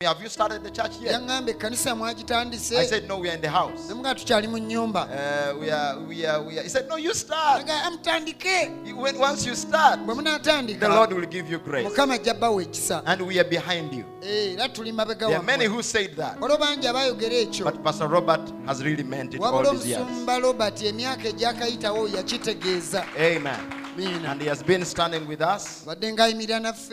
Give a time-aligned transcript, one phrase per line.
[0.00, 1.12] Have you started the church yet?
[1.20, 3.88] yaŋŋamba ekkanisa I said, No, we are in the house.
[3.88, 6.62] nemuga tukyali mu nnyumba Uh, we are, we are, we are.
[6.62, 7.62] He said, No, you start.
[7.68, 11.84] Aga, When, once you start, bwe the munaatandika Lord will give you grace.
[11.88, 14.04] mukama ajja bbawa ekisa And we are behind you.
[14.22, 16.38] Eh, era tuli mabega There are many wammwe who said that.
[16.40, 20.02] waliwo bangi abayogera ekyo But Pastor Robert has really meant it all these years.
[20.02, 23.77] omusumba robert emyaka egyakayitawo yakitegeeza Amen.
[23.98, 25.84] Miina And he has been standing with us.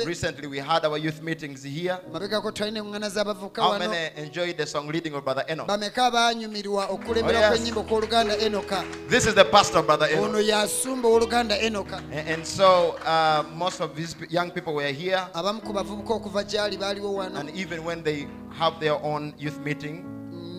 [0.06, 2.00] Recently, we had our youth meetings here.
[3.56, 5.68] How many enjoyed the song leading of Brother Enoch?
[5.70, 7.60] Oh, yes.
[9.10, 10.24] This is the pastor, Brother Enoch.
[12.12, 15.28] And, and so uh, most of these young people were here.
[17.36, 20.15] And even when they have their own youth meeting,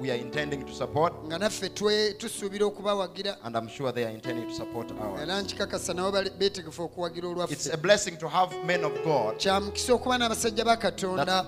[1.27, 1.69] nga naffe
[2.19, 3.37] tusuubira okubawagira.
[5.23, 7.71] Era nkikakasa nabo beetegefu okuwagira olwaffe.
[9.95, 11.45] Okuba n'abasajja ba katonda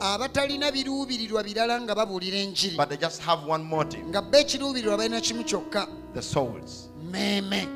[0.00, 2.76] abatalina biruubirirwa birala nga babuulira enjiri.
[3.46, 5.88] But they just have one motive nga bba ekiruubirirwa balina kimu kyokka.
[6.14, 6.88] The souls.
[7.02, 7.68] meeme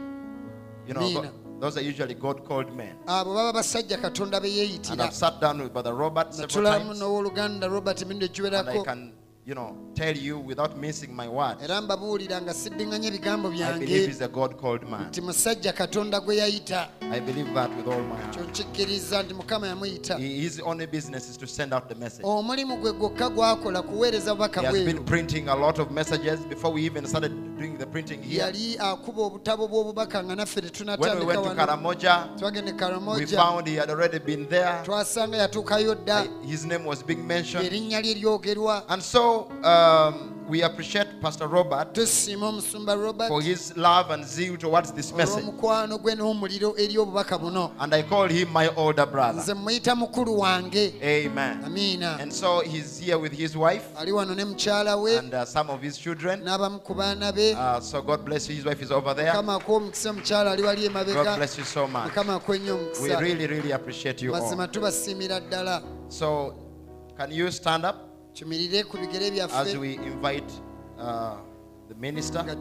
[0.86, 2.96] You know, those are usually God called men.
[3.06, 6.94] abo baba basajja katonda be And yeeyitira I've sat down with Brother Robert several natulamu
[6.94, 9.12] n'owooluganda robert emirundi and I egiwerako can,
[9.50, 11.56] you know, tell you without missing my word.
[11.62, 15.08] era mbabuulira nga siddinganya ebigambo I believe byange he's a God called man.
[15.08, 18.48] nti musajja katonda gwe yayita I believe that with all my kyo heart.
[18.48, 22.24] nkikkiriza nti mukama yamuyita His only business is to send out the message.
[22.26, 26.74] omulimu gwe gwokka gwakola kuweereza bubaka He has been printing a lot of messages before
[26.74, 28.76] we even started doing the printing here.
[28.78, 30.60] akuba obutabo bw'obubaka nga naffe
[30.98, 34.82] When we went to Karamoja, we found he had already been there.
[34.84, 37.66] twasanga yatuukayo dda His name was being mentioned.
[37.66, 38.88] erinnya lye lyogerwa
[39.64, 45.12] Um, we appreciate Pastor Robert tusiima omusumba robert for his love and zeal towards this
[45.12, 45.44] message.
[45.44, 49.40] olw'omukwano gwe n'omuliro eri obubaka buno And I call him my older brother.
[49.42, 52.02] nze muyita mukulu wange Amen.
[52.20, 55.70] And so he's here with his wife ali wano ne mukyala we and uh, some
[55.70, 56.40] of his children.
[56.42, 58.56] n'abamu ku baana be Uh, so God bless you.
[58.56, 59.30] His wife is over there.
[59.32, 62.04] mukama akuwa omukisa omukyala ali wali God bless you so much.
[62.04, 64.42] mukama akuwe nnyo We really, really appreciate you all.
[64.42, 66.54] mazima tubasiimira ddala So,
[67.16, 68.09] can you stand up tumirire ku bigere
[69.52, 70.52] as we invite
[70.98, 71.36] uh,
[71.88, 72.54] the minister, nga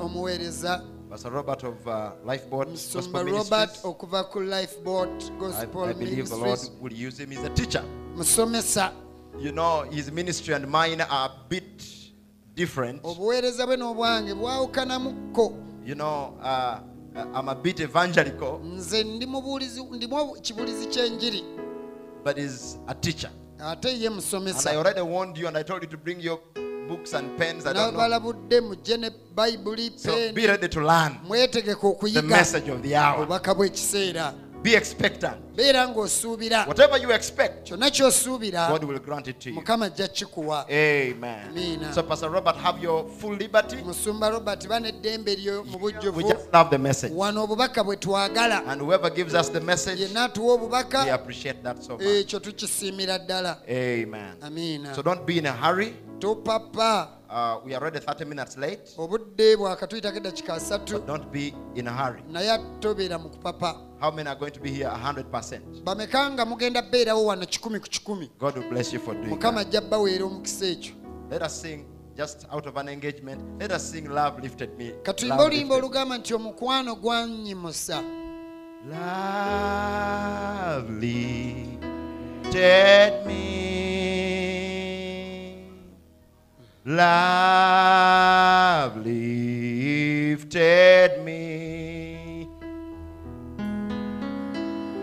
[0.00, 6.28] omuweereza Pastor Robert of uh, Lifeboat Gospel robert okuva ku lifeboat I, gospel I believe
[6.28, 7.30] the Lord will use him.
[7.30, 7.84] He's a teacher.
[8.16, 8.92] musomesa
[9.40, 11.84] You know, his ministry and mine are a bit
[12.54, 13.00] different.
[13.04, 15.52] obuweereza bwe n'obwange bwawukanamukko
[15.86, 16.78] You know, uh,
[17.34, 20.40] I'm a bit evangelical, nze ndi mubuulizi ndimu obu-
[20.86, 21.44] ky'enjiri
[22.24, 23.30] but he's a teacher.
[23.60, 24.20] Ate ye And
[24.68, 26.40] I already warned you and I told you to bring your
[26.88, 27.66] books and pens.
[27.66, 27.98] I don't know.
[29.98, 31.18] So be ready to learn
[32.12, 33.26] the message of the hour.
[34.66, 35.36] Be expectant.
[35.56, 39.54] beera ng'osuubira Whatever you expect, kyonna ky'osuubira God will grant it to you.
[39.54, 41.48] mukama ajja kikuwa Amen.
[41.48, 41.92] Amina.
[41.94, 43.76] So, Pastor Robert, have your full liberty.
[43.76, 47.12] musumba robert bana eddembe lyo mu We bujjuvu just love the message.
[47.14, 51.62] wano obubaka bwe twagala And whoever gives us the message, yenna atuwa we obubaka appreciate
[51.62, 52.02] that so much.
[52.06, 54.34] ekyo tukisiimira ddala Amen.
[54.42, 55.94] amiina So don't be in a hurry.
[56.18, 58.80] topapa Uh, we are already 30 minutes late.
[58.98, 62.22] obudde bwakatuyitako eddakiika asatu But don't be in a hurry.
[62.30, 65.60] naye tobeera mu kupapa How many are going to be here 100%?
[65.84, 69.64] bameka nga mugenda beerawo wano kikumi ku kikumi God will bless you for doing mukama
[69.64, 69.68] that.
[69.74, 70.94] ajja baweera omukisa ekyo
[71.30, 71.84] Let us sing
[72.16, 73.42] just out of an engagement.
[73.60, 74.92] Let us sing Love Lifted Me.
[75.02, 78.02] katuyimba Love oluyimba lifted olugamba nti omukwano gwanyimusa
[78.90, 84.15] Love lifted me.
[86.88, 88.24] Love
[89.04, 92.48] lifted me.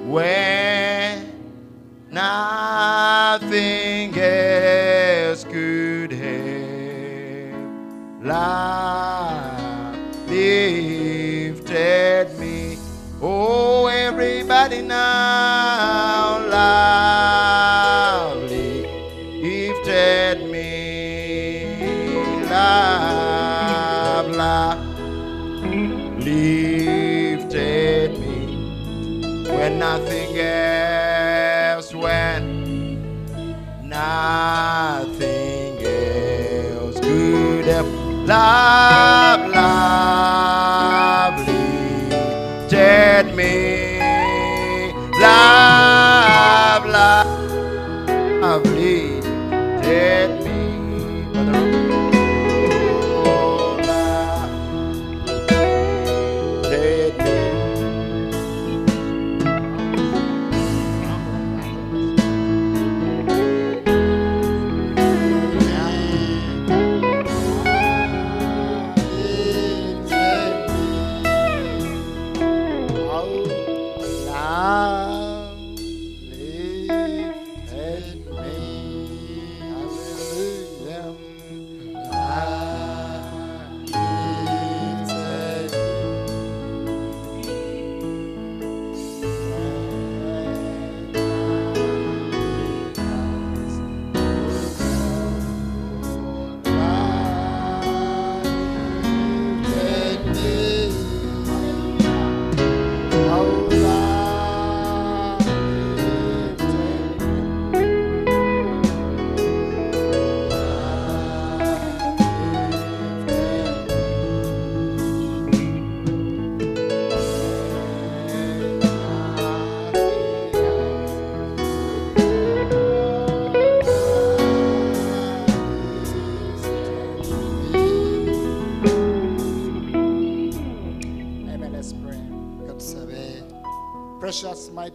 [0.06, 1.28] When
[2.10, 8.24] nothing else could help.
[8.24, 9.98] Love
[10.30, 12.78] lifted me.
[13.22, 20.93] Oh, everybody now, love lifted me.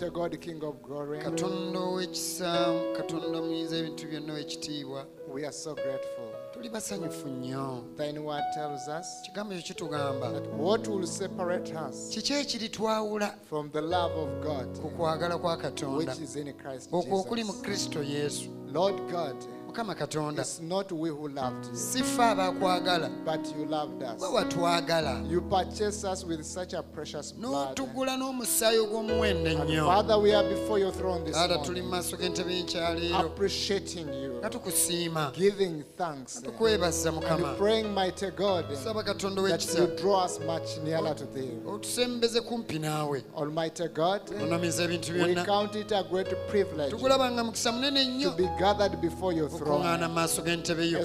[0.00, 1.18] Mighty God, King of glory.
[1.18, 6.28] katonda ow'ekisa katonda muyiza ebintu byonna ow'ekitiibwa We are so grateful.
[6.52, 7.84] tuli basanyufu nnyo.
[7.96, 9.06] Thine word tells us?
[9.22, 10.30] Kigambo ekyo kitugamba.
[10.32, 13.34] That what will separate us kiki ekiritwawula?
[13.48, 15.96] from the love of God, ku kwagala kwa katonda.
[16.12, 17.62] which is in Christ okwo okuli mu Jesus.
[17.62, 18.50] kristo yesu.
[18.72, 19.36] Lord God,
[19.68, 23.10] mukama katonda it's not we who loved you, si ffe abaakwagala.
[23.24, 24.22] But you loved bwe us.
[24.34, 25.22] watwagala.
[25.30, 27.76] You purchased us with such a precious blood.
[27.78, 29.86] n'otugula n'omusaayi ogw'omuwendo And ennyo.
[29.86, 34.08] Father, we are before your throne this taata tuli mu morning, maaso g'entebe y'enkyaleero appreciating
[34.22, 35.32] you, nga tukusiima.
[35.36, 37.48] giving thanks, tukwebaza mukama.
[37.50, 41.58] and praying, mighty God, saba katonda that w'ekisa you draw us much nearer to thee.
[41.66, 43.22] otusembeze kumpi naawe.
[43.36, 45.44] Almighty God, onamiza ebintu we byonna.
[45.44, 50.08] count it a great privilege tugulaba nga mukisa munene nnyo be gathered before your okukuŋŋaana
[50.08, 50.98] mu maaso g'entebe yo.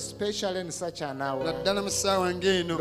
[1.43, 2.77] Naddala mu ssaawa ng'eno.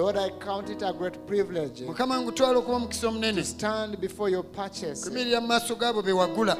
[1.86, 3.42] Mukama ngutwala okuba omukisa omunene.
[5.40, 6.56] mu maaso gaabo be wagula.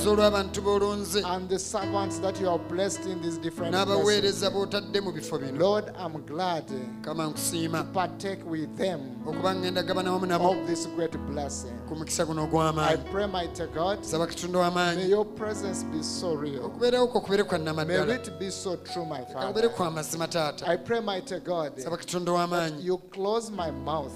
[0.06, 1.22] Olw'abantu b'olonze.
[3.70, 5.80] N'abaweereza b'otadde mu bifo bino.
[7.02, 7.86] Kama nkusiima.
[9.26, 11.78] okuba ŋŋenda gabana wamu nabo this great blessing.
[11.88, 13.98] I pray, mighty God,
[14.96, 16.64] may your presence be so real.
[16.64, 19.68] okubeerawo kwo kubeere May it be so true, my Father.
[19.68, 20.66] kwa mazima taata.
[20.66, 24.12] I pray, mighty God, katonda you close my mouth.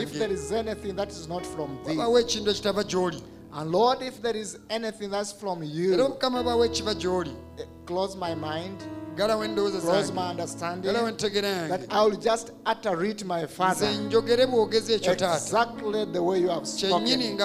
[0.00, 3.22] If there is anything that is not from thee, wabaawo ekintu ekitava gy'oli.
[3.52, 7.34] and Lord, if there is anything that's from you, omukama baawo ekiva gy'oli.
[7.58, 8.82] eh, close my mind,
[9.16, 15.36] close my understanding, that I will just utter it, my Father, njogere bwogezi ekyo taata
[15.36, 17.38] exactly the way you have spoken.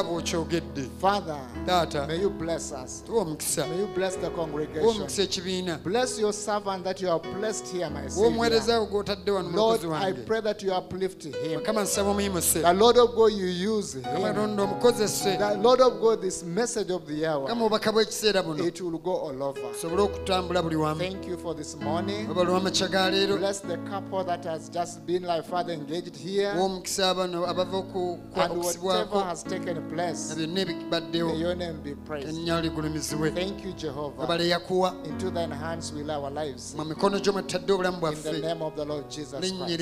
[1.02, 1.38] Father,
[2.08, 3.04] may you bless us.
[3.08, 5.80] May you bless the congregation.
[5.84, 8.28] Bless your servant that you have blessed here, my Savior.
[8.28, 11.34] omuweereza wo gw'otadde wano Lord, I pray that you uplift him.
[11.60, 14.04] mukama nsaba omuyimuse The Lord of God, you use him.
[14.04, 18.98] The Lord of God, this message of the hour, kama obubaka bw'ekiseera buno it will
[18.98, 19.66] go all over.
[19.72, 22.26] osobole okutambula buli wamu Thank you for this morning.
[22.26, 26.52] Bless the couple that has just been, like Father, engaged here.
[26.52, 26.62] And
[28.64, 30.46] whatever has taken place, may
[31.38, 32.48] your name be praised.
[33.36, 34.26] Thank you, Jehovah.
[35.04, 36.74] Into thine hands will our lives.
[36.74, 39.82] In the name of the Lord Jesus Christ.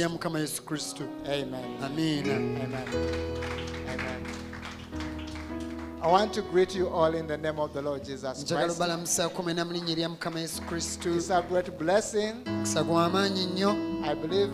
[1.27, 1.77] Amen.
[1.83, 2.57] Amen.
[2.63, 3.46] Amen.
[6.07, 8.49] I want to greet you all in the name of the Lord Jesus Christ.
[11.17, 12.45] It's a great blessing.
[14.05, 14.53] I believe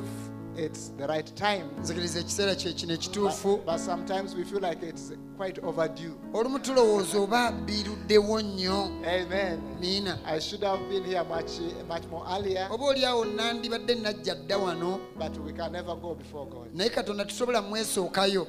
[0.57, 1.63] it's the right time.
[1.81, 6.11] nzikiriza ekiseera kye kino ekituufu But, sometimes we feel like it's quite overdue.
[6.33, 9.59] olumu tulowooza oba biruddewo nnyo Amen.
[9.79, 11.51] miina I should have been here much,
[11.87, 16.15] much more earlier, oba oli awo nandibadde najja dda wano but we can never go
[16.15, 16.75] before God.
[16.75, 18.47] naye katonda tusobola mwesookayo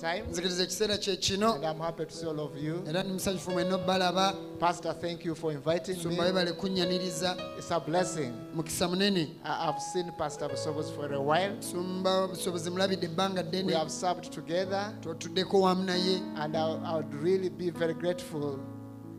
[0.00, 2.82] time, nzikiriza ekiseera kye kino and I'm happy to see all of you.
[2.88, 6.20] era ndi musanyufu mwenna obbalaba Pastor, thank you for inviting me.
[6.20, 8.32] webale kunnyaniriza It's a blessing.
[8.54, 11.56] mukisa munene I- I've seen Pastor Busobozi for a while.
[11.60, 16.20] sumba busobozi mulabidde ebbanga We have served together, twotuddeko wamu naye.
[16.36, 18.58] And I, I would really be very grateful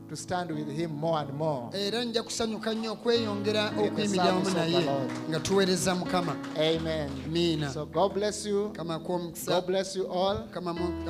[0.10, 1.70] to stand with him more and more.
[1.78, 4.86] era nja kusanyuka nnyo okweyongera okuyimirira wamu naye
[5.30, 7.10] nga tuweereza mukama Amen.
[7.32, 8.70] miina So God bless you.
[8.74, 9.00] kama
[9.46, 10.38] God bless you all.
[10.52, 11.04] kama mu-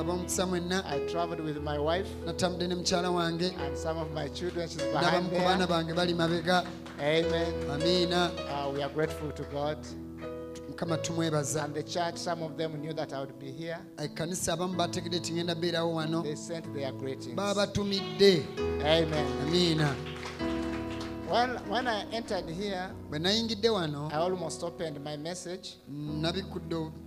[0.46, 4.68] mwenna I traveled with my wife natambudde ne mukyala wange and some of my children.
[4.68, 5.66] She's n'abamu behind ku baana there.
[5.66, 6.64] bange bali mabega
[7.00, 7.70] Amen.
[7.70, 9.76] amiina Uh, we are grateful to God
[10.76, 12.16] mukama tumwebaza and the church.
[12.16, 13.78] Some of them knew that I would be here.
[13.96, 17.34] ekkanisa abamu bategedde ti ngenda beerawo wano They sent their greetings.
[17.34, 18.44] baba batumidde
[18.80, 19.26] Amen.
[19.42, 19.94] amiina
[21.30, 25.76] Well, when I entered here, bwe nayingidde wano I almost opened my message.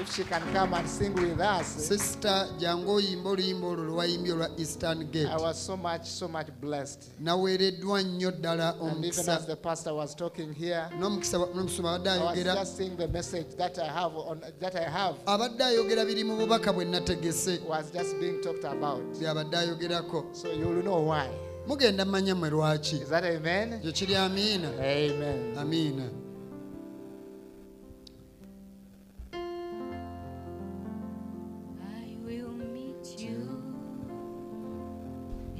[0.00, 4.48] If she can come and sing with us, sisita jangu oyimba oluyimba olwo lwewayimbye olwa
[4.58, 7.02] eastern I was so much so much blessed.
[7.20, 12.10] naweereddwa nnyo ddala And even omukisa as the pastor was talking here, n'omukisa n'omusoma abadde
[12.10, 16.04] I was just seeing the message that I have on that I have abadde ayogera
[16.04, 19.02] biri mu bubaka bwe nategese was just being talked about.
[19.20, 21.28] byabadde ayogerako So you will know why.
[21.66, 23.72] mugenda manya mwe lwaki Is that amen?
[23.72, 25.58] ekyo kiri amiina Amen.
[25.58, 26.08] amiina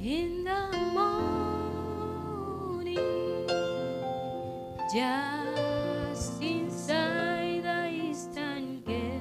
[0.01, 2.95] in the morning,
[4.93, 9.11] just inside the eastern gate.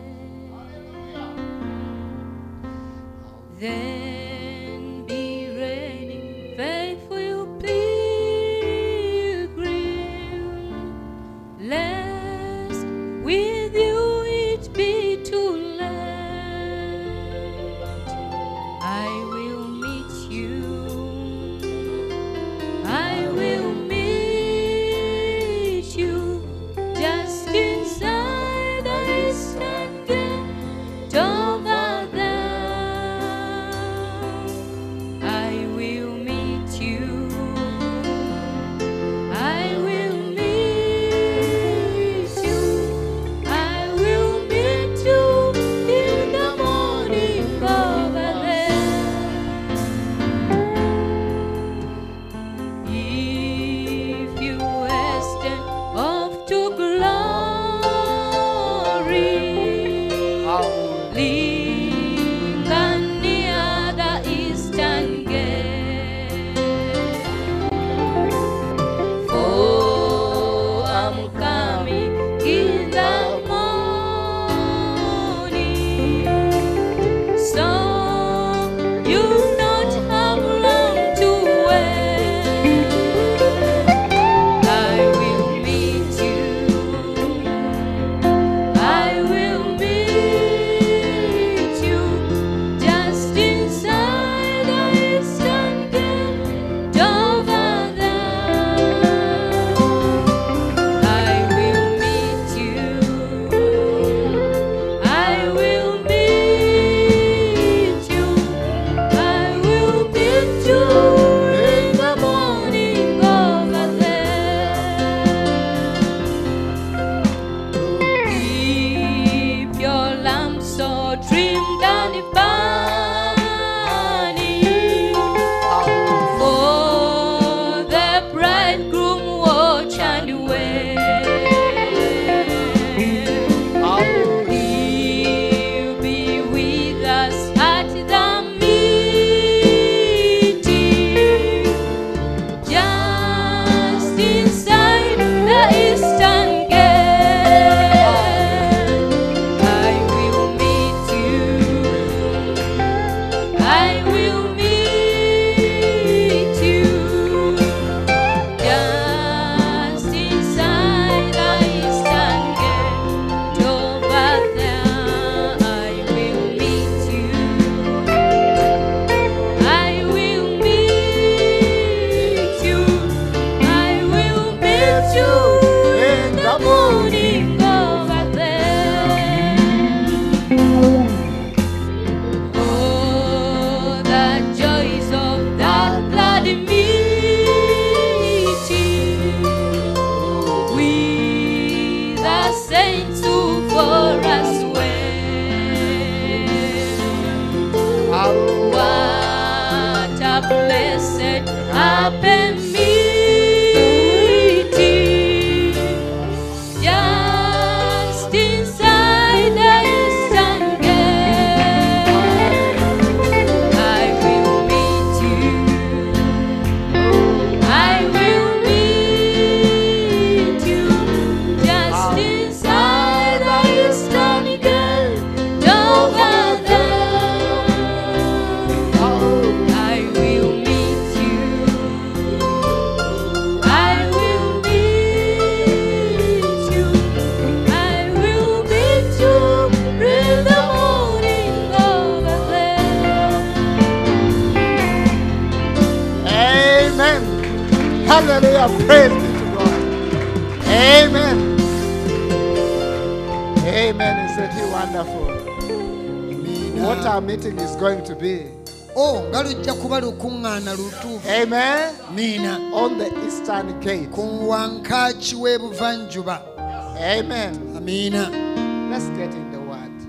[267.89, 268.31] amiina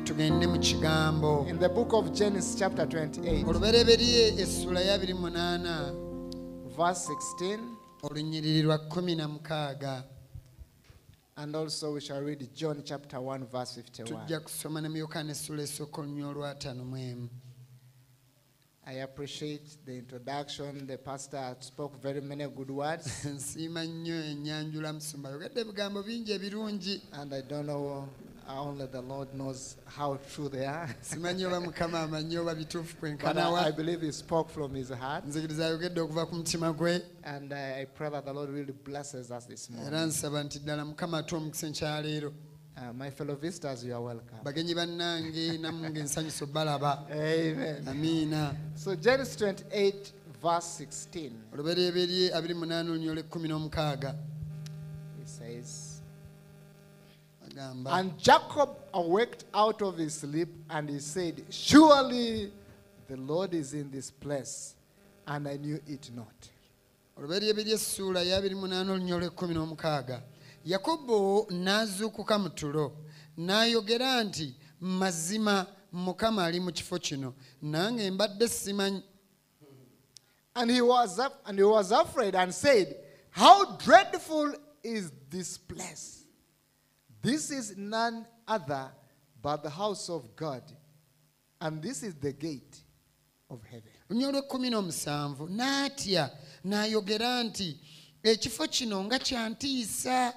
[0.03, 1.45] tugende mu kigambo.
[3.48, 5.93] Olubereberye essula ya 28
[8.03, 10.03] olunyiriri lwa 16tujja
[11.38, 14.27] kusoma ne shall essula John chapter 1 verse 51.
[18.89, 20.88] I appreciate the introduction.
[20.88, 25.29] The pastor spoke very many good words, nsiima nnyo ennyanjula musumba.
[25.29, 27.01] Yogedde ebigambo bingi ebirungi.
[27.13, 28.10] And I don't know,
[28.48, 30.89] only the Lord knows how true they are.
[31.01, 35.25] simanyi oba mukama amanyi oba bituufu But I, I believe he spoke from his heart,
[35.25, 37.01] nzikiriza ayogedde okuva ku mutima gwe.
[37.24, 40.08] And I, pray that the Lord really blesses us this era morning.
[40.08, 42.34] nsaba nti ddala mukama ate omukisa enkyaleero
[42.79, 44.38] Uh, my fellow visitors, you are welcome.
[44.43, 47.88] bagenyi bannange nammwe ng'ensanyusa obalaba Amen.
[47.88, 54.13] amiina So Genesis 28, verse 16, olubereberye 28 olunyola 16
[55.22, 56.01] it says,
[57.46, 62.50] agamba And Jacob awaked out of his sleep, and he said, Surely
[63.09, 64.75] the Lord is in this place,
[65.27, 66.50] and I knew it not.
[67.18, 70.20] olubereberye essuula ya 28 olunyola 16
[70.65, 72.98] yakobo n'azuukuka mu tulo
[73.37, 79.03] n'ayogera nti mazima mukama ali mu kifo kino nange mbadde simanyi
[80.55, 82.95] And he was and he was afraid and said,
[83.29, 86.25] How dreadful is this place!
[87.22, 88.89] This is none other
[89.41, 90.63] but the house of God,
[91.61, 92.77] and this is the gate
[93.50, 93.91] of heaven.
[94.09, 96.29] lunya olw'ekkumi n'omusanvu n'atya
[96.65, 97.77] n'ayogera nti
[98.24, 100.33] ekifo kino nga kyantiisa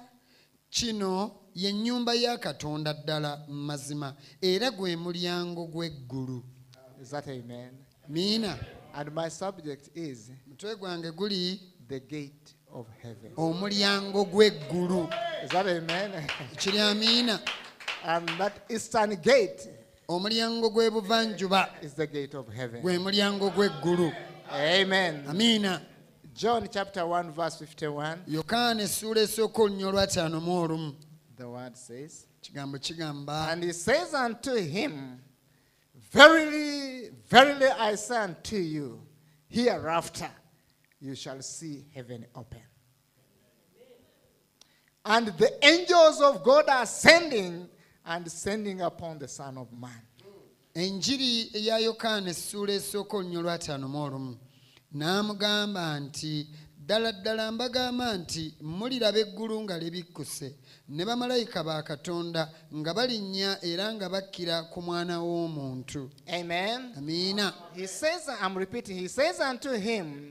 [0.73, 6.43] kino ye nyumba ya katonda ddala mazima era gwe mulyango gw'eggulu.
[8.09, 8.57] Miina?
[10.47, 11.61] Mutwe gwange guli
[13.37, 15.09] omulyango gw'eggulu.
[16.59, 17.39] Kiri amiina
[20.07, 21.69] omulyango gw'ebuvanjuba
[22.81, 24.11] gwe mulyango gw'eggulu.
[25.29, 25.81] Amiina?
[26.33, 30.95] John chapter 1, verse 51, yokaana essuula esooka olunya olwataano mu olumu
[31.37, 35.19] the word says, kigambo kigamba And he says unto him,
[36.11, 39.01] Verily, verily I say unto you,
[39.47, 40.29] hereafter
[40.99, 42.61] you shall see heaven open.
[45.05, 47.67] And the angels of God are sending
[48.05, 50.01] and sending upon the Son of Man.
[50.75, 54.37] enjiri eya yokaana essuula esooka olunya olwataano mu olumu
[54.93, 60.55] n'amugamba nti ddala ddala mbagamba nti muliraba eggulu nga libikkuse
[60.89, 66.09] ne bamalayika ba katonda nga balinnya era nga bakkira ku mwana w'omuntu
[66.97, 67.53] amiina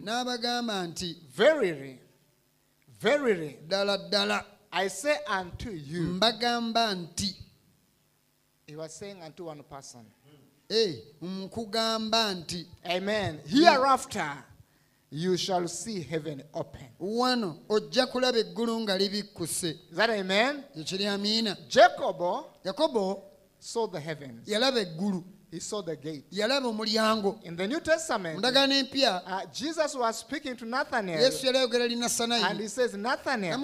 [0.05, 1.16] n'abagamba nti
[3.66, 4.44] ddala ddala
[4.75, 6.03] I say unto you.
[6.03, 7.37] mbagamba nti
[8.66, 10.05] He was saying unto one person.
[10.70, 13.40] e nkugamba nti Amen.
[13.46, 14.44] Hereafter
[15.14, 16.88] you shall see heaven open.
[17.01, 20.62] wano ojja kulaba eggulu nga libikkuse Is that amen?
[20.77, 22.20] ekiri amiina Jacob
[22.96, 23.22] oh,
[23.59, 24.48] saw the heavens.
[24.48, 25.22] yalaba eggulu
[25.53, 26.25] He saw the gate.
[26.33, 31.59] yalaba omulyango In the New Testament, empya uh, Jesus was speaking to Nathanael yesu yali
[31.59, 33.61] ayogera li and he says, Nathanael,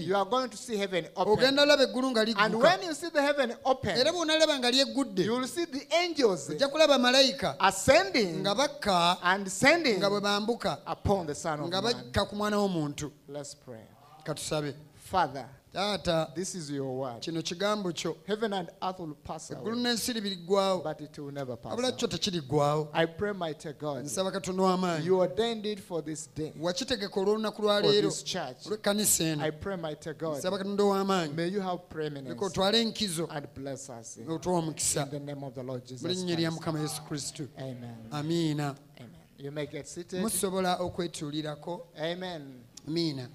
[0.00, 1.32] you are going to see heaven open.
[1.44, 5.24] ogenda olaba eggulu nga And when you see the heaven open, era bw'onalaba nga lyeggudde
[5.24, 10.20] you will see the angels ojja kulaba malayika ascending nga bakka and sending nga bwe
[10.20, 11.92] bambuka upon the Son of nga Man.
[11.92, 13.82] bakka ku mwana w'omuntu Let's pray.
[14.24, 17.20] katusabe Father, taata this is your word.
[17.20, 21.32] kino kigambo kyo Heaven and earth will pass eggulu away, n'ensi biriggwawo but it will
[21.32, 26.02] never pass kyo tekiriggwawo I pray, my mighty God, nsaba w'amaanyi you ordained it for
[26.04, 28.66] this day, wakitegeka olw'olunaku lwa for leero this church.
[28.66, 32.44] olw'ekkanisa eno I pray, my mighty God, nsaba katonda w'amaanyi may you have preeminence leka
[32.46, 36.08] otwale enkizo and bless us in otuwa omukisa the name of the Lord Jesus mu
[36.08, 36.52] linnya lya Christ.
[36.60, 37.96] mukama yesu kristo Amen.
[38.10, 39.10] amiina Amen.
[39.38, 40.20] You may get seated.
[40.20, 42.60] musobola okwetuulirako Amen.
[42.88, 43.28] amiina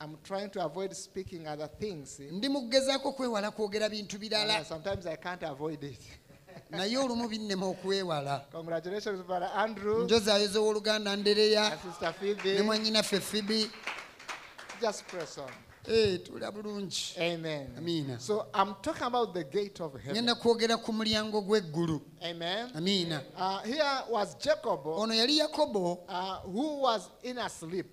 [0.00, 2.20] I'm trying to avoid speaking other things.
[2.20, 6.00] ndi mu kugezaako okwewala kwogera bintu birala sometimes I can't avoid it.
[6.70, 12.62] naye olumu binnema okwewala Congratulations, Brother Andrew njozaayo z'owooluganda ndereya and Sister ne Phoebe.
[12.62, 13.70] mwannyinaffe fibi
[14.80, 15.50] Just press on.
[15.88, 16.20] Eh,
[16.52, 18.18] bulungi Amen.
[18.18, 20.12] So I'm talking about the gate of heaven.
[20.12, 22.70] ngenda kwogera ku mulyango gw'eggulu Amen.
[22.74, 27.86] amiina Uh, here was Jacob, ono yali yakobo uh, who was in a sleep.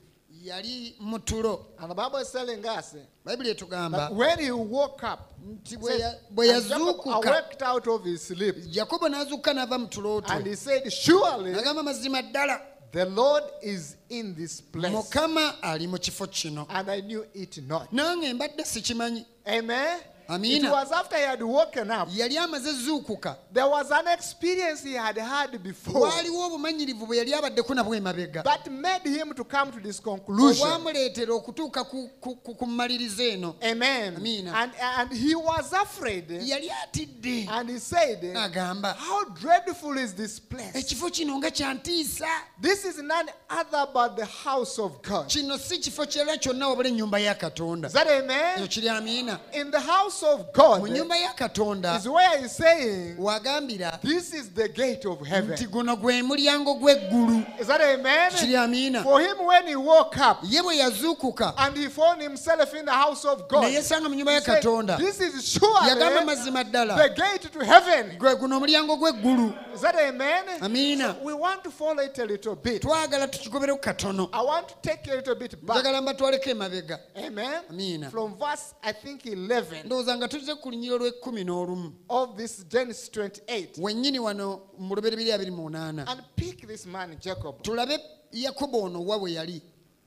[0.46, 5.32] Yali mu tulo And the Bible is telling us bayibuli etugamba when he woke up,
[5.48, 9.54] nti bwe says, ya- bwe "And Jacob yazuukuka awaked out of his sleep, yakobo n'azuukuka
[9.54, 14.62] n'ava mu tulooto and he said, Surely agamba mazima ddala the Lord is in this
[14.62, 14.92] place.
[14.94, 17.92] mukama ali mu kifo kino And I knew it not.
[17.92, 20.00] nange mbadde sikimanyi Amen.
[20.30, 22.10] It was after he had woken up.
[22.12, 27.34] yali amaze zuukuka There was an experience he had had before waaliwo obumanyirivu bwe yali
[27.34, 30.68] abaddeko nabwo emabega that made him to come to this conclusion.
[30.68, 34.16] obwamuleetera okutuuka ku- mmalirizo eno Amen.
[34.16, 34.54] Amina.
[34.56, 36.30] And, and he was afraid.
[36.30, 40.74] yali atidde And he said, agamba How dreadful is this place?
[40.74, 42.28] ekifo kino nga kyantiisa
[42.62, 45.28] This is none other but the house of God.
[45.28, 48.68] kino si kifo kyera kyonna wabula ennyumba ya katonda Is that amen?
[48.68, 53.16] kiri amiina In the house of God mu nyumba ya katonda is where he's saying,
[53.18, 55.52] wagambira This is the gate of heaven.
[55.56, 58.32] nti guno gwe mulyango gw'eggulu Is that amen?
[58.32, 62.74] kiri amiina For him, when he woke up ye bwe yazuukuka and he found himself
[62.74, 66.26] in the house of God, ne he mu nyumba ya said, katonda This is yagamba
[66.26, 68.18] mazima the gate to heaven.
[68.18, 70.44] gwe guno omulyango gw'eggulu Is that amen?
[70.62, 72.82] amiina We want to follow it a little bit.
[72.82, 75.78] twagala tukigobereko katono I want to take you a little bit back.
[75.78, 78.10] njagala mbatwaleko emabega Amen.
[78.12, 83.82] From verse, I think, 11 ndowooza nga ku lunyiro lw'ekkumi n'olumu of this Genesis 28
[83.82, 87.62] wennyini wano mu lubereberi abiri mu and pick this man, Jacob.
[87.64, 88.00] tulabe
[88.32, 89.62] yakobo ono wa bwe yali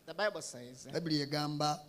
[0.06, 1.80] The Bible says, bayibuli egamba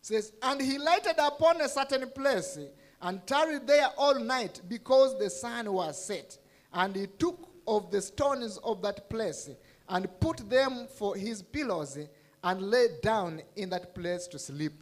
[0.00, 2.58] says, And he lighted upon a certain place
[3.02, 6.38] and tarried there all night because the sun was set.
[6.72, 9.50] And he took of the stones of that place
[9.88, 11.98] and put them for his pillows
[12.44, 14.80] and lay down in that place to sleep.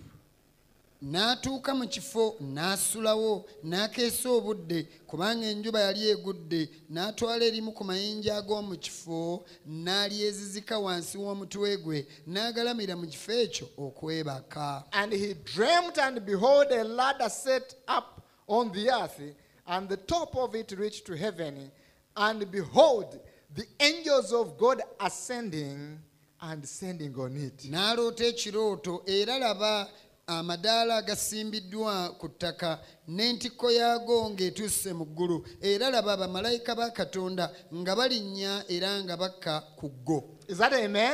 [1.03, 8.77] N'atuuka mu kifo n'asulawo n'akeesa obudde kubanga enjuba yali egudde n'atwala erimu ku mayinja ag'omu
[8.79, 16.67] kifo n'alyezizika wansi w'omutwe gwe n'agalamira mu kifo ekyo okwebaka And he dreamt, and behold,
[16.73, 19.21] a ladder set up on the earth,
[19.67, 21.71] and the top of it reached to heaven.
[22.17, 23.21] And behold,
[23.55, 25.99] the angels of God ascending
[26.41, 27.59] and descending on it.
[27.71, 29.89] n'aloota ekirooto era laba
[30.29, 32.79] amadaala agasimbiddwa ku ttaka
[33.09, 35.45] n'entikko yaago ng'etuuse mu ggulu.
[35.63, 40.33] Era laba abamalayika ba katonda nga balinnya era nga bakka ku ggo.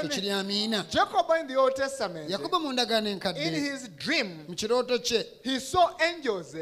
[0.05, 0.85] Ekiri amiina.
[2.29, 3.41] Yakobo mu ndagaano enkadde.
[4.49, 5.27] mu kirooto kye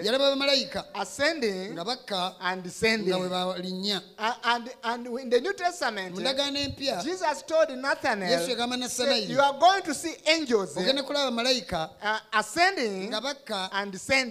[0.05, 0.85] yalaba abamalayika
[1.73, 4.03] nga bakka nga bwe balinnya.
[6.11, 7.03] Mu ndagaano empya
[8.31, 9.35] yesu yagamba nasanayiri
[10.77, 11.90] ogenda kulaba abamalayika
[13.09, 13.71] nga bakka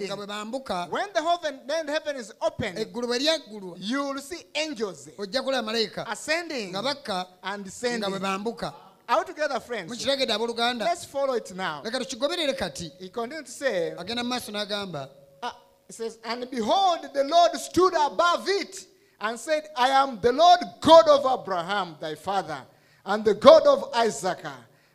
[0.08, 4.04] nga bwe bambuka When the heaven, then the heaven is open, eggulu bwe lyaggulwa you
[4.04, 8.20] will see angels ojja kulaba malayika ascending nga bakka and nga bwe descending.
[8.20, 8.74] bambuka
[9.08, 10.06] Are we together, friends?
[10.06, 11.82] abooluganda Let's follow it now.
[11.84, 15.10] leka tukigoberere kati He continued to say, agenda mu maaso n'agamba
[15.42, 15.52] uh,
[15.88, 18.86] it says, And behold, the Lord stood above it
[19.22, 22.62] and said, I am the Lord God of Abraham, thy father,
[23.06, 24.46] and the God of Isaac.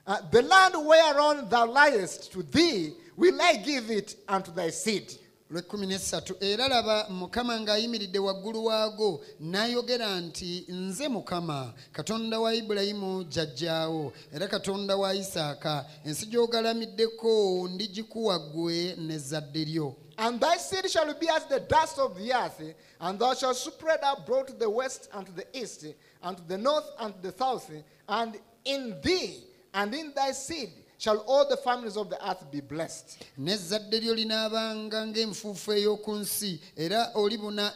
[0.07, 5.13] Uh, the land whereon thou liest to thee will I give it unto thy seed.
[5.55, 13.25] Lwekumi nesatu era laba mukama ng'ayimiridde waggulu waago n'ayogera nti nze mukama katonda wa ibulayimu
[13.25, 21.13] jjajjaawo era katonda wa isaaka ensi gy'ogalamiddeko ndigikuwa ggwe n'ezzadde lyo And thy seed shall
[21.15, 22.63] be as the dust of the earth,
[23.01, 25.87] and thou shalt spread abroad to the west and to the east,
[26.23, 27.69] and to the north and to the south.
[28.09, 29.43] And in thee
[29.75, 30.71] and in thy seed
[31.05, 33.19] shall all the families of the earth be blessed.
[33.39, 37.73] n'ezzadde lyo linaabanga ng'enfuufu ey'oku nsi era olibuna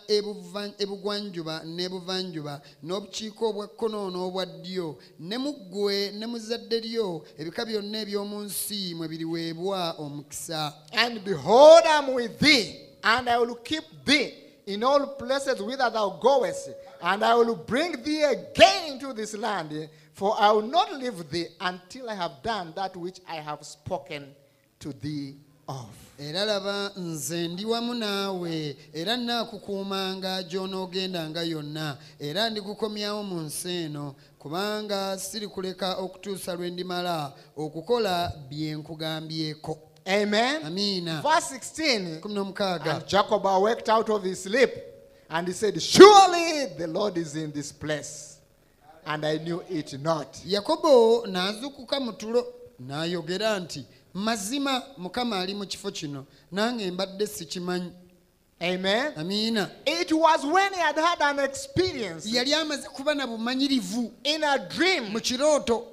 [0.78, 7.64] ebugwanjuba n'ebuvanjuba n'obukiiko obwa kkono n'obwa ddyo ne mu ggwe ne mu zadde lyo ebika
[7.68, 13.56] byonna eby'omu nsi mwe biriweebwa omukisa And behold, I am with thee, and I will
[13.56, 14.32] keep thee
[14.66, 16.70] in all places whither thou goest,
[17.02, 21.46] and I will bring thee again into this land, for I will not leave thee
[21.60, 24.34] until I have done that which I have spoken
[24.80, 25.36] to thee
[25.68, 25.86] of.
[26.18, 34.14] era laba nze ndi wamu naawe era nnaakukuumanga gy'onoogendanga yonna era ndikukomyawo mu nsi eno
[34.38, 40.64] kubanga sirikuleka okutuusa lwe ndimala okukola bye nkugambyeko Amen.
[40.64, 41.20] Amina.
[41.22, 42.20] Verse 16.
[42.24, 44.70] And Jacob awaked out of his sleep,
[45.28, 48.37] and he said, Surely the Lord is in this place.
[49.10, 50.36] And I knew it not.
[50.46, 52.44] yakobo n'azuukuka mu tulo
[52.80, 57.90] n'ayogera nti mazima mukama ali mu kifo kino nange mbadde sikimanyi
[58.60, 59.12] Amen.
[59.16, 64.10] amiina It was when he had had an experience yali amaze kuba na bumanyirivu.
[64.24, 65.20] in a dream, mu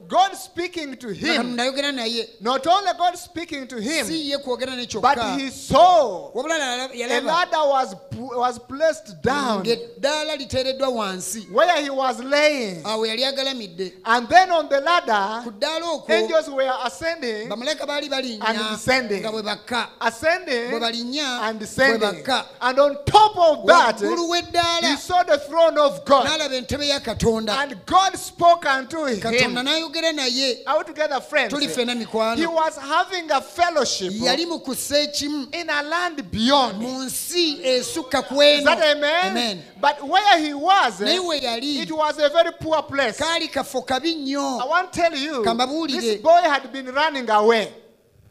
[0.08, 1.56] God speaking to him.
[1.56, 2.28] naye.
[2.42, 7.20] Not only God speaking to him, si ye kwogera ne but he saw wabula yalaba-
[7.20, 9.64] a ladder was, was placed down.
[9.64, 11.50] Ng'eddaala liteereddwa wansi.
[11.52, 12.84] Where he was laying.
[12.84, 13.94] awo yali agalamidde.
[14.06, 18.58] And then on the ku ladder, ddaala okwo angels were ascending, bamalayika baali balinnya And
[18.72, 19.22] descending.
[19.22, 19.90] nga bwe bakka.
[20.02, 22.00] Ascending, bwe balinnya and bwe descending.
[22.24, 26.26] bakka And on top of that, he saw the throne of God.
[26.26, 29.20] n'alaba entebe ya katonda And God spoke unto him.
[29.20, 31.54] n'ayogera naye Are we together, friends?
[31.60, 36.80] He was having a fellowship yali mu kussa ekimu in a land beyond.
[36.80, 39.32] mu nsi esukka ku Is that amen?
[39.32, 39.64] Amen.
[39.80, 43.20] But where he was, naye we yali it was a very poor place.
[43.20, 45.44] kaali kafo kabi I want to tell you,
[45.88, 47.72] this boy had been running away.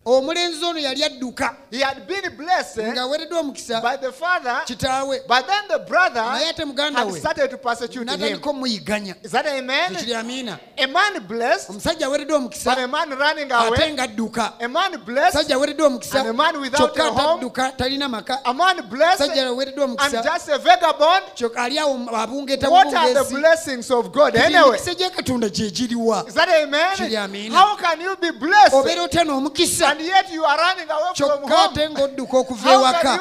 [0.06, 5.46] Omulenzi ono yali adduka He had been blessed ng'aweereddwa omukisa by the father, kitaawe but
[5.46, 8.06] then the brother naye ate muganda had we started to persecute him.
[8.20, 9.94] n'atandika omuyiganya Is that amen?
[9.96, 13.92] kiri amiina A man blessed, omusajja aweereddwa omukisa a man running ate away.
[13.94, 17.50] ng'adduka A man blessed, omusajja aweereddwa omukisa And a man without kyokka a home.
[17.76, 21.24] talina maka a man blessed, aweereddwa and omukisa just a vagabond.
[21.56, 24.78] ali awo abungeeta What are the bubungeesi blessings of God anyway?
[25.16, 26.96] katonda gye giriwa Is that amen?
[26.96, 27.56] Kiri amina.
[27.58, 31.64] How can you be blessed obeera otya n'omukisa And yet you are running away kyokka
[31.64, 33.20] ate ng'odduka okuva ewaka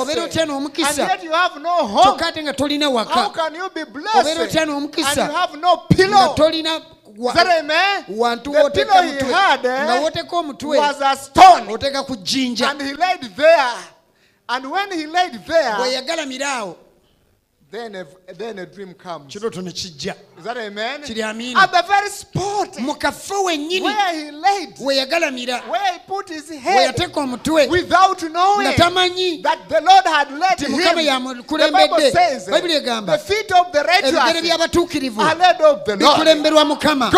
[0.00, 1.06] obeera otya n'omukisa
[2.02, 3.30] kyokka ate nga tolina waka.
[4.20, 5.30] Obeera otya n'omukisa
[6.08, 6.80] nga tolina
[8.08, 9.04] wantu woteka
[10.02, 10.80] woteka omutwe
[11.68, 12.74] oteka ku jjinja
[15.78, 16.76] bwe yagalamira awo
[17.70, 19.32] then a, then a dream comes.
[19.34, 21.02] kirooto ne kijja Is that amen?
[21.02, 21.20] Kiri.
[21.22, 26.28] At the very spot mu kafo wennyini where he laid, we yagalamira where he put
[26.30, 30.64] his we head yateeka omutwe without knowing nga tamanyi that the Lord had led Ti
[30.64, 30.72] him.
[30.72, 31.02] Mukama The
[31.42, 31.72] yamukulembedde.
[31.72, 35.96] Bible says, Bayibuli egamba, the feet of the ebigere righteous by'abatuukirivu are led of the
[35.96, 36.16] Lord.
[36.18, 37.10] bikulemberwa mukama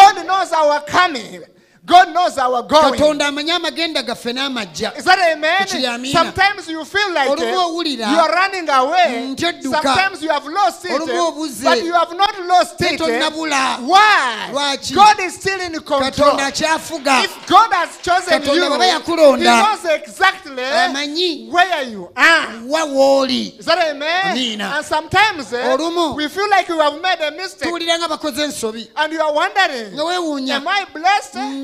[1.87, 2.63] God knows our.
[2.63, 2.93] God going.
[3.01, 5.67] katonda amanyi amagenda gaffe n'amajja Is that amen?
[6.13, 9.27] Sometimes you feel like Olumu owulira, you are running away.
[9.33, 9.83] nti odduka.
[9.83, 11.65] Sometimes you have lost it, Olumu eh, obuze.
[11.65, 12.93] but you have not lost it.
[12.93, 12.97] eh.
[12.99, 13.79] tonnabula.
[13.87, 14.51] Why?
[14.53, 14.95] Lwaki?
[14.95, 16.01] God is still in control.
[16.11, 22.11] katonda akyafuga If God has chosen Katonda you, He yakulonda, knows exactly amanyi where you
[22.15, 22.61] are.
[22.67, 24.61] wa wooli Is that amen?
[24.61, 26.15] And sometimes eh, Olumu.
[26.15, 27.69] we feel like we have made a mistake.
[27.69, 30.61] tuwulira nga bakoze ensobi And you are wondering, nga weewuunya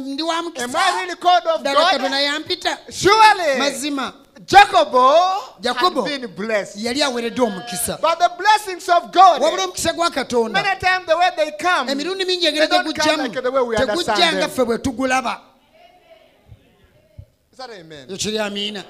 [0.07, 0.15] am I?
[0.15, 2.91] Ndi wa Am mukisa really called of God?
[2.91, 4.13] Surely, mazima
[4.45, 4.93] Jacob
[5.61, 6.05] Jacobo.
[6.05, 6.77] had been blessed.
[6.77, 11.17] yali aweereddwa omukisa But the blessings of God, wabula omukisa gwa katonda many times the
[11.17, 14.33] way they come, emirundi mingi they egere don't come tegujjamu like the way we tegujja
[14.33, 15.41] nga ffe bwe tugulaba
[17.81, 18.41] amen?
[18.41, 18.85] amiina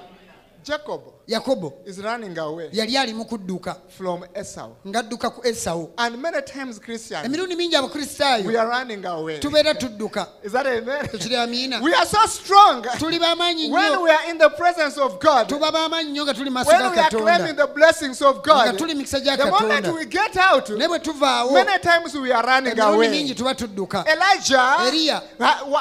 [0.64, 4.76] Jacob yakobo is running away yali ali mu kudduka from Esau.
[4.86, 9.38] ng'adduka ku esawu And many times Christians, emirundi mingi we abakristaayo are running away.
[9.40, 11.04] tubeera tudduka Is that amen?
[11.06, 15.48] amiina We are so strong tuli b'amaanyi when we are in the presence of God.
[15.48, 18.42] tuba b'amaanyi nnyo nga tuli maaso When ga we are claiming the blessings of nga
[18.72, 18.78] God.
[18.78, 22.72] tuli mikisa gya The moment we get out, bwe tuvaawo many times we are running
[22.78, 23.34] emirundi mingi away.
[23.34, 25.22] tuba tudduka Elijah Eliya.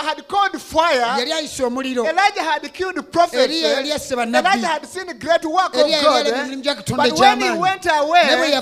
[0.01, 1.19] had called fire.
[1.19, 3.43] yali ayise omuliro Elijah had killed prophets.
[3.45, 4.47] Eliya yali asse bannabbi.
[4.49, 6.27] Elijah had seen there to work of God.
[6.27, 6.55] Eh?
[6.95, 8.59] But when he went away,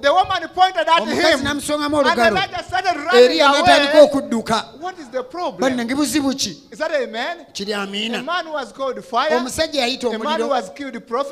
[0.00, 4.78] the woman pointed at him and the lad started running away.
[4.80, 5.60] What is the problem?
[5.60, 6.62] bannange buzibu ki
[7.52, 8.22] kiri amiina
[9.30, 10.46] omusajja yayita omuliro?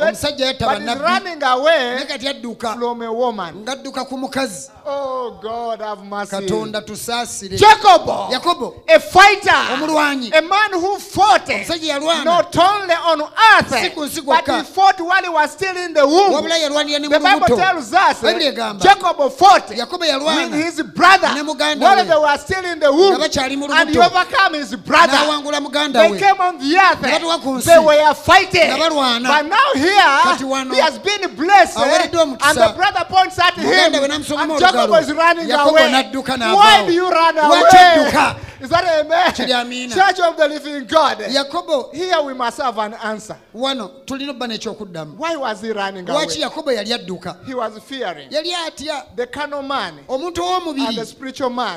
[0.01, 4.71] omusajja yatta bannabbi kati adduka ng'adduka ku mukazi.
[4.89, 6.31] Oh God, have mercy.
[6.37, 7.57] Katonda tusaasire.
[7.59, 11.49] Jacob, Yakobo, a fighter, a man who fought
[12.25, 13.71] not only on earth,
[14.27, 16.33] but he fought while he was still in the womb.
[16.37, 21.29] wabula yalwanira ne The Bible tells us Jacob fought with his brother
[21.79, 25.17] while they were still in the womb, Nga bakyali mu and he overcame his brother.
[25.93, 27.01] They came on the earth.
[27.03, 27.61] Ne batuuka ku.
[27.61, 28.69] They were fighting.
[29.33, 31.79] But now here, he has been blessed.
[31.79, 33.65] And the brother points at him.
[33.65, 35.93] Muganda we n'amusongamu And Jacob is running away.
[36.55, 38.37] Why do you run away?
[38.61, 39.91] Is that amen?
[39.91, 41.21] Church of the living God.
[41.93, 43.37] Here we must have an answer.
[44.71, 45.17] ekyokuddamu
[46.07, 47.37] lwaki yakobo yali adduka?
[48.31, 49.05] Yali atya?
[50.09, 50.87] Omuntu ow'omubiri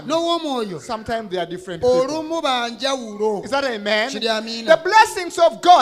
[0.07, 0.79] n'ow'omwoyo.
[1.87, 3.41] olumu banjawulo
[4.11, 4.77] kiri amiina.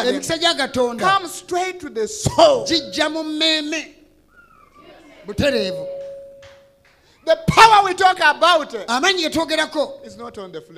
[0.10, 1.20] Emikisa gya katonda
[2.68, 3.94] gijja mu mmeeme.
[5.26, 5.88] Butereevu.
[7.26, 10.00] The power we talk about amaanyi ge twogerako.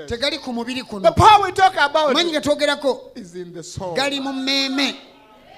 [0.08, 1.04] tegali ku mubiri kuno.
[2.12, 3.12] Amaanyi ge twogerako.
[3.96, 4.96] gali mu mmeeme.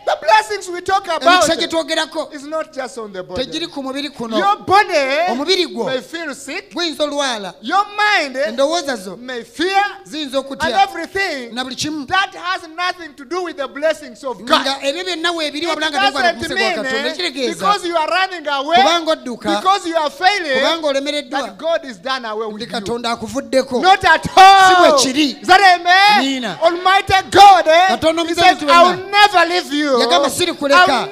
[0.06, 3.46] The blessings we talk about emikisa gye twogerako is not just on the body.
[3.46, 6.74] tegiri ku mubiri kuno Your body omubiri gwo may feel sick.
[6.74, 12.06] guyinza olwala Your mind endowooza zo may fear ziyinza and okutya everything na buli kimu
[12.08, 14.62] that has nothing to do with the blessings of God.
[14.62, 18.48] nga ebyo byonna weebiri It wabula nga doesn't mean katonda eh, because you are running
[18.48, 22.62] away, kubanga odduka because you are failing, kubanga olemereddwa that God is done away with
[22.62, 22.68] you.
[22.68, 25.00] katonda akuvuddeko Not at Si bwe all.
[25.00, 25.38] kiri.
[25.42, 26.26] Is that amen?
[26.26, 26.58] Nina.
[26.62, 27.88] Almighty God, eh?
[27.90, 28.64] Katonda He says.
[28.64, 29.91] I will never leave you.
[30.00, 31.08] yagamba sirikuleka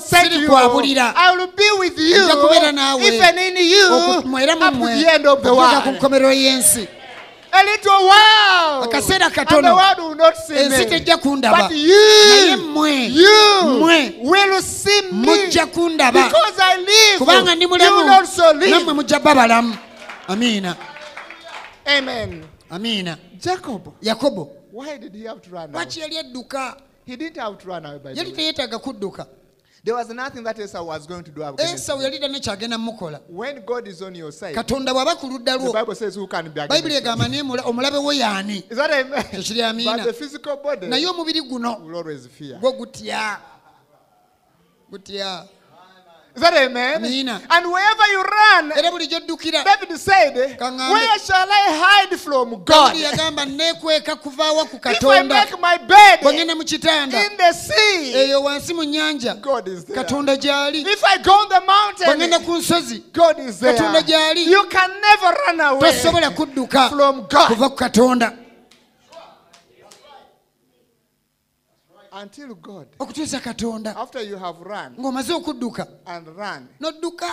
[0.00, 1.14] sirikwabulira
[2.24, 3.06] nja kubeera naawe
[4.42, 4.96] era mumwe
[5.80, 6.88] ku nkomerero y'ensi
[8.84, 9.76] akaseera katono.
[10.88, 11.68] tejja kundaba.
[11.68, 14.14] Naye mmwe
[17.54, 18.04] ndi mulamu
[18.94, 19.76] mujja bba balamu
[20.28, 20.76] amiina
[22.70, 23.16] amiina
[24.02, 24.50] yakobo.
[25.72, 26.76] lwaki yali edduka
[27.06, 28.36] He didn't have to run away by the yali way.
[28.36, 29.26] teyeetaaga kudduka
[29.84, 33.20] There was nothing that Esau was going to do against esawu yali tanne kyagenda mukola
[33.28, 36.26] When God is on your side, katonda bw'aba ku ludda the lwo Bible says who
[36.28, 39.24] can be against bayibuli egamba naye mula- omulabe wo yaani Is that amen?
[39.32, 39.96] Ekiri amiina.
[39.96, 42.58] But the physical body naye omubiri guno will always fear.
[42.60, 43.38] gwo gutya
[44.90, 45.44] gutya
[46.34, 47.02] Is that amen?
[47.02, 47.40] Nina.
[47.50, 48.72] And wherever you run,
[49.64, 50.34] David said,
[50.92, 52.94] Where shall I hide from God?
[54.92, 56.20] if I make my bed
[57.30, 58.12] in the sea,
[59.42, 59.96] God is there.
[60.92, 62.06] If I go on the mountain,
[63.12, 63.72] God is there.
[64.50, 65.92] You can never run away
[66.88, 67.48] from God.
[72.12, 72.86] Until God.
[72.98, 77.30] okutuusa katonda After you have run ng'omaze okudduka and run, n'odduka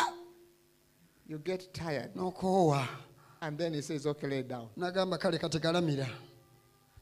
[1.27, 2.11] you get tired.
[2.15, 2.87] n'okoowa
[3.41, 4.67] And then he says, Okay, lay down.
[4.77, 6.07] n'agamba kale kati galamira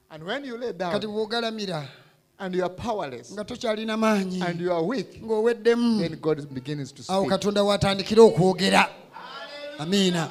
[0.10, 1.88] And when you lay down kati bw'ogalamira
[2.40, 6.92] and you are powerless nga tokyalina maanyi and you are weak, ng'oweddemu then God begins
[6.92, 7.30] to awo speak.
[7.32, 8.90] katonda waatandikira okwogera
[9.80, 10.30] amiina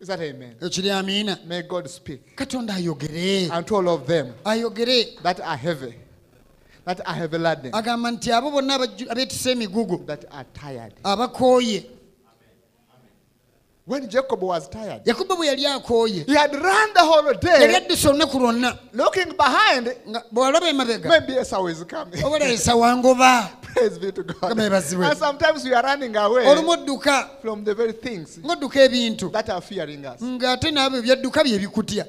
[0.00, 0.54] Is that amen?
[0.60, 2.36] ekiri amiina May God speak.
[2.36, 3.50] Katonda ayogere.
[3.50, 4.32] Unto all of them.
[4.44, 5.20] Ayogere.
[5.22, 5.94] That are heavy,
[6.84, 10.06] that are heavy laden, agamba nti abo bonna abajju- abeetisa emigugu.
[10.06, 10.94] That are tired.
[11.04, 11.86] abakooye.
[13.84, 17.74] When Jacob was tired, yakobo bwe yali akooye he had run the whole yali day
[17.76, 18.78] adduse olunaku lwonna.
[18.92, 19.88] looking behind.
[20.10, 22.22] nga bw'alaba emabega Maybe Esau is coming.
[22.22, 24.58] oba leesa wangoba Praise be to God.
[24.58, 29.48] And sometimes we are running away olumu odduka from the very things ng'odduka ebintu that
[29.50, 30.20] are fearing us.
[30.22, 32.06] ng'ate naabo ebyadduka bye bikutya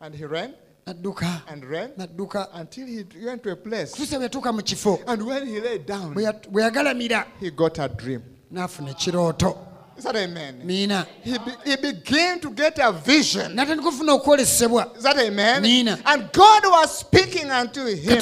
[0.00, 0.52] And he ran
[0.86, 3.92] nadduka and ran nadduka until he went to a place.
[3.92, 7.88] kutuusa bwe yatuuka mu kifo And when he lay down, bwe yagalamira he got a
[7.88, 8.22] dream.
[8.52, 9.56] n'afuna ekirooto
[9.96, 10.60] Is that amen?
[10.64, 13.58] miina He, be, he began to get a vision.
[13.58, 15.62] Is that amen?
[15.62, 15.98] Nina.
[16.06, 18.18] And God was speaking unto him.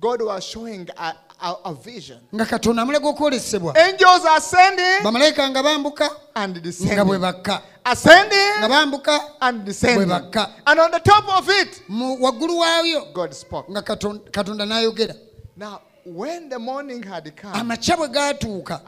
[0.00, 2.18] God was showing a, a, a vision.
[2.34, 6.56] nga katonda amulaga okwolesebwa Angels ascending bamalayika nga bambuka and
[6.92, 7.62] nga bwe bakka.
[7.84, 8.58] Ascending.
[8.58, 10.08] nga bambuka and descending.
[10.08, 10.50] Bwe bakka.
[10.66, 11.82] And on the top of it,
[12.20, 13.68] waggulu waayo God spoke.
[13.70, 15.14] nga katonda n'ayogera
[15.56, 15.80] Now,
[16.14, 18.80] When the morning had come, amakya gaatuuka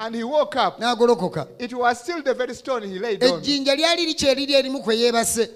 [0.78, 1.46] n'agolokoka.
[3.20, 5.50] ejjinja lyali likyeriri erimu kwe yeebase.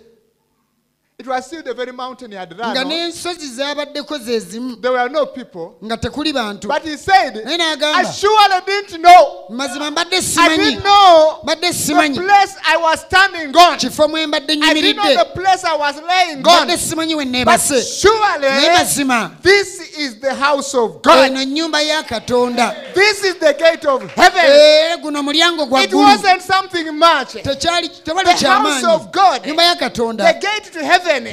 [1.17, 4.91] It was still the very mountain he had run nga n'ensozi zaabaddeko ze zimu There
[4.93, 5.77] were no people.
[5.85, 9.45] nga tekuli bantu But he said, naye I n'agamba surely didn't know.
[9.49, 13.79] mazima mbadde I simanyi didn't know mbadde the simanyi place I was standing on.
[13.79, 16.41] kifo mwe mbadde I didn't know nyimiridde the place I was laying on.
[16.41, 21.27] mbadde simanyi we But neebase naye surely mazima this is the house of God.
[21.27, 24.41] eno nnyumba ya katonda This is the gate of heaven.
[24.45, 27.33] ee guno mulyango gwa It ggulu wasn't something much.
[27.43, 29.47] tekyali tewali The house kyamaanyi of God.
[29.47, 31.27] ya The gate to heaven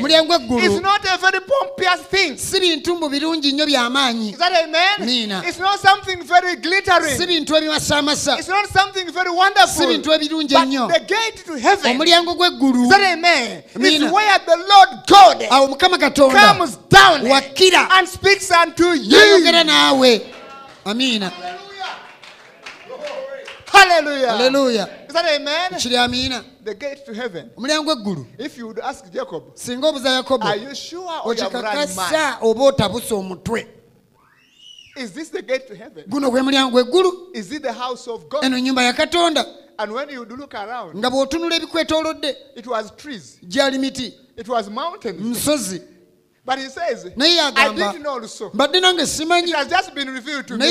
[0.64, 2.38] is not a very pompous thing.
[2.38, 4.36] si bintu mu birungi nnyo by'amaanyi
[5.00, 5.44] miina
[7.18, 8.38] si bintu ebimasamasa
[9.68, 10.92] si bintu ebirungi ennyo
[11.90, 12.90] omulyango gw'eggulu
[15.50, 16.56] awo mukama katonda
[17.30, 17.90] wakkira
[19.08, 20.22] nayogera naawe.
[20.86, 21.32] Amiina
[24.32, 25.72] haleluya Is that amen?
[25.80, 27.50] kiri amiina The gate to heaven.
[27.58, 31.42] omulyango eggulu If you would ask Jacob, singa obuza yakobo are you sure or you
[31.44, 31.78] have run mad?
[31.90, 33.68] okikakasa oba otabuse omutwe
[34.96, 36.04] Is this the gate to heaven?
[36.08, 38.44] guno gwe mulyango eggulu Is it the house of God?
[38.44, 39.46] eno nyumba ya katonda
[39.78, 44.70] And when you look around, nga bw'otunula ebikwetoolodde it was trees, gyali miti it was
[44.70, 45.82] mountains, nsozi
[46.44, 47.94] But he says, naye agamba
[48.80, 49.54] nange simanyi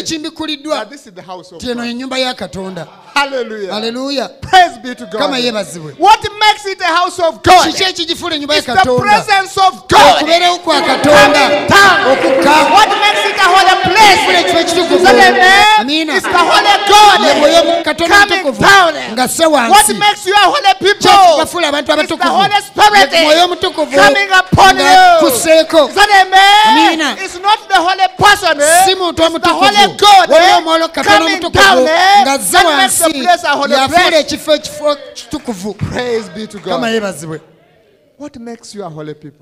[0.02, 0.86] kimbikuliddwa
[1.58, 2.86] ti eno ennyumba ya katonda.
[3.72, 4.30] Aleluya
[5.18, 5.96] kama yeebazibwe.
[7.66, 7.92] Kiki ya
[8.62, 9.24] katonda?
[10.58, 11.50] kwa katonda.
[18.12, 19.94] Okukkafuula se wansi.
[21.68, 22.34] Abantu abatukuvu?
[23.44, 23.96] Omutukuvu
[25.60, 25.90] yeko
[26.68, 27.16] amina.
[28.84, 29.64] Si muntu omutukuvu
[30.70, 31.88] waliwo katonda omutukuvu
[32.22, 35.74] ng'azza wansi yafuula ekifo ekifo kitukuvu
[36.64, 36.90] kama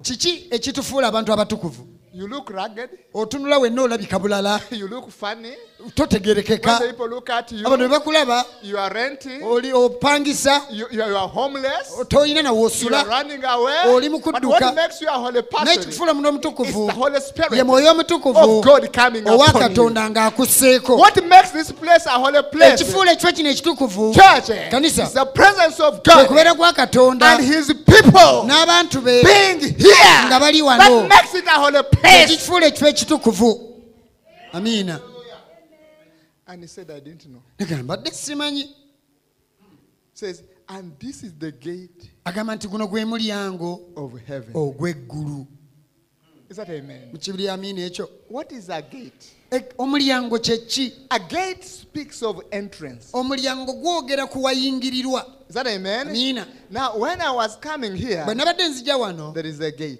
[0.03, 1.87] kiki ekitufuula abantu abatukuvu
[2.19, 2.51] You look
[3.15, 5.53] otunula wenna olabika bulala You look funny.
[5.95, 9.43] totegerekeka When the people look at you, abantu bwe bakulaba you are renting.
[9.43, 11.95] oli opangisa You, you are you are homeless.
[12.09, 13.83] toyina You are running away.
[13.87, 14.61] Oli mu But kudduka.
[14.61, 18.63] what makes you a holy person n'ekifuula muno omutukuvu the Holy Spirit ye mwoyo omutukuvu
[18.63, 19.69] God coming owa upon you.
[19.69, 22.75] katonda ng'akusseeko What makes this place a holy place?
[22.75, 25.03] ekifuula ekifo kino ekitukuvu Church eh, Kanisa.
[25.05, 29.61] is the presence of kwe God kubeera kwa katonda and His people n'abantu be being
[29.79, 30.27] here.
[30.27, 31.83] nga bali That wano makes it a holy
[32.15, 33.83] ekikifuula ekifo ekitukuvu
[34.53, 35.01] amiina
[37.59, 38.75] nagamba dde simanyi
[42.25, 43.81] agamba nti guno gwe mulyango
[44.55, 45.47] ogw'eggulu
[47.13, 48.09] mukibiri amiina ekyo.
[49.53, 50.93] E, omulyango kye ki?
[53.13, 55.27] Omulyango gwogera ku wayingirirwa.
[55.49, 56.09] Is that amen?
[56.09, 56.47] Amina.
[56.71, 59.35] Now, when I was coming here, bwe nabadde nzija wano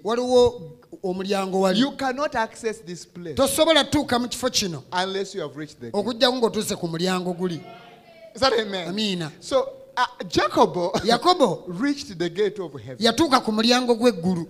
[0.03, 5.41] waliwo omulyango wali You cannot access this place tosobola tuuka mu kifo kino unless you
[5.41, 7.61] have reached the okugjaku ng'otuuse ku mulyango guli
[8.35, 8.87] Is that amen?
[8.89, 10.05] amiina So, uh,
[11.03, 12.97] yakobo reached the gate of heaven.
[12.99, 14.47] yatuuka ku mulyango gw'eggulu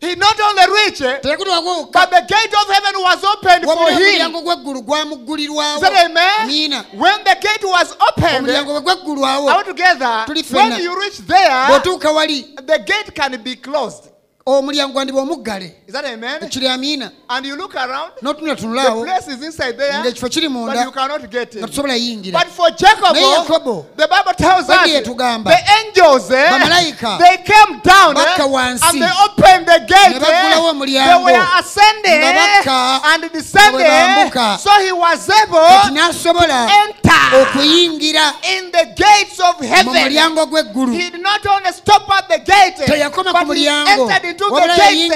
[0.00, 3.96] He not only reached but the gate of heaven was opened for him.
[3.96, 6.84] omulyango gw'eggulu Is gwamuggulirwawo that amen?
[6.98, 10.82] When the gate was opened, omulyango bwe gwaggulwawo all together, Tuli when ffenna.
[10.82, 14.10] you reach there, wali the gate can be closed.
[14.46, 16.42] Omulyango gwandiba omuggale Is that amen?
[16.44, 20.48] ekiri amiina And you look around, n'otunula the tunulaawo place is inside there, ng'ekifo kiri
[20.48, 24.68] but munda you cannot get nga tusobola yingira But for Jacob, Yakobo, the Bible tells
[24.68, 29.64] us Bali the angels, eh, bamalayika, they came down eh, bakka wansi, and they opened
[29.66, 30.12] the gate.
[30.12, 34.58] ne baggulawo eh, omulyango, they were ascending nga bakka, and descending, nga bwe bambuka.
[34.58, 39.94] so he was kati able n'asobola to enter okuyingira in the gates of mu heaven.
[39.94, 44.74] mulyango gw'eggulu He did not only stop at the gate, teyakoma ku mulyango into the
[44.76, 45.08] gate.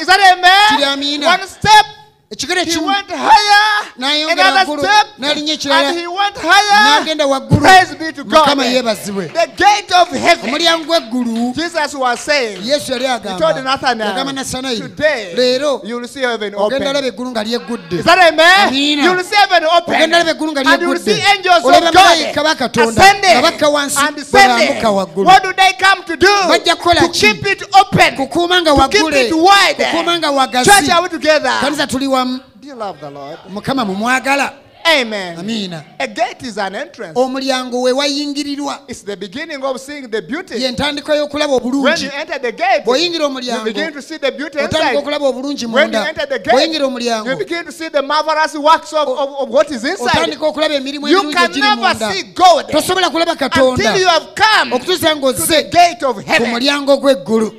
[0.00, 0.78] Is that amen?
[1.26, 1.86] One step,
[2.30, 7.00] ekigere he kimu went higher, n'ayongera another waggulu step, n'alinnya ekirala and he went higher.
[7.00, 8.58] n'agenda waggulu Praise be to God.
[8.58, 10.50] yeebazibwe The gate of heaven.
[10.50, 16.08] omulyango gw'eggulu Jesus was saying, yesu yali He told Nathanael, nasanayiri today leero you will
[16.08, 17.04] see heaven ogenda open.
[17.04, 18.74] eggulu nga lyeggudde Is that amen?
[18.74, 19.94] You will see heaven open.
[20.12, 23.68] eggulu nga And you will see angels of malayika God ba katonda ascending nga bakka
[23.70, 24.82] wansi and descending.
[24.82, 26.26] waggulu What do they come to do?
[26.50, 27.20] Bajja kukola To ki?
[27.20, 28.16] keep it open.
[28.16, 29.78] kukuuma nga keep waggule it wide.
[29.78, 31.54] kukuuma nga wagazi Church, are we together?
[31.60, 34.52] kanisa tuli wamu you the mukama mumwagala
[34.86, 35.36] Amen.
[35.38, 37.18] amiina A gate is an entrance.
[37.18, 40.54] omulyango we wayingirirwa It's the beginning of seeing the beauty.
[40.62, 44.16] ye ntandikwa y'okulaba When obulungi you enter the gate, bw'oyingira you omulyango begin to see
[44.18, 44.96] the beauty otandika inside.
[44.98, 48.02] okulaba obulungi When you munda enter the bw'oyingira gate, omulyango you begin to see the
[48.02, 50.10] marvelous works of, of, of what is inside.
[50.18, 53.96] otandika okulaba emirimu You ebirungi can egiri never munda see God tosobola kulaba katonda until
[54.00, 56.50] you have come to okutuusa the ng'ozze gate of ku heaven.
[56.50, 57.52] mulyango gw'eggulu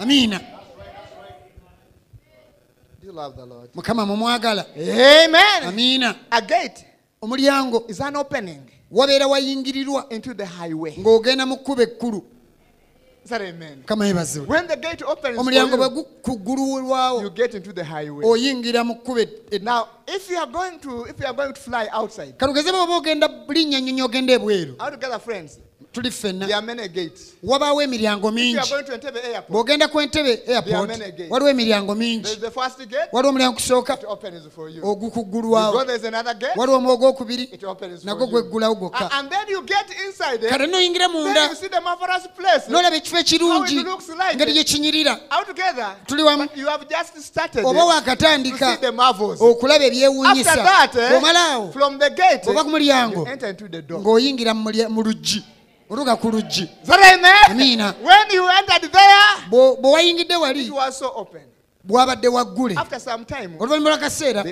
[0.00, 0.30] you
[3.14, 3.70] love the Lord?
[3.74, 5.62] mukama mumwagala Amen.
[5.68, 6.84] amiina A gate
[7.22, 8.60] omulyango is an opening
[8.90, 10.96] wabeera wayingirirwa into the highway.
[10.98, 12.22] ng'ogenda mu kkuba ekkulu
[13.24, 13.78] Is that amen?
[13.78, 17.84] mukama yeebazibwe When the gate opens, for omulyango bwe you, gukuggululwawo you get into the
[17.84, 18.26] highway.
[18.26, 21.60] oyingira mu kkuba e- Now, if you are going to if you are going to
[21.60, 25.58] fly outside, kalugeze bw'oba ogenda linnya nnyonyi ogenda ebweru all together, friends,
[25.94, 26.46] tuli ffenna
[27.42, 28.58] wabaawo emiryango mingi.
[29.48, 30.90] bw'ogenda ku entebe airport
[31.30, 32.28] waliwo emiryango mingi.
[33.12, 33.98] Waliwo omulyango kusooka
[34.82, 35.76] ogukuggulwawo
[36.56, 37.50] waliwo omwo ogwokubiri
[38.04, 39.10] nago gweggulawo gwokka.
[40.48, 41.50] Kale noyingira munda.
[42.68, 43.84] n'olaba ekifo ekirungi
[44.32, 45.20] engeri gyekinyirira
[46.06, 46.48] tuli wamu.
[47.64, 48.78] oba waakatandika
[49.40, 50.54] okulaba ebyewuunyisa.
[51.16, 51.58] Omala
[52.46, 53.26] oba ku mulyango
[54.00, 55.44] ng'oyingira mu luggi.
[55.90, 56.68] oluga ku luggi
[57.50, 57.94] amiina
[59.50, 60.70] bwe wayingidde wali.
[61.84, 62.76] bwabadde waggule.
[63.60, 64.42] Oluvannyuma lwakaseera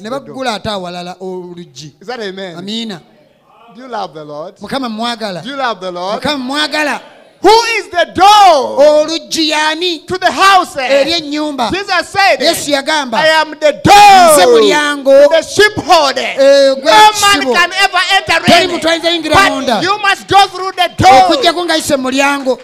[0.00, 1.94] ne baggula ate awalala oluggi.
[2.56, 3.00] Amiina
[4.60, 5.42] mukama mwagala
[6.14, 7.00] mukama mwagala
[7.40, 10.76] Who is the door oluggi to the house?
[10.76, 16.18] eri ennyumba Jesus said, yesu yagamba I am the nze door, mulyango the sheepfold.
[16.18, 18.70] eh, No man can ever enter teri in.
[18.70, 21.22] muntu ayinza yingira But munda you must go through the door.
[21.30, 22.58] okujjako ng'ayise mu mulyango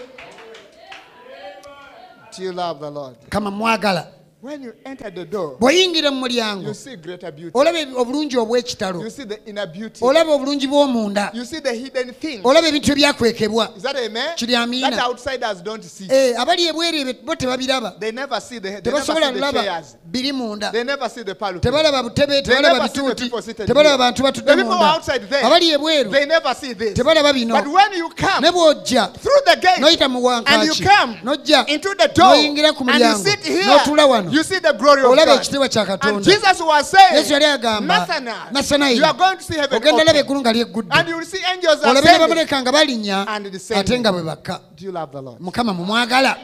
[2.37, 3.15] Do you love the Lord?
[3.29, 4.07] kama mwagala
[4.45, 7.51] When you enter the door, bw'oyingira mu mulyango you see greater beauty.
[7.57, 10.05] olaba obulungi obw'ekitalo You see the inner beauty.
[10.05, 12.45] olaba obulungi bw'omunda You see the hidden things.
[12.45, 13.95] olaba ebintu ebyakwekebwa Is that?
[14.37, 14.99] Kiri amiina.
[15.03, 16.05] Outsiders don't see.
[16.11, 19.63] Eh, abali ebweru bo tebabiraba They never see the they never tebasobola see the laba
[19.63, 19.95] chairs.
[20.11, 21.61] biri munda They never see the pulpit.
[21.63, 25.01] tebalaba butebe tebalaba never see the bituuti tebalaba bantu batudde munda
[25.43, 26.93] abali ebweru They never see this.
[26.93, 30.83] tebalaba bino But when you come ne bw'ojja through the gate n'oyita mu wankaaki
[31.23, 33.23] n'ojja into the door n'oyingira ku mulyango
[33.65, 36.21] n'otuula wano you see the glory of olaba ekitiibwa kya katonda.
[36.21, 38.07] Jesus was saying yesu yali agamba
[38.51, 39.01] nasanayi
[39.71, 40.89] ogenda laba eggulu nga lyeggudde
[41.89, 43.27] olabe ne bamaleka nga balinnya
[43.75, 44.59] ate nga bwe bakka.
[45.39, 46.37] Mukama mumwagala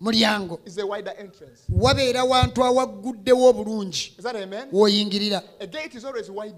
[0.00, 0.60] mulyango.
[1.80, 4.16] wabeera wantu awagguddewo obulungi.
[4.72, 5.42] Woyingirira.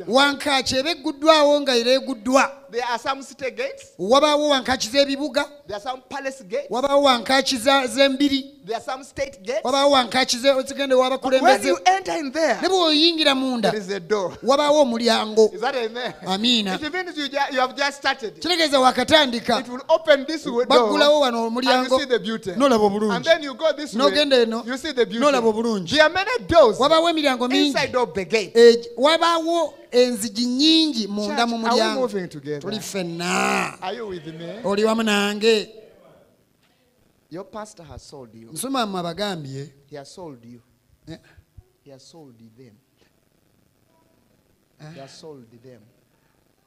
[0.09, 5.77] Wankaaki eba egguddwawo nga era eguddwa There are some city gates, wabaawo wankaaki z'ebibuga there
[5.77, 9.61] are some palace gates, wabaawo wankaaki z'embiri there are some state gates.
[9.64, 14.37] wabaawo wankaaki When w'abakulembeze you enter in there, ne bw'oyingira munda there is a door.
[14.43, 16.12] wabaawo omulyango Is that amen?
[16.27, 16.75] Amiina.
[16.75, 18.35] It means you, you have just started.
[18.41, 22.51] kitegeeza wakatandika It will open this way baggulawo wano omulyango you see the beauty.
[22.51, 25.21] n'olaba And then you go this way, n'ogenda eno you see the beauty.
[25.25, 28.89] n'olaba obulungi There are many doors wabaawo emiryango mingi inside of the gate.
[28.97, 32.09] Wabaawo enzigi nnyingi munda mu mulyango.
[32.61, 33.78] tuli ffenna.
[34.64, 35.70] Oli wamu nange.
[38.53, 39.62] Nsumama bagambye
[41.09, 41.18] eh?
[44.80, 44.95] eh?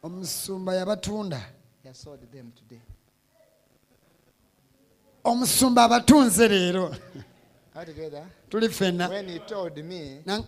[0.04, 1.42] omusumba yabatunda.
[5.24, 6.96] Omusumba abatunze leero.
[8.50, 9.10] tuli ffenna.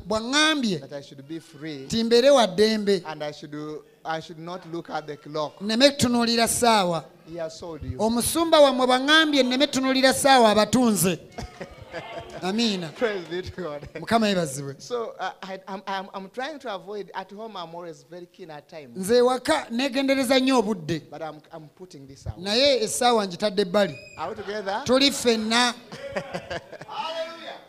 [0.07, 0.81] Bwaŋŋambye
[1.89, 3.03] ti mbeere wa ddembe.
[5.61, 7.03] nneme tutunuulira ssaawa
[7.97, 11.19] omusumba wammwe bwaŋŋambye nneme tutunuulira ssaawa abatunze.
[12.41, 13.87] amiina Praise be to God.
[13.99, 18.03] mukama yebazibwe So uh, I, I'm, I'm, I'm trying to avoid, at home I'm always
[18.09, 22.37] very keen at time, nze ewaka neegendereza nnyo obudde but I'm, I'm putting this out.
[22.37, 24.81] naye essaawa ngitadde ebbali Are we together?
[24.85, 25.73] tuli ffenna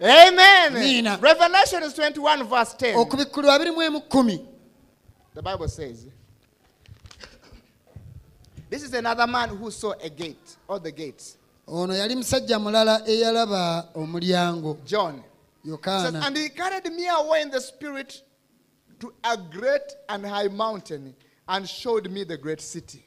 [0.04, 0.76] Amen.
[0.76, 1.18] Amina.
[1.20, 2.96] Revelation is 21 verse 10.
[2.96, 4.46] okubikkulwa abiri mu emu kkumi
[5.34, 6.06] The Bible says,
[8.70, 11.36] This is another man who saw a gate, or the gates.
[11.66, 15.14] Ono yali musajja mulala eyalaba omulyango John.
[15.64, 18.22] Says, yokaana and he carried me away in the spirit
[19.00, 21.14] to a great and high mountain
[21.48, 23.04] and showed me the great city.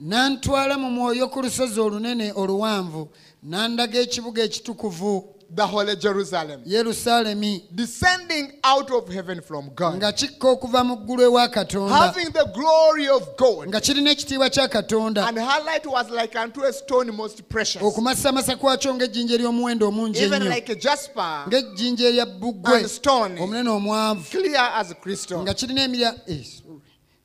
[0.00, 3.08] n'antwala mu mwoyo ku lusozi olunene oluwanvu
[3.42, 6.60] n'andaga ekibuga ekitukuvu The holy Jerusalem.
[6.66, 9.96] yerusaalemi Descending out of heaven from God.
[9.96, 13.68] nga kikka okuva mu ggulu ewa katonda Having the glory of God.
[13.68, 17.82] nga kirina ekitiibwa kya katonda And her light was like unto a stone most precious.
[17.82, 23.40] okumasamasa kwakyo ng'ejjinja ery'omuwendo omungi Even ennyo like a jasper ng'ejjinja erya bbugwe and stone.
[23.40, 25.42] omunene omwavu Clear as crystal.
[25.42, 26.40] nga kirina emirya sorry.
[26.40, 26.59] Eh,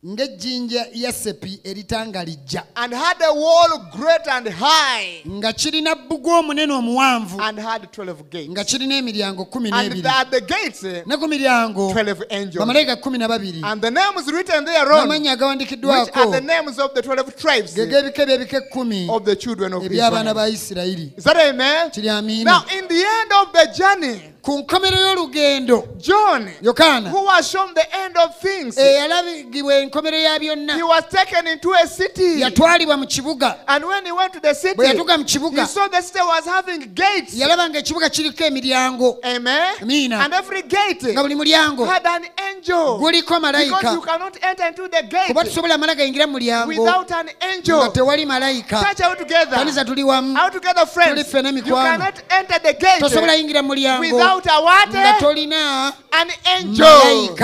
[0.06, 5.22] ng'ejjinja sepi eritangalijja And had a wall great and high.
[5.28, 8.50] nga kirina bbugwe omunene omuwanvu And had 12 gates.
[8.52, 12.56] nga kirina emiryango kumi And n'ebiri at the gates, eh, ne ku miryango 12 angels.
[12.56, 16.80] bamalayika kumi na babiri And the names written thereon, which n'amannya are agawandikiddwako the names
[16.80, 20.54] of the 12 tribes ge g'ebika byebika ekkumi of the children of eby'abaana ba Israel.
[20.54, 21.90] isirayiri Is that amen?
[21.92, 27.26] kiri amiina Now, in the end of the journey, ku nkomero y'olugendo John, yokaana who
[27.26, 31.88] was shown the end of things, eyalabigibwa enkomero ya he byonna was taken into a
[31.88, 32.42] city.
[32.42, 35.88] yatwalibwa mu kibuga And when he went to the city, bwe yatuuka mu he saw
[35.88, 37.34] the city was having gates.
[37.34, 39.76] yalaba ng'ekibuga kiriko emiryango Amen.
[39.82, 40.18] Amina.
[40.20, 43.00] And every gate nga buli mulyango had an angel.
[43.00, 47.30] guliko Because you cannot enter into the kuba tusobola amala gayingira mu mulyango without an
[47.30, 49.56] nga tewali malayika Church, out together?
[49.58, 51.10] kanisa tuli wamu out together, friends?
[51.10, 54.90] Tuli ffena You cannot enter the gate tosobola yingira mu mulyango without a what?
[54.90, 56.28] nga tolina An
[56.60, 57.36] angel.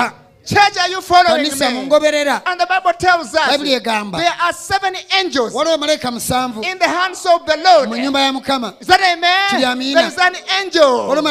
[0.44, 1.50] Church, are you following me?
[1.52, 7.26] And the Bible tells us there are seven angels waliwo malayika musanvu in the hands
[7.26, 7.90] of the Lord.
[7.90, 9.62] mu nnyumba ya mukama Is that amen?
[9.94, 11.22] There is an angel to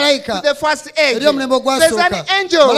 [0.43, 1.19] the first age.
[1.19, 2.69] There is an angel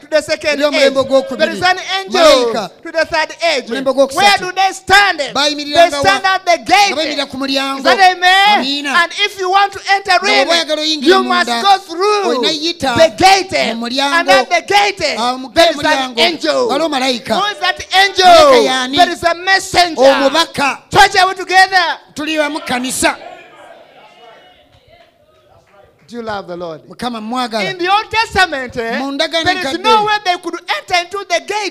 [0.00, 0.94] to the second age.
[1.38, 3.70] There is an angel to the third age.
[3.70, 5.18] Where do they stand?
[5.18, 6.94] They stand at the gate.
[7.78, 8.86] Is that amen?
[8.94, 13.14] And if you want to enter Nga bw'oba oyagala in, you must go through the
[13.18, 13.52] gate.
[13.54, 14.98] And at the gate,
[15.54, 16.20] there is mulyango
[16.68, 17.36] waliwo malayika.
[18.64, 18.96] Yani
[20.24, 20.78] omubaka.
[22.14, 23.16] Tuli wamu kanisa.
[26.08, 26.80] Do you love the Lord?
[27.70, 28.98] In the Old Testament, eh,
[29.44, 31.70] there is no way they could enter into the gate.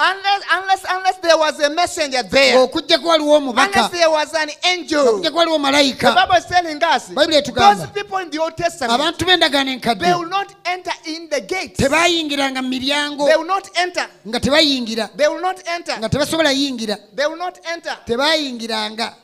[0.00, 2.58] Unless, unless, unless there was a messenger there.
[2.58, 5.08] okujja waliwo Unless omubaka there was an angel.
[5.08, 8.92] okujja waliwo The malayika Bible is telling us those etugamba people in the Old Testament
[9.00, 11.76] abantu b'endagaano they enkadde will not enter in the gate.
[11.76, 14.06] tebayingiranga mu miryango They will not enter.
[14.28, 15.98] nga tebayingira They will not enter.
[15.98, 17.96] nga tebasobola yingira They will not enter.
[18.06, 19.14] tebayingiranga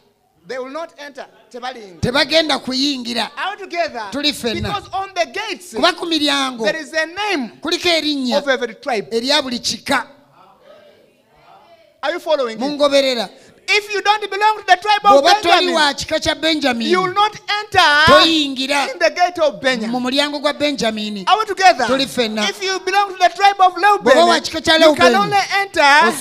[0.46, 1.26] They will not enter.
[2.00, 3.30] Tebagenda kuyingira?
[4.10, 4.74] Tuli ffenna.
[5.14, 6.64] The gates kuba ku miryango
[7.62, 8.42] kuliko erinnya
[9.10, 10.06] erya buli kika
[12.04, 12.58] Are you following?
[12.58, 13.30] mungoberera
[13.68, 17.02] If you don't belong to the tribe of bw'oba toli Benjamin, wa kika kya you
[17.02, 20.00] will not enter toyingira in the gate of mu Benjamin.
[20.02, 21.84] mulyango gwa benjamini Are we together?
[21.86, 22.48] Tuli ffenna.
[22.48, 25.36] If you belong to the tribe of Bw'oba wa Reuben, kika kya you can only
[25.58, 25.80] enter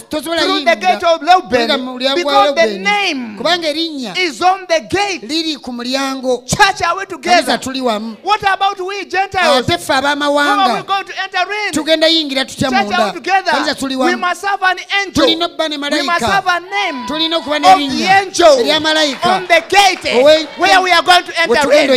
[0.09, 5.21] tosobola through the gate of wa because the name kubanga erinnya is on the gate.
[5.21, 7.57] liri ku mulyango Church, are we together?
[7.57, 9.69] tuli wamu What about we Gentiles?
[9.69, 11.71] ate ffe How are we ab'amawanga going to enter in?
[11.73, 13.75] tugenda yingira tutya Church, are munda we together?
[13.75, 15.23] tuli We wamu must have an angel.
[15.25, 18.21] tulina okuba ne We must have malayika a name tulina tulina okuba nerinnya
[18.59, 19.41] eryamalaiika
[21.49, 21.93] wetugenda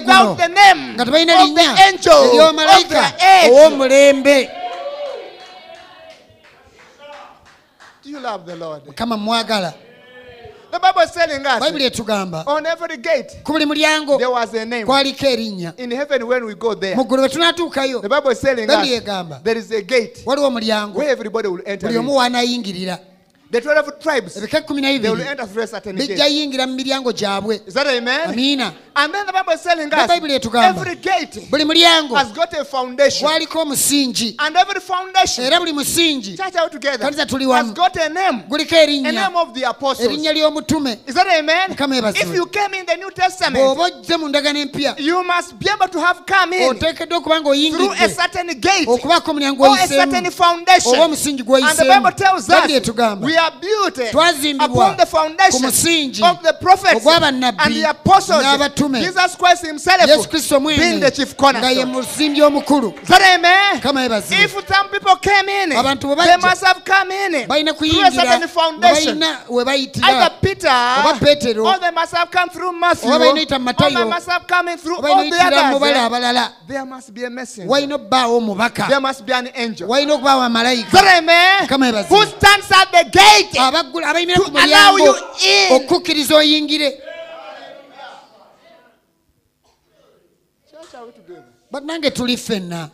[0.00, 0.36] guno.
[0.94, 1.74] nga tebalina linnya.
[2.34, 3.12] Ery'omalayika
[3.50, 4.50] ow'omulembe
[8.86, 9.72] mukama mwagala.
[10.74, 14.52] The Bible is telling us bayibuli etugamba on every gate ku buli mulyango there was
[14.54, 14.84] a name.
[14.86, 18.40] kwaliko erinnya In heaven, when we go there, mu ggulu bwe tunaatuukayo the Bible is
[18.40, 21.86] telling bayibuli us egamba there is a gate waliwo omulyango where everybody will enter.
[21.88, 22.98] buli omu In.
[23.54, 26.32] The 12 tribes, ebika ekkumi they will bibiri enter through a certain bijja gate.
[26.32, 28.30] yingira mu miryango gyabwe Is that amen?
[28.30, 30.80] amiina And then the Bible is telling us Bible etugamba.
[30.80, 33.24] every gate buli mulyango has got a foundation.
[33.28, 37.74] gwaliko omusingi And every foundation, era buli musingi church out together, Kanisa tuli has wamu.
[37.74, 38.42] got a name.
[38.48, 40.08] guliko A erinnya name of the apostles.
[40.08, 41.70] erinnya ly'omutume Is that amen?
[41.70, 42.30] Mukama yeebazibwe.
[42.30, 45.66] If you came in the New Testament, bw'oba ojje mu ndagano empya you must be
[45.70, 49.78] able to have come in oteekeddwa okuba through a ng'oyingidde certain gate okubaako omulyango or
[49.78, 50.94] a certain oyiseemu foundation.
[50.94, 53.43] oba omusingi And the gw'oyiseemu Bible tells babuli us etugamba we are built
[54.10, 54.96] Twazimbibwa
[55.50, 58.44] ku musingi of the prophets ogw'abannabbi and the apostles.
[59.02, 63.22] Jesus Christ himself yesu kristo being mwene the chief nga ye musimbi omukulu Is that
[63.22, 63.80] amen?
[63.80, 67.74] kama yeebazibwe If some people came in, Abantu bwe they must have come in balina
[67.76, 69.22] through a certain foundation.
[69.48, 73.34] we bayitira Either Peter, Oba Peetero, or they must have come through Matthew, oba balina
[73.34, 76.84] oyita or Matayo, they must have come in through all the mu bala abalala There
[76.84, 77.68] must be a messenger.
[77.70, 79.88] walina obbaawo omubaka There must be an angel.
[79.88, 81.02] walina okubaawo amalayika?
[81.68, 82.18] Kama yeebazibwe.
[83.34, 85.10] gate abayimira ku mulyango
[85.76, 86.88] okukkiriza oyingire.
[91.70, 92.90] Bannange tuli ffenna.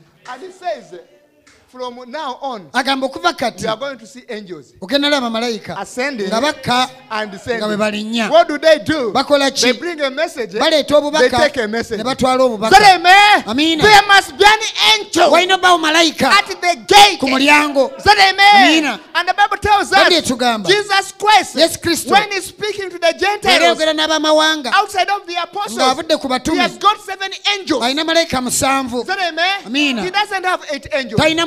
[1.70, 5.78] From now on, agamba okuva kati we are going to see angels ogenda laba malayika
[5.78, 9.12] ascending nga bakka and nga bwe balinnya What do they do?
[9.12, 10.52] bakola They bring a message.
[10.52, 11.98] baleeta They obubaka take a message.
[11.98, 13.44] ne batwala obubaka that amen?
[13.46, 13.82] Amina.
[13.82, 14.58] There must be an
[14.98, 17.20] angel walina malayika at the gate.
[17.20, 18.38] ku mulyango Is amen?
[18.66, 19.00] Amina.
[19.14, 20.66] And the Bible tells us etugamba.
[20.68, 22.10] Jesus Christ, Kristo.
[22.10, 26.58] when he's speaking to the Gentiles yogera n'abamawanga outside of the apostles, ng'avudde ku he
[26.58, 27.82] has got seven angels.
[27.82, 29.66] alina malayika musanvu amen?
[29.66, 30.02] Amina.
[30.02, 31.20] He doesn't have eight angels.
[31.20, 31.46] talina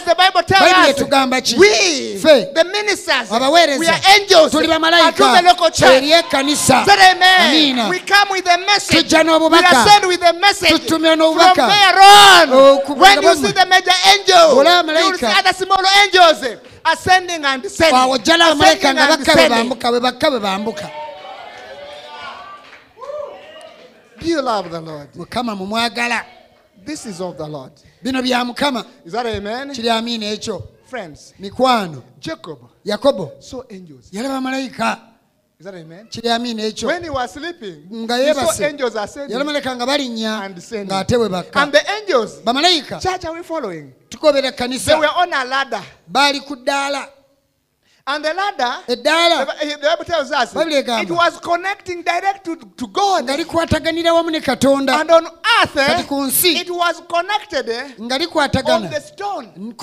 [0.01, 0.97] What does the Bible tell Bayibuli us?
[0.97, 1.55] etugamba ki?
[1.57, 1.67] We,
[2.17, 4.51] Ffe, the ministers, we are angels.
[4.51, 5.91] tuli And to the bamalayika local church.
[6.03, 7.75] eri ekkanisa amen?
[7.75, 7.89] Amiina.
[7.89, 9.09] We come with a message.
[9.09, 9.61] Tujja n'obubaka.
[9.61, 10.69] We are sent with a message.
[10.71, 11.67] Tutumya From n'obubaka.
[11.67, 15.39] there on, oh, Oku- when you see the major angel, you will see malayika.
[15.39, 17.95] other small angels ascending and descending.
[17.95, 19.69] awo ojja laba Ascending nga and bakka bwe descending.
[19.69, 20.91] bambuka bwe bakka bwe bambuka
[24.19, 25.09] Do you love the Lord?
[25.15, 26.25] mukama mumwagala
[26.85, 27.71] This is of the Lord.
[28.03, 28.85] bino bya mukama.
[29.73, 30.63] Kiri amiina ekyo.
[31.39, 32.03] Mikwano.
[32.85, 33.31] Yakobo.
[34.11, 34.97] Yalaba malayika.
[36.09, 36.89] Kiri amiina ekyo.
[37.93, 38.75] Nga yeebase
[39.29, 40.49] yalaba nga balinnya
[40.85, 41.65] ng'ate bwe bakka.
[42.43, 42.99] Bamalayika
[44.09, 44.99] tukobera kkanisa
[46.07, 47.07] baali ku ddaala.
[48.07, 53.23] And the ladder, the, Bible tells us, it was connecting direct to, to God.
[53.23, 56.55] nga likwataganira wamu ne katonda And on earth, Kati ku nsi.
[56.61, 57.69] it was connected
[58.69, 59.73] on the stone.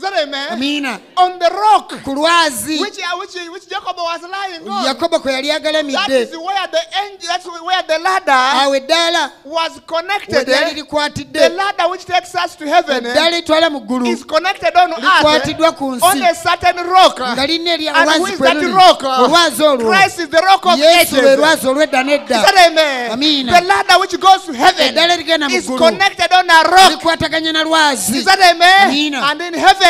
[0.00, 0.48] Is that amen?
[0.56, 4.86] amiina On the rock, ku lwazi which, uh, which, which Jacob was lying on.
[4.86, 9.74] yakobo kwe yali agalamidde is where the angel, that's where the ladder awo eddaala was
[9.74, 10.48] we connected.
[10.48, 11.24] lyali eh.
[11.32, 14.90] The ladder which takes us to heaven eh, eddaala etwala mu ggulu is connected on
[14.92, 17.20] earth likwatiddwa ku eh, on a certain rock.
[17.20, 19.02] nga lirina erya who kwe that luli rock?
[19.02, 21.38] olwazi olwo Christ is the rock of yesu lwe ages.
[21.38, 23.10] lwazi olw'edda Is n'edda that amen?
[23.10, 23.52] Amina.
[23.52, 27.04] The ladder which goes to heaven eddaala erigenda mu is connected on a rock.
[27.52, 28.88] na lwazi Is that amen?
[28.88, 29.18] Amina.
[29.30, 29.89] And in heaven,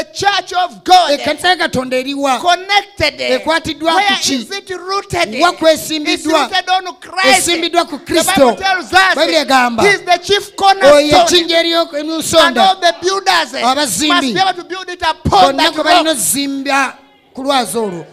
[0.00, 1.10] The church of God?
[1.10, 3.20] ekkanisa ya eriwa Connected.
[3.20, 4.34] Ekwatiddwa ku ki?
[4.56, 5.40] it rooted?
[5.40, 7.38] Wa It's kwesimbiddwa rooted on Christ.
[7.48, 11.26] esimbiddwa ku The kristo Bible tells us Bayibuli egamba the chief oyo cornerstone.
[11.26, 14.32] ejjinja And all the builders must Abazimbi.
[14.34, 16.96] be able to build it upon bonna kwe balina ozimba
[17.34, 18.06] ku lwazi olwo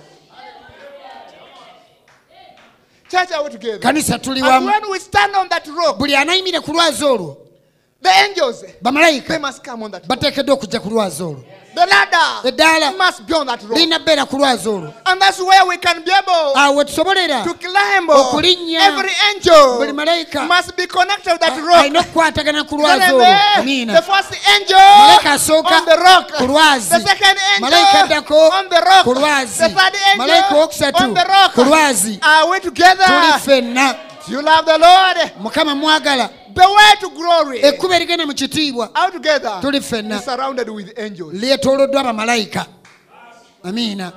[3.10, 3.80] Church, are we together?
[3.80, 7.38] kanisa tuli wamu when we stand on that rock, buli anayimire ku lwazi olwo
[8.02, 10.10] the angels, eh, bamalayika must come on that rock.
[10.10, 11.44] bateekeddwa okujja ku lwazi olwo
[11.78, 15.78] The ladder eddaala must be on that lirina ku lwazi olwo And that's where we
[15.78, 18.08] can be able awo tusobolera to climb.
[18.10, 18.80] Okulinnya.
[18.82, 23.62] Every angel buli malayika must be connected with that alina okukwatagana ku lwazi olwo amen?
[23.62, 26.32] amiina first angel malayika asooka on the rock.
[26.38, 29.04] ku lwazi The second malayika angel addako on the rock.
[29.04, 31.54] ku lwazi The third malayika owokusatu the rock.
[31.54, 33.96] ku lwazi Are we tuli ffenna
[34.28, 35.32] You love the Lord.
[35.40, 37.60] mukama mwagala The way to glory.
[37.62, 39.58] ekkuba erigenda mu kitiibwa All together.
[39.62, 41.34] tuli ffenna Is surrounded with angels.
[41.34, 42.66] lyetooloddwa bamalayika
[43.64, 44.12] amiina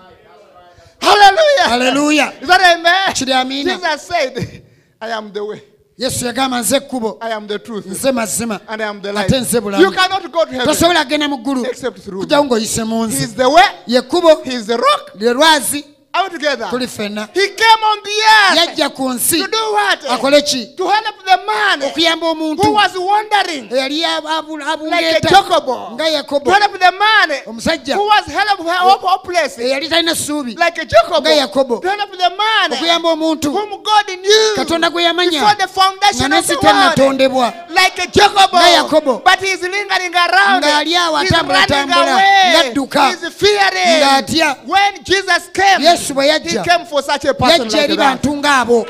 [1.01, 1.69] Hallelujah.
[1.69, 3.15] haleluya Is that amen?
[3.15, 4.63] kiri amiina Jesus said,
[5.01, 5.63] I am the way,
[5.99, 9.41] yesu yagamba nze ekkubo I am the truth, nze mazima and I am the ate
[9.41, 12.49] nze bulamu You cannot go to heaven tosobola kgenda mu ggulu except through kujjawo me.
[12.51, 15.11] ng'oyise mu He nsi is the way, ye kkubo He is the rock.
[15.15, 16.67] lye lwazi All together.
[16.71, 18.59] tuli ffenna He came on the earth.
[18.59, 19.43] Yajja ku nsi.
[19.45, 20.01] To do what?
[20.09, 20.75] akole ki?
[20.77, 22.63] To help the man okuyamba omuntu.
[22.65, 23.69] who was wandering.
[23.71, 25.69] Eyali abu- like a abungeeta Jacob.
[25.95, 27.95] nga To yakobo help the man omusajja.
[27.95, 29.57] who was help, hope, hopeless.
[29.59, 30.57] Eyali talina ssuubi.
[30.59, 31.23] Like a Jacob.
[31.23, 31.81] nga Yakobo.
[31.81, 33.53] To help the man okuyamba omuntu.
[33.53, 37.55] whom God knew katonda gwe before yamanya the foundation of the world.
[37.71, 39.23] like a Jacob, Nga Yakobo.
[39.25, 40.65] but he's lingering around.
[40.65, 44.67] Ng'ali awo atambula tambula, ng'adduka, ng'atya.
[44.67, 48.31] When Jesus came, Yesu bwe he yajja came for such a person yajja eri bantu
[48.37, 48.87] ng'abo.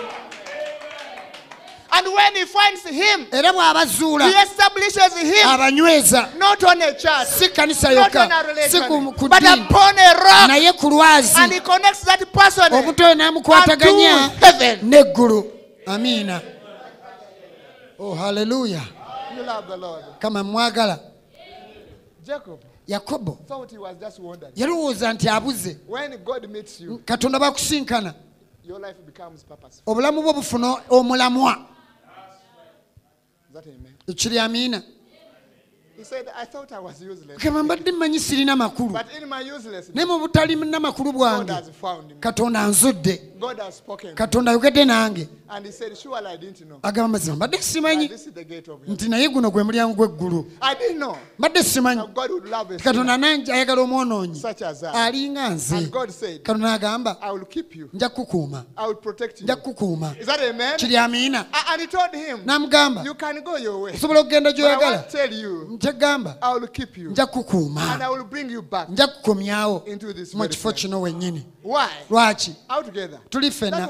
[1.93, 7.91] And when he finds him, he establishes him abanyweza not on a church, si kanisa
[7.93, 10.49] yokka si ku but upon a rock.
[10.51, 11.37] naye ku lwazi.
[11.39, 14.79] And he connects that person omuntu oyo n'amukwataganya heaven.
[14.91, 15.45] n'eggulu.
[15.87, 16.41] Amiina.
[17.99, 18.81] Oh haleluya
[19.37, 20.05] You love the Lord.
[20.21, 21.01] kama mwagala.
[22.25, 22.61] Jacob
[22.91, 23.39] yakobo
[24.57, 25.79] yalowooza nti abuze
[27.05, 28.15] katonda bakusinkana
[29.87, 31.67] obulamu bwe bufuna omulamwa.
[34.07, 34.83] Ekiri amiina.
[37.39, 38.99] Kama mbadde mmanyi sirina makulu.
[39.95, 41.53] Naye mu butali namakulu bwange
[42.21, 43.30] katonda anzudde.
[44.15, 45.29] katonda ayogedde nange.
[46.83, 48.11] Agamba mazima mbadde simanyi
[48.89, 50.47] nti naye guno gwe mulyango gw'eggulu.
[51.39, 52.03] Mbadde simanyi.
[52.85, 54.43] Katonda nange ayagala omwonoonyi.
[54.95, 55.91] alinga nze.
[56.43, 57.17] Katonda agamba
[57.93, 58.65] nja kukukuuma
[59.43, 60.15] nja kukukuuma
[60.77, 61.47] kiri amiina.
[62.45, 63.05] N'amugamba
[63.95, 65.05] osobola okugenda gy'oyagala?
[65.71, 66.37] nkyegamba
[67.11, 68.17] nja kukukuuma
[68.89, 69.83] nja kukukomyawo
[70.35, 71.47] mu kifo kino wennyini.
[72.11, 72.55] Lwaki?
[73.31, 73.89] tuli ffena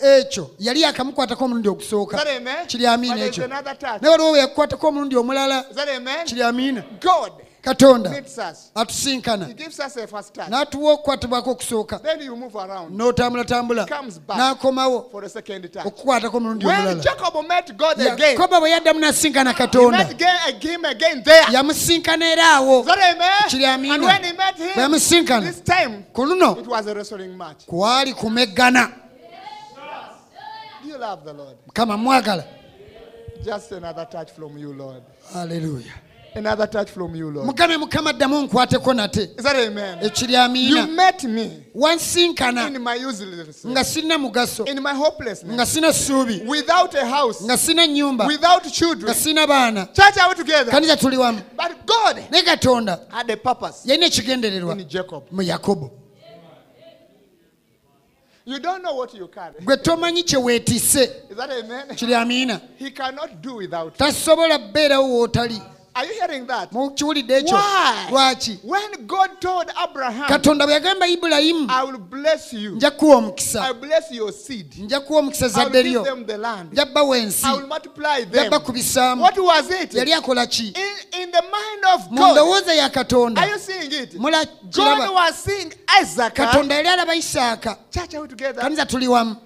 [0.00, 2.24] ekyo yali yakamukwatako omulundi ogusooka.
[2.66, 5.64] Kiri amiina ekyo naye waliwo weyakukwatako omulundi omulala
[6.24, 6.42] kiri
[7.62, 8.10] katonda
[8.74, 9.48] atusinkana.
[10.48, 12.00] N'atuwa okukwatibwako okusooka.
[12.90, 13.86] N'otambulatambula
[14.36, 15.10] n'akomawo
[15.84, 20.08] okukwatako omulundi omulalayakoba bwe yaddamu n'asinkana katonda.
[21.52, 22.86] yamusinkana era awo.
[23.48, 25.52] Kiri amiina bwe yamusinkana
[26.12, 26.54] ku luno
[27.66, 28.92] kwali kumeggana.
[31.66, 32.44] Mukama mwagala.
[33.44, 35.02] Just another touch from you, Lord.
[35.32, 36.11] Hallelujah.
[36.34, 37.46] another touch from you lord.
[37.48, 39.30] Mukama mukama addamu nkwateko nate.
[40.02, 40.88] Ekiri eh, amiina
[41.74, 42.70] wansinkana.
[43.66, 44.64] nga sirina mugaso.
[45.46, 46.42] Nga sirina ssuubi
[47.44, 48.28] nga sirina nyumba.
[48.98, 49.86] Nga sirina baana
[50.70, 51.40] kanisa tuli wamu.
[52.30, 52.98] Naye katonda
[53.84, 54.76] yalina ekigendererwa
[55.30, 55.90] mu yakobo.
[58.44, 59.54] You don't know what you carry.
[59.64, 61.10] gwe tomanyi kye weetise
[61.96, 62.60] kiri amiina
[63.96, 65.62] tasobola bbeerawo w'otali.
[65.94, 66.72] Are you hearing that?
[66.72, 67.58] mukiwulidde ekyo?
[68.10, 68.58] Lwaki?
[68.64, 71.68] When god told abraham katonda bwe yagamba ibulayimu
[72.74, 73.74] nja kuwa omukisa.
[74.78, 76.06] Nja kuwa omukisa zadde lyo
[76.72, 77.46] nja bawa ensi.
[78.30, 79.28] Nja bakubisaamu
[79.92, 80.74] yali akola ki?
[82.10, 83.48] Mu ndowooza ya katonda.
[84.14, 85.32] Mulakiraba
[86.34, 87.76] katonda yali alaba isaaka.
[88.60, 89.36] Kanisa tuli wamu.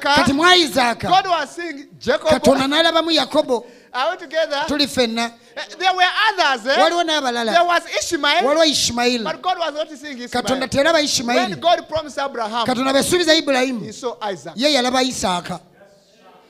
[0.00, 1.22] Kati mwa isaaka
[2.30, 3.66] katonda n'alabamu yakobo.
[3.94, 4.64] Are we together?
[4.68, 6.66] tuli ffenna Eh, There were others.
[6.66, 6.80] Eh?
[6.82, 10.68] waliwo There n'abalala was Ishmael, waliwo ishimayiri but God was not seeing katonda Ishmael.
[10.68, 14.52] teraba When ishimayiri God promised Abraham, katonda bwesuubiza ibulayimu he saw Isaac.
[14.56, 15.60] ye yalaba isaaka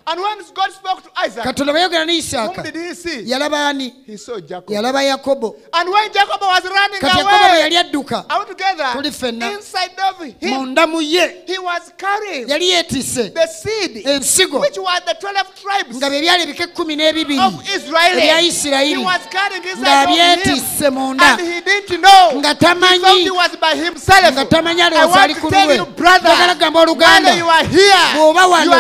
[0.07, 3.23] And when God spoke to Isaac, katonda ne whom isaaka did he see?
[3.31, 4.69] yalaba ani He saw Jacob.
[4.69, 8.93] yalaba yakobo And when Jacob was kati yakobo bwe away, yali adduka are?
[8.95, 9.53] Tuli ffenna.
[9.55, 14.79] Inside of him, munda mu ye he was carrying yali yeetisse the seed, ensigo which
[14.79, 18.19] was the 12 tribes nga bye byali ebika ekkumi n'ebibiri of Israel.
[18.19, 20.17] ebya He isirayiri was carrying inside of him.
[20.19, 22.41] ng'abyetisse munda And he didn't know.
[22.41, 24.33] nga He thought tamanyi he was by himself.
[24.35, 26.87] nga tamanyi I alowooza ali want ku to tell lulwe you, brother, njagala kugamba while
[26.89, 28.71] oluganda you are here, Bw'oba wano,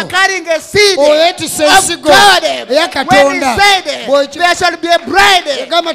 [1.13, 2.11] you are carrying a seed oyeetisse of ensigo
[2.75, 3.85] eya katonda said,
[4.33, 5.45] there shall be a bride,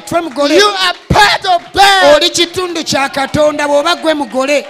[0.06, 2.16] twe mugole you are part of God.
[2.16, 4.66] oli kitundu kya katonda bw'oba gwe mugole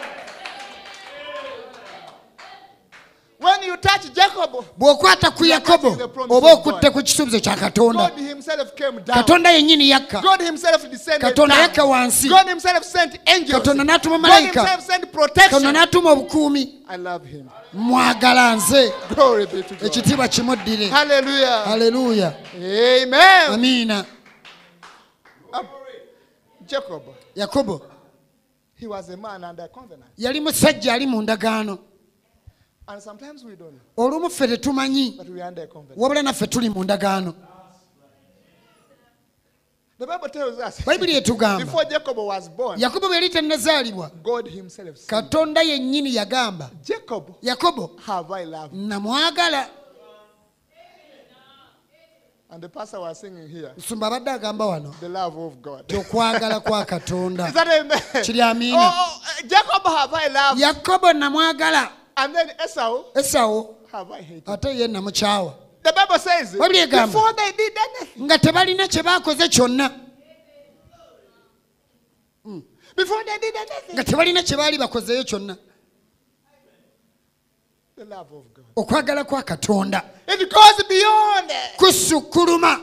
[4.79, 5.97] bw'okwata ku yakobo
[6.29, 8.11] oba okutte ku kisuubizo kya katonda.
[9.07, 10.23] Katonda yennyini yakka.
[11.21, 12.29] Katonda yakka wansi.
[13.51, 14.79] Katonda n'atuma malayika
[15.35, 16.85] katonda n'atuma obukuumi.
[17.73, 18.93] Mwagala nze.
[19.83, 20.89] Ekitiibwa kimuddire.
[20.89, 22.35] Haleluya
[23.49, 24.05] amiina.
[27.37, 27.83] Yakobo.
[30.19, 31.79] Yali musajja ali mu ndagaano.
[33.97, 35.21] olumu ffe tetumanyi
[35.97, 37.35] wabula naffe tuli mu ndagaano
[40.87, 41.85] bayibuli etugamba
[42.77, 44.11] yakobo bwe yali tennazaalibwa
[45.07, 46.71] katonda yennyini yagamba
[47.43, 47.91] yakobo
[48.73, 49.69] namwagala
[52.51, 53.73] And the pastor was singing here.
[53.77, 55.85] The love of God.
[55.93, 56.03] Is
[57.55, 58.01] that amen?
[58.75, 60.59] Oh, oh eh, Jacob have I loved.
[60.59, 61.91] Jacob namwagala.
[62.19, 63.05] And then Esau.
[63.15, 64.49] Esawo have I hated?
[64.49, 65.55] ate ye namukyawa.
[65.85, 67.07] The Bible says, Biblia egamba.
[67.07, 69.93] before they did anything, nga tebalina kye baakoze kyonna.
[72.97, 75.57] Before they did anything, nga tebalina kye baali bakozeyo kyonna.
[78.77, 80.03] Okwagala kwa katonda.
[81.77, 82.81] Kusukkuluma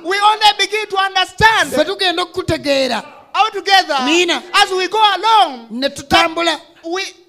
[1.72, 3.04] ffe tugenda okukutegeera.
[4.06, 4.42] Mina.
[5.72, 6.60] ne tutambula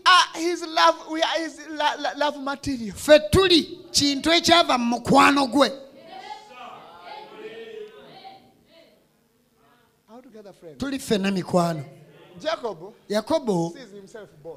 [0.07, 1.61] are his love, we are his
[2.17, 2.97] love material.
[2.97, 5.73] ffe tuli kintu ekyava mu mukwano gwe.
[10.79, 11.85] Tuli ffenna mikwano.
[13.09, 13.75] Yakobo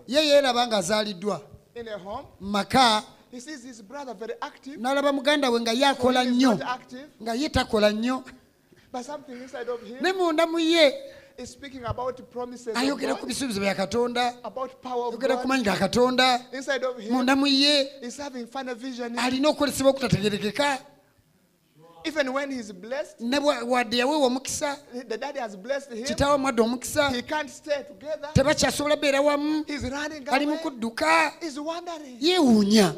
[0.07, 1.41] ye yeeraba ng'azaaliddwa
[1.75, 3.03] mu maka.
[4.77, 6.59] N'alaba muganda we nga ye akola nnyo.
[7.21, 8.23] nga ye takola nnyo.
[10.01, 10.93] Ne munda mu ye
[12.75, 14.33] ayogera ku bisuubizo bya katonda
[14.83, 16.41] ayogera ku maanyi ga katonda
[17.09, 17.89] munda mu ye
[19.17, 20.79] alina okukozesebwa okutategerekeka.
[22.05, 26.05] Even when he's blessed, the daddy has blessed him.
[26.05, 27.11] kitaawe mwadde omukisa
[28.33, 29.65] tebakyasobola beera wamu
[30.31, 31.33] ali mu kudduka
[32.19, 32.95] yeewuunya.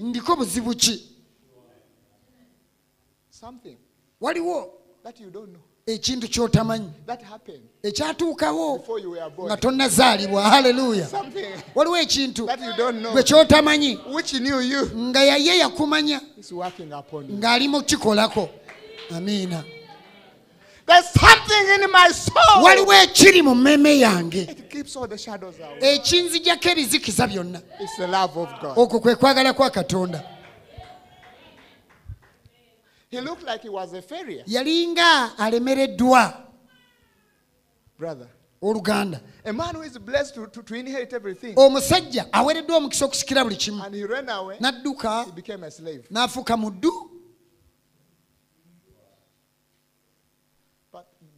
[0.00, 1.16] Ndiko obuzibu ki?
[4.20, 4.72] Waliwo
[5.86, 6.90] ekintu kyotamanyi.
[7.82, 8.84] Ekyatuukawo
[9.44, 10.42] nga tonnazaalibwa.
[10.42, 11.06] Haleluya
[11.74, 12.48] waliwo ekintu
[13.12, 13.98] gwe kyotamanyi
[14.96, 16.20] nga yaye yakumanya
[17.38, 18.48] ng'ali mu kukikolako
[19.16, 19.64] amiina.
[22.62, 24.56] Waliwo ekiri mu mmeme yange.
[25.80, 27.60] Ekinzijako ebizikiza byonna.
[28.76, 30.22] Okwo kwe kwagala kwa katonda.
[33.16, 36.46] He looked like he was a failure, yalinga alemereddwa
[37.98, 38.28] brother.
[38.62, 41.54] oluganda A man who is blessed to, to, to inherit everything.
[41.56, 44.56] omusajja aweereddwa omukisa okusikira buli kimu And he ran away.
[44.60, 46.04] n'adduka He became a slave.
[46.10, 46.90] n'afuuka muddu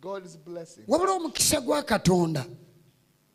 [0.01, 2.45] God's blessing, wabula omukisa gwa katonda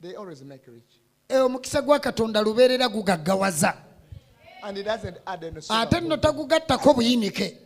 [0.01, 1.01] they always make rich.
[1.29, 3.77] Eh, omukisa gwa katonda lubeerera gugaggawaza
[4.63, 5.61] And He doesn't add any ate
[5.95, 6.01] sugar.
[6.01, 7.57] nno tagugattako buyinike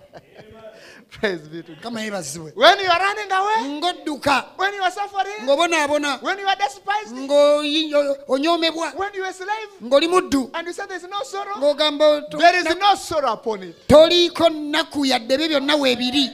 [1.10, 1.82] Praise be to God.
[1.82, 4.44] kama yebazibwe When you are running away, ng'odduka.
[4.58, 10.08] when you are suffering, ng'obonaabona when you are despised, ng'onyoomebwa when you are slave, ng'oli
[10.08, 10.50] muddu.
[10.54, 13.76] and you say there's no sorrow, ng'ogamba there is no sorrow upon it.
[13.88, 16.30] toliiko nnaku yadde ebyo byonna weebiri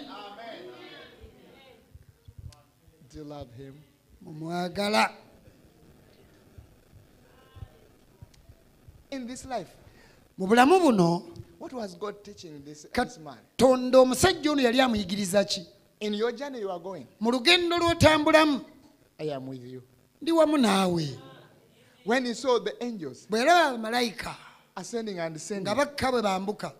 [3.12, 3.74] Do you love Him?
[4.24, 5.10] mumwagala.
[9.10, 9.68] In this life,
[10.38, 11.22] mu bulamu buno
[11.62, 13.38] what was God teaching this, this man?
[13.56, 15.66] tonda omusajja ono yali amuyigiriza ki
[16.00, 18.60] In your journey you are going, mu lugendo lw'otambulamu
[19.20, 19.82] I am with you.
[20.22, 21.08] ndi wamu naawe
[22.04, 24.34] When he saw the angels bwe yalaba bamalayika
[24.76, 26.72] ascending and nga descending, bakka bwe bambuka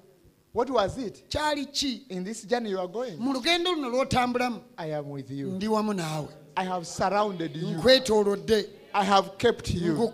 [0.53, 1.25] what was it?
[1.29, 5.31] kyali ki In this journey you are going, mu lugendo luno lw'otambulamu I am with
[5.31, 5.47] you.
[5.53, 7.69] ndi wamu naawe I have surrounded you.
[7.69, 10.11] nkwetoolodde I have kept you.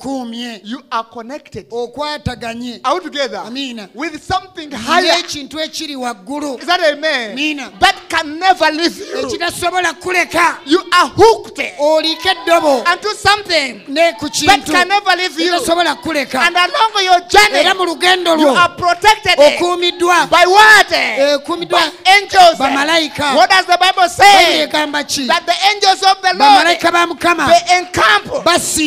[0.65, 3.89] You are connected okwataganye all together Amina.
[3.95, 5.13] with something higher.
[5.23, 7.33] n'ekintu ekiri waggulu Is that amen?
[7.33, 7.73] Amina.
[7.81, 9.27] That can never leave you.
[9.27, 15.39] ekitasobola kuleka You are hooked oliko eddobo unto something ne ku that can never leave
[15.39, 15.53] you.
[15.53, 20.93] ekitasobola kuleka And along your journey, era mu lugendo you are protected okuumiddwa by what?
[20.93, 22.59] ekuumiddwa By angels.
[22.59, 24.63] bamalayika What does the Bible Bayibuli say?
[24.69, 28.45] egamba ki That the angels of the Lord bamalayika ba mukama they encamp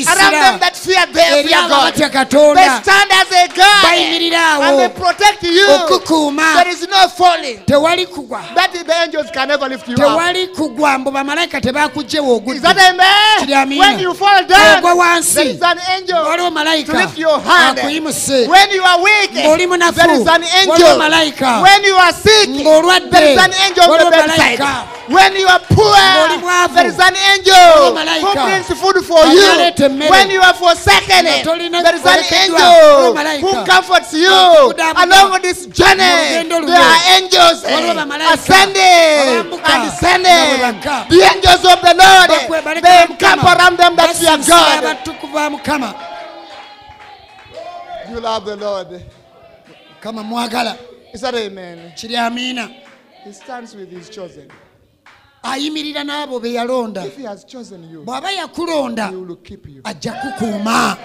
[0.08, 1.94] around them that fear their eri fear God.
[1.94, 3.86] They stand as a guard
[4.62, 5.68] and they protect you.
[6.56, 7.60] There is no falling.
[8.56, 10.00] That the angels can never lift you up.
[10.02, 13.80] tewali kugwa mbu bamalayika tebakugjewo Is that amen?
[13.80, 14.82] When you fall down,
[15.34, 16.24] there is an angel
[16.86, 17.78] to lift your hand.
[18.48, 20.98] When you are weak, there is an angel.
[21.64, 22.50] When you are sick,
[23.12, 24.60] there is an angel on the bedside.
[25.10, 25.98] When you are poor,
[26.74, 29.71] there is an angel who brings food for you.
[29.80, 36.48] When you are forsaken, there is an angel who comforts you along this journey.
[36.48, 40.60] There are angels eh, ascending and descending.
[41.10, 45.92] The angels of the Lord, eh, they ba encamp around them that fear God.
[48.10, 48.94] You love the Lord.
[48.94, 49.00] Eh.
[50.02, 50.78] kama mwagala
[51.14, 51.92] Is that amen?
[51.96, 52.16] kiri
[53.24, 54.50] He stands with his chosen.
[55.44, 57.04] ayimirira n'abo be yalonda.
[58.06, 59.12] Bw'aba yakulonda
[59.84, 60.98] ajja kukuuma.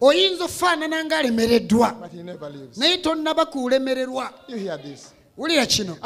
[0.00, 1.94] Oyinza ofaanana ng'alemereddwa.
[2.76, 4.30] naye tonnaba kulemererwa
[5.36, 5.96] wulira kino.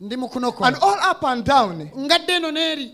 [0.00, 0.78] Ndi mu kunokola
[1.98, 2.92] ngadde eno n'eri.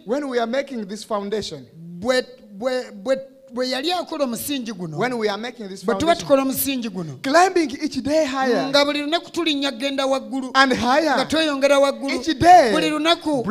[2.95, 3.17] bwe
[3.53, 4.99] bwe yali akola omusingi guno
[5.99, 7.13] tuba tukola omusingi guno
[8.69, 10.51] nga buli lunaku tulinnya genda waggulu
[11.17, 12.15] nga tweyongera waggulu
[12.73, 13.43] buli lunaku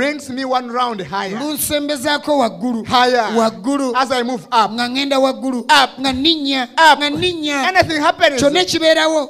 [1.40, 2.86] lunsembezaako waggulu
[3.38, 3.94] waggulu
[4.72, 5.66] nga ŋŋenda waggulu
[6.00, 7.62] nga nninnya nga nninnya
[8.40, 9.28] kyonna ekibeerawo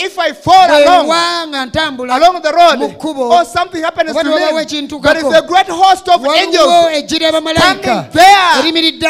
[1.07, 2.13] bwewa nga ntambula
[2.79, 3.29] mu kkubo
[4.17, 5.29] waliwo ekintukako.
[6.61, 8.07] waliwo ejjira bamalayika
[8.59, 9.07] erimiridde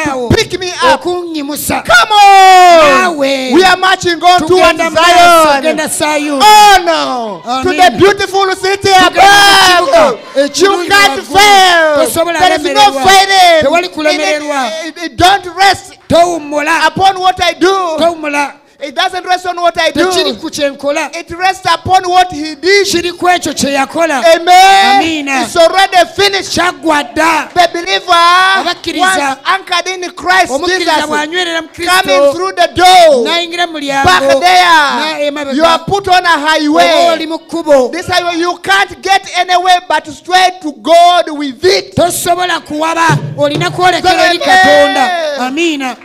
[1.56, 1.82] pick me up.
[1.82, 3.16] okunyimusa Come on!
[3.18, 3.52] Naawe.
[3.54, 5.88] We are marching on towards tugenda mu maaso Zion.
[5.88, 7.62] sayuni Oh no!
[7.62, 10.20] To the beautiful city above.
[10.36, 11.96] You can't fail.
[11.96, 13.62] There is no failing.
[13.62, 14.70] Tewali kulemererwa.
[15.16, 17.96] Don't rest towummula upon what I do.
[17.98, 18.52] towummula
[18.84, 20.40] It doesn't rest on what I tekiri do.
[20.40, 22.86] ku kyenkola It rests upon what He did.
[22.86, 24.96] kiri ku ekyo kye yakola Amen.
[24.96, 25.42] Amina.
[25.44, 26.50] It's already finished.
[26.58, 28.12] kyaggwa dda The believer
[28.58, 29.00] Abakkiriza.
[29.00, 33.72] once anchored in Christ omukkiriza Jesus, bw'anywerera mu coming kristo through the door, n'ayingira mu
[33.74, 37.26] back mulyango there, you are put on a oba highway.
[37.26, 41.94] mu kkubo This highway you can't get anywhere but straight to God with it.
[41.94, 43.06] tosobola kuwaba
[43.38, 44.48] olina kwolekera eri Amen.
[44.48, 45.96] katonda amiina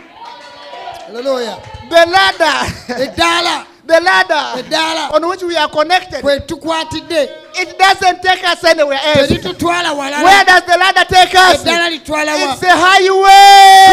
[1.06, 1.56] Hallelujah.
[1.88, 2.56] The ladder,
[2.88, 4.62] eddaala the ladder.
[4.62, 9.30] Eddaala on which we are connected, it doesn't take us anywhere else.
[9.30, 11.64] Where does the ladder take us?
[11.64, 12.52] eddaala litwala wa?
[12.52, 13.88] It's a highway.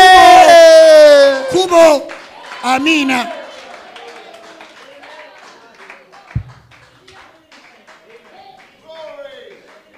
[1.52, 2.12] kubo.
[2.64, 3.32] Amiina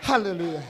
[0.02, 0.64] Hallelujah.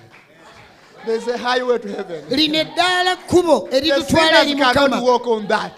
[1.05, 2.30] There's a highway to heaven.
[2.30, 5.78] lino eddaala kkubo The sinners cannot walk on that.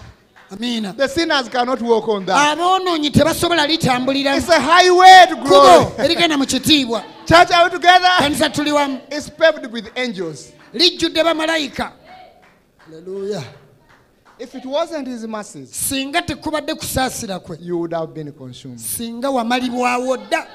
[0.52, 2.58] Amiina The sinners cannot walk on that.
[2.58, 5.86] aboonoonyi tebasobola litambulira It's a highway to glory.
[5.98, 8.10] erigenda mu kitiibwa Church, are we together?
[8.20, 10.52] kanisa tuli wamu It's paved with angels.
[10.74, 11.92] lijjudde bamalayika
[12.86, 13.44] Hallelujah.
[14.40, 18.80] If it wasn't his mercies, singa tekubadde kusaasira kwe you would have been consumed.
[18.80, 20.48] singa wamalibwawo dda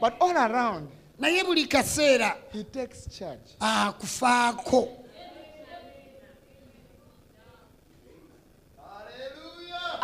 [0.00, 3.40] But all around, naye buli kaseera he takes charge.
[3.60, 4.88] akufaako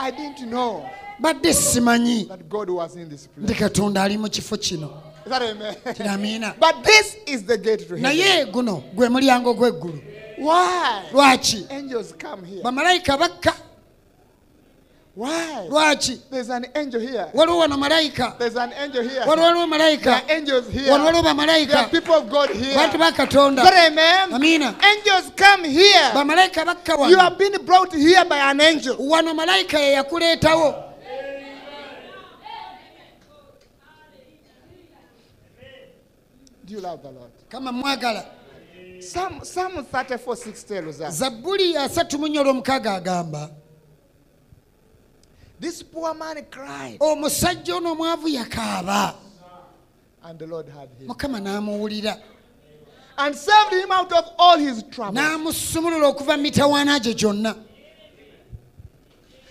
[0.00, 0.88] I didn't know
[1.20, 3.44] badde simanyi that God was in this place.
[3.50, 4.90] nti katonda ali mu kifo kino
[5.26, 5.74] Is that amen?
[6.08, 8.02] amiina but this is the gate to heaven.
[8.02, 10.00] naye guno gwe mulyango gw'eggulu
[10.38, 11.02] Why?
[11.12, 12.62] lwaki Angels come here.
[12.62, 13.54] bamalayika bakka
[15.18, 15.66] Why?
[15.68, 17.26] lwaki There's an angel here.
[17.34, 19.20] waliwo wano malayika There's an angel here.
[19.26, 20.90] wano waliwo There malayika are angels here.
[20.92, 21.22] wano waliwo
[21.66, 22.74] There are people of God here.
[22.76, 24.32] bantu ba katonda amen?
[24.32, 26.12] amiina Angels come here.
[26.14, 28.96] bamalayika bakka You have been brought here by an angel.
[28.98, 30.84] wano malayika ye yakuleetawo
[36.64, 37.30] Do you love the Lord?
[37.48, 38.24] kama mwagala
[39.00, 43.50] Psalm, Psalm 34 6 tells us zabbuli agamba
[45.60, 49.14] this poor man cried, omusajja ono omwavu yakaaba
[50.24, 52.20] and the Lord heard him mukama n'amuwulira
[53.18, 55.14] and saved him out of all his troubles.
[55.16, 57.54] n'amusumulula okuva mitawaana gye gyonna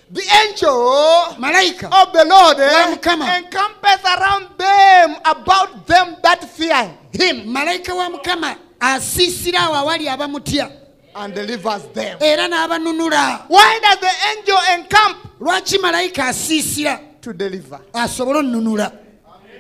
[0.10, 3.28] The angel malayika of the Lord eh, Mukama.
[3.40, 10.72] encampeth around them about them that fear him malayika wa mukama asiisira awo awali abamutya
[11.16, 12.18] and delivers them.
[12.22, 15.27] era n'abanunula Why does the angel encamp?
[15.40, 17.00] lwaki malayika asiisira?
[17.94, 18.92] Asobole onnunula.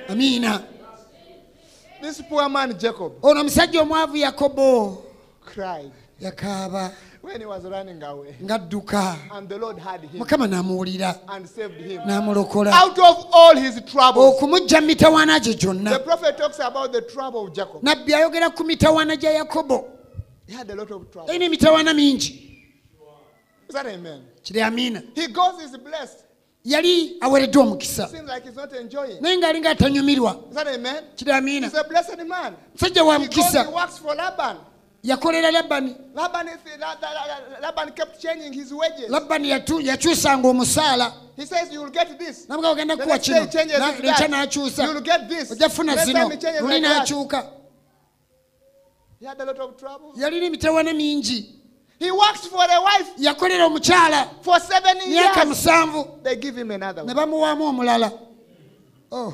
[0.10, 0.62] Amiina.
[3.24, 5.04] Ono omusajja omwavu yakobo.
[6.20, 6.92] yakaaba.
[8.44, 9.16] Ng'adduka
[10.14, 11.16] mukama n'amuwulira.
[12.06, 12.72] n'amulokola.
[14.22, 16.00] Okumugja mu mitawaana gye gyonna.
[17.82, 19.88] nabbi ayogera ku mitawaana gya yakobo.
[21.28, 22.44] Yalina emitawaana mingi.
[24.48, 25.02] kiri amiina
[26.64, 28.10] yali awereddwa omukisa.
[29.22, 30.36] Naye ng'ali ng'atanyumirwa
[31.16, 31.72] kiri amiina
[32.74, 33.68] musajja wa mukisa.
[35.04, 35.96] yakolera labani
[39.10, 39.50] labani
[39.84, 41.14] yakyusanga omusaala.
[42.48, 43.40] Namuga ogenda kukuwa kino.
[43.44, 44.90] nekya n'akyusa.
[45.52, 46.32] Ojja funa zino.
[46.62, 47.52] luli n'akyuka.
[50.16, 51.58] Yalina emitawana mingi.
[52.00, 55.48] He works for a wife yakolera omukyala for seven myaka years.
[55.48, 57.16] musanvu They give him another ne one.
[57.16, 58.12] bamuwaamu omulala
[59.12, 59.34] Oh.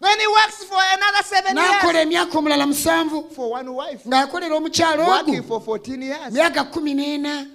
[0.00, 4.04] Then he works for another seven n'akola years emyaka omulala musanvu for one wife.
[4.08, 6.32] ng'akolera omukyala Working ogu for 14 years.
[6.32, 7.46] myaka kumi n'ena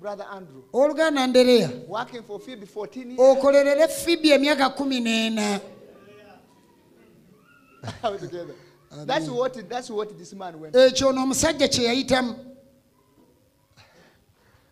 [0.00, 0.62] Brother Andrew.
[0.72, 3.20] oluganda ndereya Working for Phoebe 14 years.
[3.20, 5.60] okolerere fibi emyaka kumi n'ena
[8.02, 8.54] Are we together?
[9.06, 10.74] That's what, that's what this man went.
[10.74, 12.34] ekyo n'omusajja kye yayitamu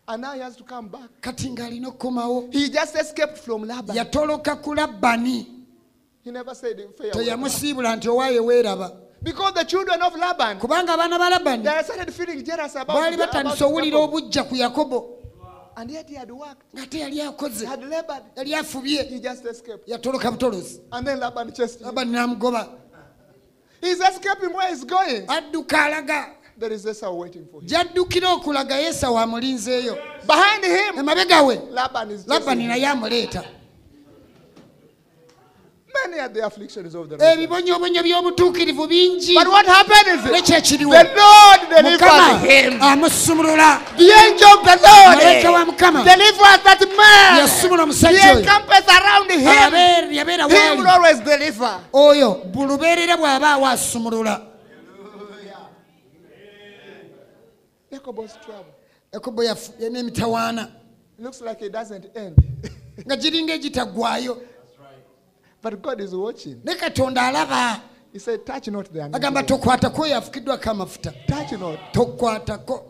[0.07, 1.09] And now he has to come back.
[1.21, 3.95] kati ng'alina okukomawo He just escaped from Laban.
[3.95, 5.47] yatoloka ku labbani
[6.23, 7.13] He never said farewell.
[7.13, 12.13] teyamusiibula nti owaaye weeraba Because the children of Laban, kubanga abaana ba labani they started
[12.13, 14.09] feeling jealous about, baali about batandise owulira Jacob.
[14.13, 15.09] obujja ku yakobo
[15.75, 16.73] And yet he had worked.
[16.75, 18.23] ng'ate yali He akoze had labored.
[18.35, 19.87] yali afubye He just escaped.
[19.87, 21.87] yatoloka butolozi And then Laban chased him.
[21.87, 22.67] labani n'amugoba
[23.83, 25.27] He's escaping where he's going.
[25.27, 26.25] adduka alaga
[26.59, 27.67] There is Esau waiting for him.
[27.67, 29.97] gy'addukira okulaga yesawo amulinzeeyo
[30.27, 32.25] Behind him, emabega we Laban is
[32.59, 32.67] him.
[32.67, 33.43] naye amuleeta
[35.93, 37.37] Many are the afflictions of the righteous.
[37.37, 40.45] ebibonyobonyo by'obutuukirivu bingi But what happened is ne it?
[40.45, 42.81] kyekiriwo The Lord mukama him.
[42.81, 47.37] amusumulula The angel of the Lord malayika wa mukama delivered that man.
[47.39, 49.47] yasumula He omusajja oyo encampeth around him.
[49.47, 51.79] Abeer- yabeera He will waali always deliver.
[51.93, 54.41] oyo bulubeerera bw'abaawo asumulula
[57.91, 58.73] Jacob's trouble.
[59.13, 60.67] yakobo yafu- yalina emitawaana
[61.19, 62.35] It looks like it doesn't end.
[63.05, 64.41] nga giringa egitaggwayo
[65.63, 66.61] but God is watching.
[66.63, 67.81] ne katonda alaba
[68.13, 69.47] He said, Touch not the agamba anointed.
[69.47, 71.79] tokwatako oyo afukiddwako amafuta Touch not.
[71.93, 72.83] tokwatako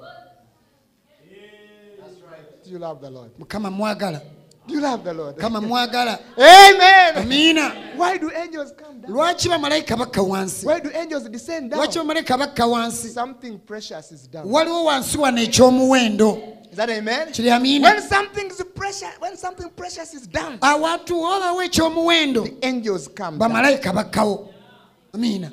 [2.65, 3.31] Do you love the Lord?
[3.39, 4.21] mukama mwagala
[4.67, 5.35] Do you love the Lord?
[5.35, 7.15] mukama mwagala Amen.
[7.17, 9.11] amiina Why do angels come down?
[9.13, 11.79] lwaki bamalayika bakka wansi Why do angels descend down?
[11.81, 14.51] lwaki bamalayika bakka wansi Something precious is down.
[14.51, 16.37] waliwo wansi wano ekyomuwendo
[16.71, 17.31] Is that amen?
[17.31, 23.09] kiri amiina When something is precious, when something precious is down, awantu obawo ekyomuwendo angels
[23.17, 24.49] come bamalayika bakkawo
[25.13, 25.51] amiina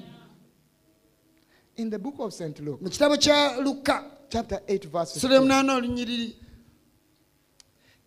[1.77, 2.61] In the book of St.
[2.61, 6.37] Luke, mu kitabo kya luka chapter 8, verse sula 15, emunaana olunyiriri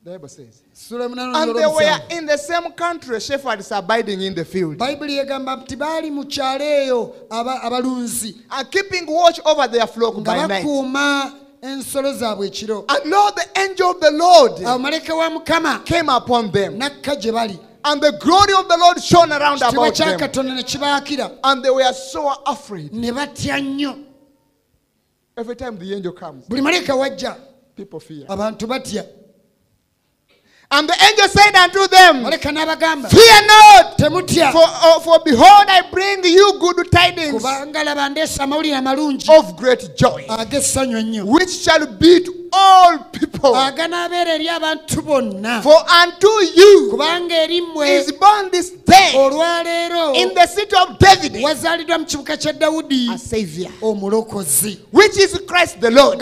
[0.04, 0.62] The Bible says.
[0.92, 5.78] And they were in the same country, shepherds abiding in the field, bayibuli egamba nti
[5.78, 8.36] baali mu kyalo eyo aba- abalunzi.
[8.52, 10.66] And keeping watch over their flock by night.
[10.66, 12.84] bakuuma ensolo zaabwe ekiro.
[12.90, 17.22] And lo, the angel of the Lord awo malayika wa mukama came upon them, n'akka
[17.22, 17.58] gye bali.
[17.86, 22.94] And the glory of the Lord shone around about them, and they were so afraid.
[22.94, 24.04] ne batya nnyo.
[25.38, 27.38] Every time the angel comes, buli malayika wajja
[27.74, 28.26] people fear.
[28.28, 29.06] abantu batya
[30.76, 32.24] And the angel said unto them,
[33.08, 34.00] Fear not,
[34.52, 39.56] for, uh, for behold, I bring you good tidings kubanga laba ndeesa amawulire amalungi of
[39.56, 40.26] great joy,
[41.26, 43.56] which shall be to all people.
[43.56, 45.62] aganaabeera eri abantu bonna.
[45.62, 47.00] For unto you
[47.86, 49.12] is born this day
[50.16, 53.14] in the city of David wazaaliddwa mu kibuga kya dawudi.
[53.14, 53.70] a Savior,
[54.92, 56.20] which is Christ the Lord.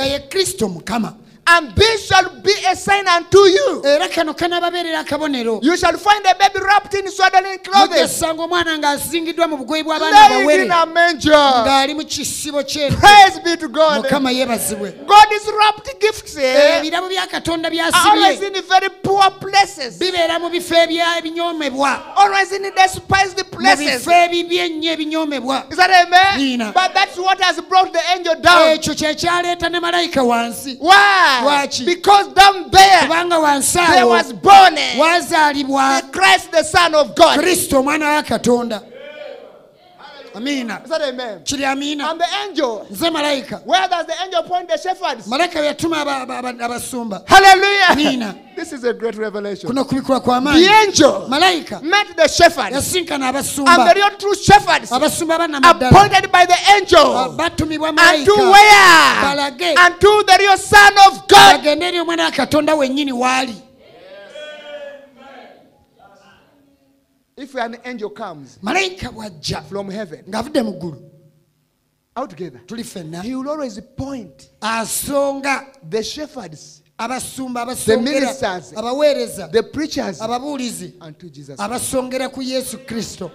[1.48, 3.82] Nga ye kristo mukama And this shall be a sign unto you.
[3.86, 8.78] era kano kanaababeerera akabonero You shall find a baby wrapped in swaddling clothes, mugesanga omwana
[8.78, 11.32] ng'azingiddwa mu bugoyi bw'abaana laying abawere in a manger.
[11.32, 14.04] ng'ali mu kisibo ky'ente Praise be to God.
[14.06, 18.90] mukama yeebazibwe God is wrapped gifts eh, ebirabo bya katonda are always byasibye in very
[19.04, 24.06] poor places, bibeera mu bifo ebya ebinyoomebwa always in despised mu places.
[24.06, 26.38] bifo ebibi ennyo ebinyoomebwa Is that amen?
[26.38, 26.72] Nina.
[26.74, 28.78] But that's what has brought the angel down.
[28.78, 31.31] ekyo kye ne malayika wansi Why?
[31.44, 31.86] Lwaki?
[31.86, 37.40] Because down there kubanga wansi there was born eh, wazaalibwa Christ the Son of God.
[37.40, 38.82] kristo omwana wa katonda
[40.36, 41.42] amiina Is that amen?
[41.44, 45.28] kiri amina And the angel, nze malayika where does the angel point the shepherds?
[45.28, 47.96] malayika yatuma aba- aba- aba- abasumba Hallelujah.
[47.96, 48.36] Nina.
[48.56, 49.68] This is a great revelation.
[49.70, 54.10] kuno kubikula kwa The maanyi angel malayika met the shepherds, yasinkana and the abasumba real
[54.18, 59.22] true shepherds abasumba bannamaddala appointed by the angel batumibwa unto malayika where?
[59.22, 61.62] balage Unto the real Son of God.
[61.62, 63.56] bagende eri omwana wa katonda wennyini waali
[67.42, 71.02] If an angel comes malayika bw'ajja from heaven ng'avudde mu ggulu
[72.16, 78.74] out together, tuli ffenna he will always point asonga the shepherds, abasumba The abasongera ministers.
[78.74, 81.60] abaweereza the preachers, ababuulizi unto Jesus.
[81.60, 83.32] abasongera ku yesu kristo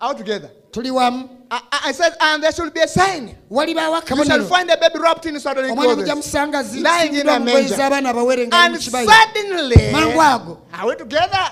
[0.00, 0.50] Out together.
[0.70, 3.36] tuli wamu I, I- said, and there should be a sign.
[3.50, 6.26] walibaawo You shall akabonero find a baby wrapped in swaddling mujja clothes.
[6.26, 7.74] musanga lying in a manger.
[7.74, 11.50] z'abaana abawere nga mu And suddenly, mangu ago are we together?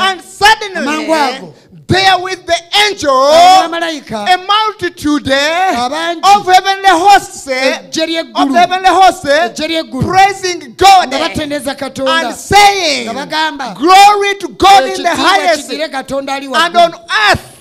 [0.00, 1.52] And suddenly,
[1.86, 5.86] there with the angel, a multitude eh,
[6.24, 7.88] of heavenly hosts, eh,
[8.34, 9.48] of heavenly hosts, eh,
[10.02, 12.26] praising God nga batendeeza katonda.
[12.26, 13.06] and saying,
[13.76, 16.94] Glory to God in the highest, kigire katonda ali and on
[17.30, 17.52] earth,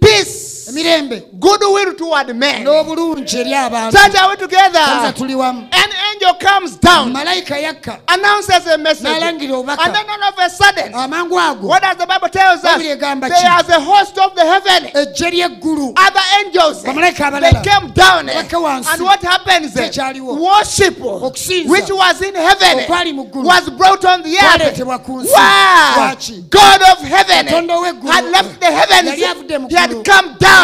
[0.00, 2.64] peace, emirembe goodwill toward men.
[2.64, 5.12] n'obulungi eri abantu Church, are we together?
[5.16, 9.84] tuli wamu An angel comes down, malayika yakka announces a message, N'alangira obubaka.
[9.86, 12.62] and then all of a sudden, amangu ago what does the Bible tell us?
[12.62, 12.96] Ki?
[12.96, 14.90] There's a host of the heaven.
[14.94, 17.62] eggye ly'eggulu Other angels, Bamalayika they abalala.
[17.64, 19.74] came down, and what happens?
[19.74, 23.44] Worship, which was in heaven, Okwali mu ggulu.
[23.44, 24.60] was brought on the earth.
[24.62, 25.30] Kwaleetebwa ku nsi.
[25.32, 25.94] Why?
[25.96, 26.50] Lwaki?
[26.50, 29.10] God of heaven had left the heavens.
[29.18, 30.57] Yali avudde mu He had come down.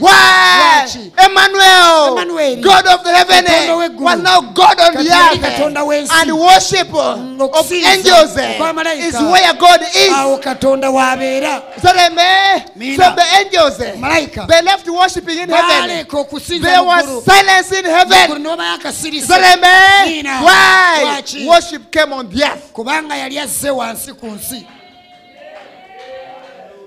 [0.00, 0.86] Why?
[0.86, 1.12] Lwaki?
[1.24, 2.62] Emmanuel, Emmanuel.
[2.62, 3.44] God of the heaven,
[4.00, 6.12] was now God on the earth.
[6.12, 10.12] And worship of okusinza angels is where God is.
[10.12, 12.70] awo katonda w'abeera So, amen.
[12.76, 12.96] Mina.
[12.96, 16.06] so the angels, malayika they left worshiping in heaven.
[16.62, 18.44] There was silence in heaven.
[19.22, 20.08] So, amen.
[20.08, 20.40] Mina.
[20.42, 21.22] Why?
[21.46, 22.72] Worship came on the earth.
[22.72, 24.66] kubanga yali azze wansi ku nsi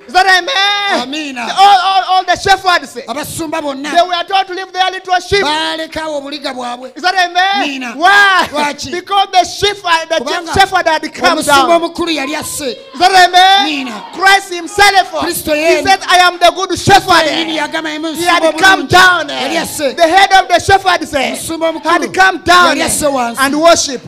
[0.07, 1.07] Is that amen?
[1.07, 1.47] Amina.
[1.57, 5.43] All, all, all the shepherds, they abasumba bonna were told to leave their little sheep.
[5.43, 7.67] balekawo obuliga bwabwe Is that amen?
[7.67, 7.93] Mina.
[7.93, 8.47] Why?
[8.51, 8.91] Lwaki?
[8.91, 11.69] Because the shepherd, the Kubanga shepherd had come down.
[11.69, 13.65] omukulu yali asse Is that amen?
[13.65, 14.05] Mina.
[14.13, 17.25] Christ himself, Kristo he said, I am the good shepherd.
[17.25, 19.27] He had come down.
[19.27, 21.37] The head of the shepherd said,
[21.83, 24.05] had come down and worship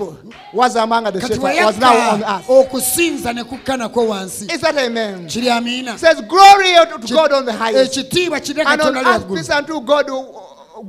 [0.53, 2.47] was among the shepherds, was now on earth.
[2.47, 5.27] okusinza ne kukka nakwo wansi Is that amen?
[5.27, 7.93] kiri amiina It says, Glory to God on the highest.
[7.93, 8.29] kiri
[8.71, 10.05] And on earth, peace unto God,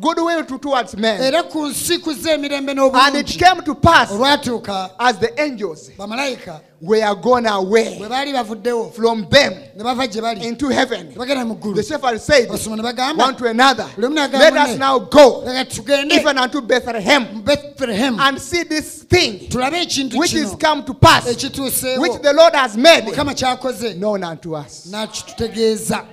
[0.01, 1.21] goodwill to, towards men.
[1.21, 6.61] era ku nsi kuza And it n'obulungi came to pass olwatuuka as the angels bamalayika
[6.81, 11.09] were gone away bwe baali bavuddewo from them ne bava gye bali into heaven.
[11.09, 14.17] ne bagenda mu ggulu The shepherd said, abasoma ne bagamba one to another, Buli omu
[14.17, 19.03] n'agamba let us munne, now go leka tugende even unto Bethlehem bethlehemu and see this
[19.05, 23.05] thing tulabe ekintu which is kino come to pass, ekituuseewo which the Lord has made
[23.05, 24.87] mukama kyakoze known unto us.
[24.87, 26.05] nakitutegeeza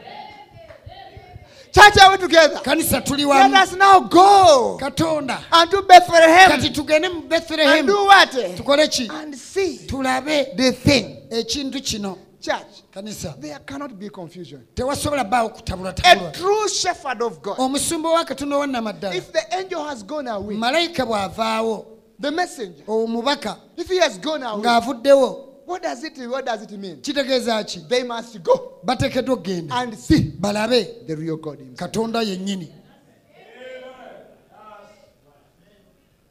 [1.76, 2.56] Church, are we together?
[2.64, 8.31] kanisa tuli Let us now go katonda unto Bethlehem kati tugende mu and do what?
[8.56, 11.18] tukole ki And see tulabe the thing.
[11.30, 14.65] ekintu kino Church, kanisa there cannot be confusion.
[14.73, 17.57] tewasobola bbaawo kutabulatabulwa A true shepherd of God.
[17.60, 21.85] omusumba wa katonda owannamaddala If the angel has gone away, malayika bw'avaawo
[22.22, 26.72] the messenger, omubaka if he has gone away, ng'avuddewo what does it what does it
[26.72, 27.02] mean?
[27.02, 31.80] kitegeeza ki They must go bateekeddwa okgenda and see balabe the real God himself.
[31.80, 32.72] katonda yennyini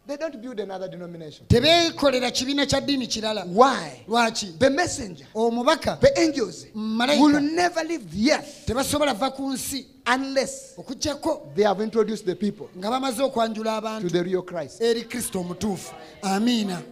[0.06, 1.46] They don't build another denomination.
[1.48, 4.04] tebeekolera kibiina kya ddiini kirala Why?
[4.08, 9.86] lwaki The messenger, omubaka the angels, will never leave the earth tebasobola va ku nsi
[10.14, 14.82] unless okugjako they have introduced the people nga bamaze okwanjula to abantu the real Christ.
[14.82, 16.82] eri kristo omutuufu amiina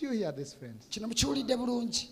[0.00, 0.86] Do you hear this, friends?
[0.90, 2.08] kino mukiwulidde bulungi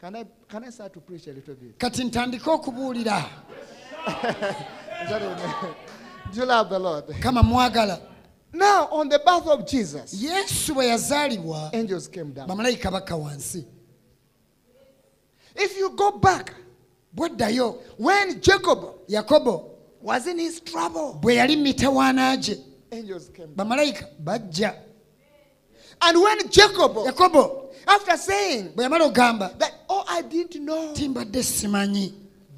[0.00, 1.78] Can I can I start to preach a little bit?
[1.78, 3.24] kati ntandike okubuulira
[4.06, 5.74] amen?
[6.32, 7.04] Do you love the Lord?
[7.20, 8.00] kama mwagala
[8.54, 12.48] Now, on the birth of Jesus, yesu bwe yazaalibwa angels came down.
[12.48, 13.64] bamalayika bakka wansi
[15.54, 16.54] If you go back,
[17.14, 18.78] bweddayo when Jacob
[19.08, 19.70] yakobo
[20.02, 22.58] was in his trouble, bwe yali mitawaana gye
[22.92, 23.56] angels came down.
[23.56, 24.74] bamalayika bajja
[26.04, 31.42] And when Jacob, yakobo after saying bwe yamala okugamba that, oh, I didn't know, timbadde
[31.42, 32.12] simanyi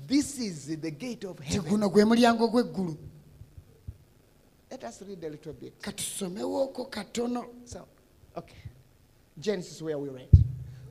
[0.07, 1.71] this is the gate of ti heaven.
[1.71, 2.97] guno gwe mulyango gw'eggulu
[4.71, 5.79] Let us read a little bit.
[5.81, 7.87] katusomewooko katono So,
[8.37, 8.57] okay.
[9.39, 10.29] Genesis, where we read.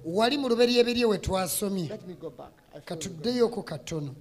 [0.06, 2.52] wali mu lubereberye we twasomye Let me go back.
[2.70, 2.86] I feel good.
[2.86, 4.16] katuddeyooko katono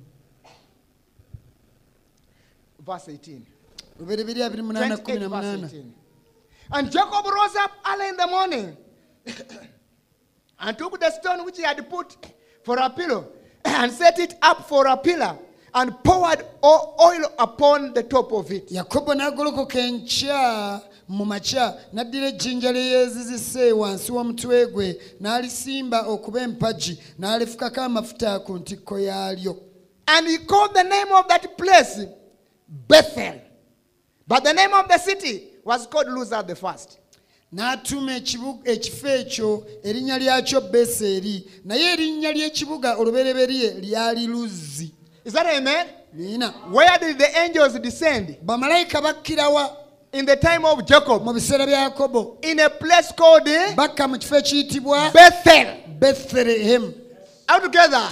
[2.84, 3.40] Verse 18.
[4.00, 5.84] lubereberye 28 verse 28 18.
[6.72, 8.76] And Jacob rose up early in the morning
[10.60, 12.16] and took the stone which he had put
[12.64, 13.28] for a pillow
[13.64, 15.36] and set it up for a pillar
[15.74, 18.68] and poured oil upon the top of it.
[18.70, 26.98] yakobo n'agolokoka enkya mu makya n'addira ejjinja lye yeezizise wansi w'omutwe gwe n'alisimba okuba empagi
[27.18, 29.56] n'alifukako amafuta ku ntikko yaalyo
[30.08, 32.00] And he called the name of that place
[32.68, 33.40] Bethel.
[34.26, 36.98] But the name of the city was called Luz at the first.
[37.52, 44.90] n'atuuma ekibu- ekifo ekyo erinnya lyakyo beseeri naye erinnya ly'ekibuga olubereberye lyali luzzi
[45.24, 45.86] Is that amen?
[46.72, 48.36] Where did the angels descend?
[48.42, 49.76] bamalayika bakkirawa
[50.12, 51.24] In the time of Jacob.
[51.24, 55.66] mu biseera bya yakobo In a place called eh, bakka mu kifo ekiyitibwa Bethel.
[55.98, 56.92] bethlehemu
[57.60, 58.08] Together.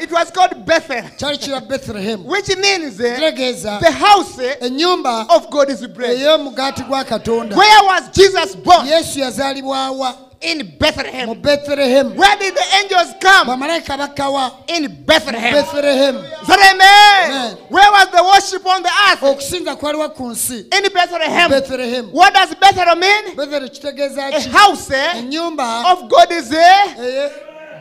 [0.00, 1.02] It was called Bethel.
[1.18, 6.18] kyali kiba bethlehemu Which means eh, kitegeeza the house eh, ennyumba of God is bread.
[6.18, 8.86] ey'omugaati gwa katonda Where was Jesus born?
[8.86, 12.16] yesu yazaalibwawa In mu Bethlehem.
[12.16, 13.46] Where did the angels come?
[13.46, 13.94] bamalayika
[14.68, 15.54] In Bethlehem.
[16.46, 17.56] that amen?
[17.70, 19.22] Where was the worship on the earth?
[19.22, 21.50] okusinza kwaliwa ku nsi In Bethlehem.
[21.50, 23.70] bethlehemu What does Bethel mean?
[23.70, 26.58] kitegeeza A house eh, ennyumba of God is eh,
[26.98, 27.30] eye-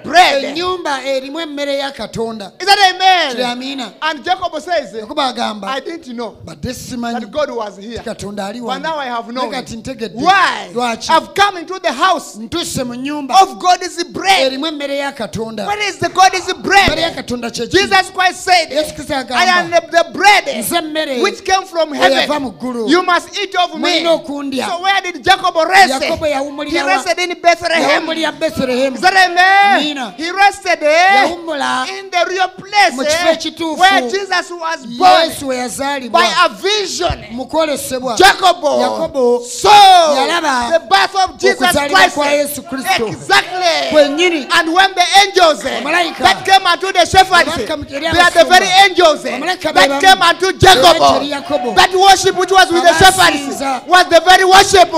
[0.04, 0.44] bread.
[0.44, 3.38] Is ennyumba erimu emmere ya katonda that amen?
[3.46, 8.00] amiina And Jacob says, eh, agamba I didn't know badde simanyi that God was here.
[8.00, 9.52] katonda ali But now I have known.
[9.52, 10.70] kati ntegedde Why?
[10.74, 14.42] lwaki I've come into the house ntuuse mu nnyumba of God is bread.
[14.54, 17.16] erimu emmere ya katonda What is the God is emmere ya bread?
[17.16, 21.44] katonda kyeki Jesus Christ said, yesu kristo I am the, the bread nze mmere which
[21.44, 22.60] came from eyava mu heaven.
[22.60, 24.06] ggulu You must eat of me.
[24.06, 25.94] okundya So where did Jacob rest?
[26.04, 27.90] yakobo yawummulira wa rested in Bethlehem.
[27.90, 29.93] yawummulira bethlehemu Is that amen?
[30.18, 33.80] He rested eh, yawummula in the real place Mu kifo eh, ekituufu.
[33.80, 37.26] where Jesus was born yesu we yazaalibwa by a vision.
[37.32, 42.16] mu kwolesebwa Jacob Yakobo saw yalaba the birth of Jesus Christ.
[42.16, 43.08] kwa Yesu Kristo.
[43.08, 43.90] Exactly.
[43.92, 45.82] kwennyini And when the angels eh,
[46.20, 47.66] that came unto the shepherds, eh,
[48.00, 51.76] they are the very angels eh, that came unto Bebajja eri Jacob.
[51.76, 54.90] That worship which was with the shepherds was the very worship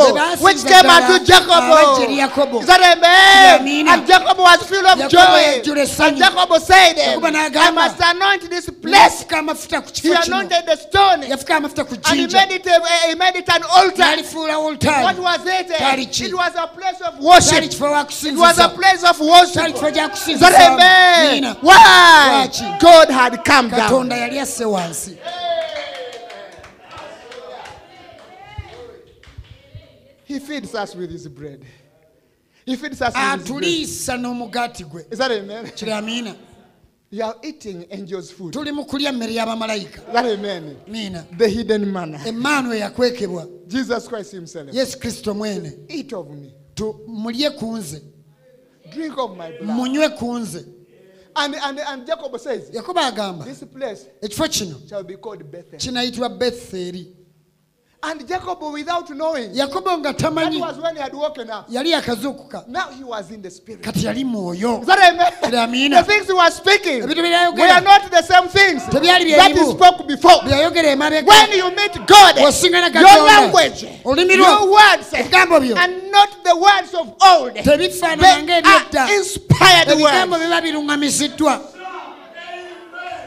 [0.41, 1.63] which came unto Jacob.
[1.63, 2.61] abajja.
[2.61, 3.87] Is that amen?
[3.87, 5.61] And Jacob was filled of joy.
[6.05, 9.23] And Jacob said, I must anoint this place.
[9.25, 13.07] yafuka amafuta ku He anointed the stone yafuka amafuta ku and he made it, a,
[13.07, 14.03] he made it an altar.
[15.03, 16.21] What was it?
[16.21, 17.63] It was a place of worship.
[17.63, 19.75] It was a place of worship.
[19.75, 21.55] kifo gya Is that amen?
[21.61, 22.49] Why?
[22.79, 23.89] God had come down.
[23.89, 25.17] katonda yali asse
[30.25, 31.63] He feeds us with his bread.
[33.13, 35.65] Atuliisa n'omugaati gwe Is that amen?
[35.75, 36.35] kiri amiina
[37.11, 38.53] You are eating angels' food.
[38.53, 40.75] tuli mu kulya mmere y'abamalayika Is that amen?
[40.87, 42.19] miina The hidden manna.
[42.27, 44.73] emmaanu eyakwekebwa Jesus Christ himself.
[44.73, 46.53] yesu kristo mwene Eat of me.
[46.75, 48.01] Tu- mulye ku nze
[48.93, 49.75] Drink of my blood.
[49.77, 50.65] munywe ku nze
[51.37, 55.79] And, and, and Jacob says, yakobo agamba This place ekifo kino shall be called Bethel.
[55.79, 57.07] kinayitibwa betheri
[58.07, 61.67] And Jacob, without knowing, yakobo nga that was when he had woken up.
[61.67, 63.81] yali Now he was in the spirit.
[63.81, 65.89] kati yali mwoyo Is that amen?
[65.89, 69.65] The things he was speaking ebintu byeyayogera were not the same things Tebyali that he
[69.71, 70.41] spoke before.
[70.43, 76.11] byeyayogera emabega When you meet God, your language, olulimi your lwo words, ebigambo byo and
[76.11, 77.53] not the words of old.
[77.55, 78.45] tebifaanana
[78.91, 80.45] They are inspired ebigambo words.
[80.45, 81.74] biba biruŋŋamisiddwa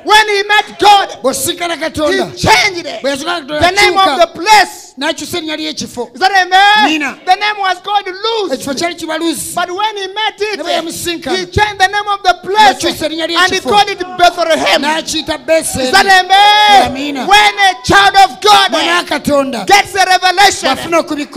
[0.08, 3.02] When he met God, he changed it.
[3.02, 4.87] The name of the place.
[5.06, 6.90] Erinnya ly'ekifo Is that amen?
[6.90, 7.18] Nina.
[7.24, 8.52] The name was called Luz.
[8.52, 12.34] ekifo kyali kiba luzi But when he met it, he changed the name of the
[12.42, 14.84] place and he called it Bethlehem.
[14.84, 17.26] Is that amen?
[17.26, 20.76] When a child of God eh, gets a revelation,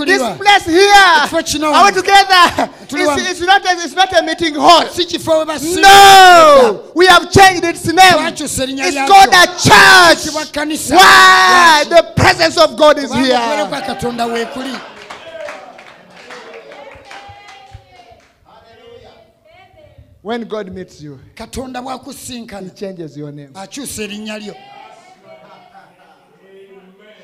[0.06, 2.70] this place here, are we together?
[2.94, 4.86] It's, it's, not a, it's not a meeting hall.
[4.88, 8.18] si kifo we No, we have changed its name.
[8.20, 10.34] It's called a church.
[10.92, 11.86] Why?
[11.88, 13.70] The presence of God is Kubanga here.
[13.70, 14.76] kwa katonda weekuli
[20.24, 23.50] When God meets you, katonda He bw'akusinkana changes your name.
[23.54, 24.56] akyusa erinnya lyo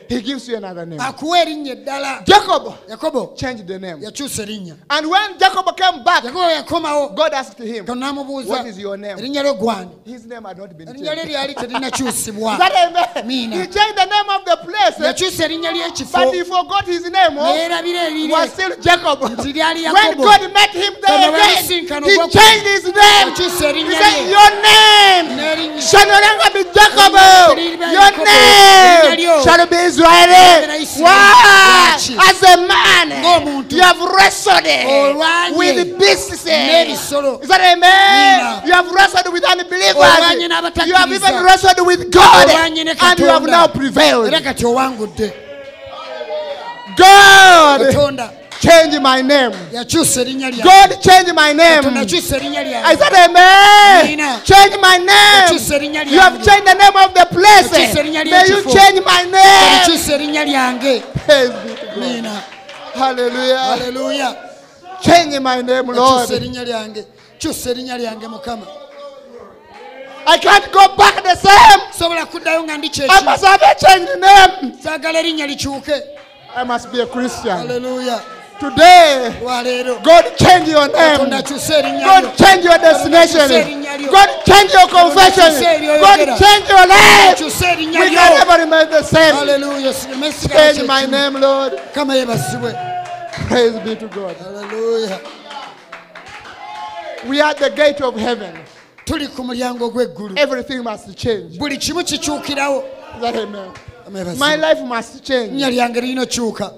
[0.10, 1.00] He gives you another name.
[1.02, 4.02] akuwa erinnya eddala Jacob yakobo changed the name.
[4.06, 8.98] yakyusa erinnya And when Jacob came back, yakobo yakomawo God asked him, What is your
[8.98, 9.18] name?
[9.18, 11.32] erinnya lyo gwani His name had not been erinnya lye changed.
[11.32, 13.28] lyali terinakyusibwa that amen?
[13.28, 13.56] Mina.
[13.56, 17.38] He changed the name of the place, yakyusa erinnya ly'ekifo but he forgot his name.
[17.38, 19.20] Oh, neerabira He erire was still Jacob.
[19.22, 22.32] nti lyali When yakobo God met him there again, he ogwokubiri.
[22.32, 23.28] changed his name.
[23.28, 27.14] yakyusa He erinnya said, lye Your name n'erinnya shall no longer be Jacob.
[27.92, 31.06] Your name shall be Erinnya Israel.
[31.06, 31.96] Why?
[32.30, 33.08] As a man,
[33.70, 34.68] you have wrestled
[35.58, 36.32] with beasts.
[36.32, 38.38] Is that amen?
[38.38, 38.62] Nina.
[38.66, 39.96] You have wrestled with unbelievers.
[40.86, 42.50] You have even wrestled with God.
[42.50, 44.28] And you have now prevailed.
[44.28, 45.34] era kati owangudde
[46.98, 47.82] God,
[48.60, 49.52] change my name.
[49.72, 51.84] yakyusa erinnya lyange God, change my name.
[51.84, 54.44] katonda akyusa erinnya I said, Amen.
[54.44, 56.08] Change my name.
[56.14, 57.72] You have changed the name of the place.
[57.72, 59.80] May you change my name.
[59.82, 61.98] yakyusa erinnya lyange Praise be to God.
[61.98, 62.42] miina
[62.94, 64.36] Hallelujah.
[65.02, 66.30] Change my name, Lord.
[66.30, 67.06] erinnya lyange
[67.40, 68.66] kyusa erinnya lyange mukama
[70.30, 71.82] I can't go back the same.
[71.94, 74.74] sobola kuddayo nga ndi I must have a changed name.
[74.84, 76.02] saagala erinnya likyuke
[76.56, 77.58] I must be a Christian.
[77.58, 78.20] haleluya
[78.60, 79.38] Today,
[80.04, 81.32] God change your name.
[81.32, 83.48] akyusa erinnya lyo God change your destination.
[84.12, 85.52] God change your confession.
[86.02, 87.40] God change your life.
[87.40, 89.36] We can never remain the same.
[90.34, 91.74] sigala Change my name, Lord.
[93.48, 94.36] Praise be to God.
[94.38, 95.20] haleluya
[97.28, 98.54] We are at the gate of heaven.
[99.06, 101.58] tuli ku mulyango gw'eggulu Everything must change.
[101.60, 102.84] buli kimu kikyukirawo
[103.16, 103.72] Is that amen?
[104.06, 104.40] Kama yebasibwe.
[104.40, 105.50] My life must change.
[105.52, 106.72] erinnya lyange lirina okyuka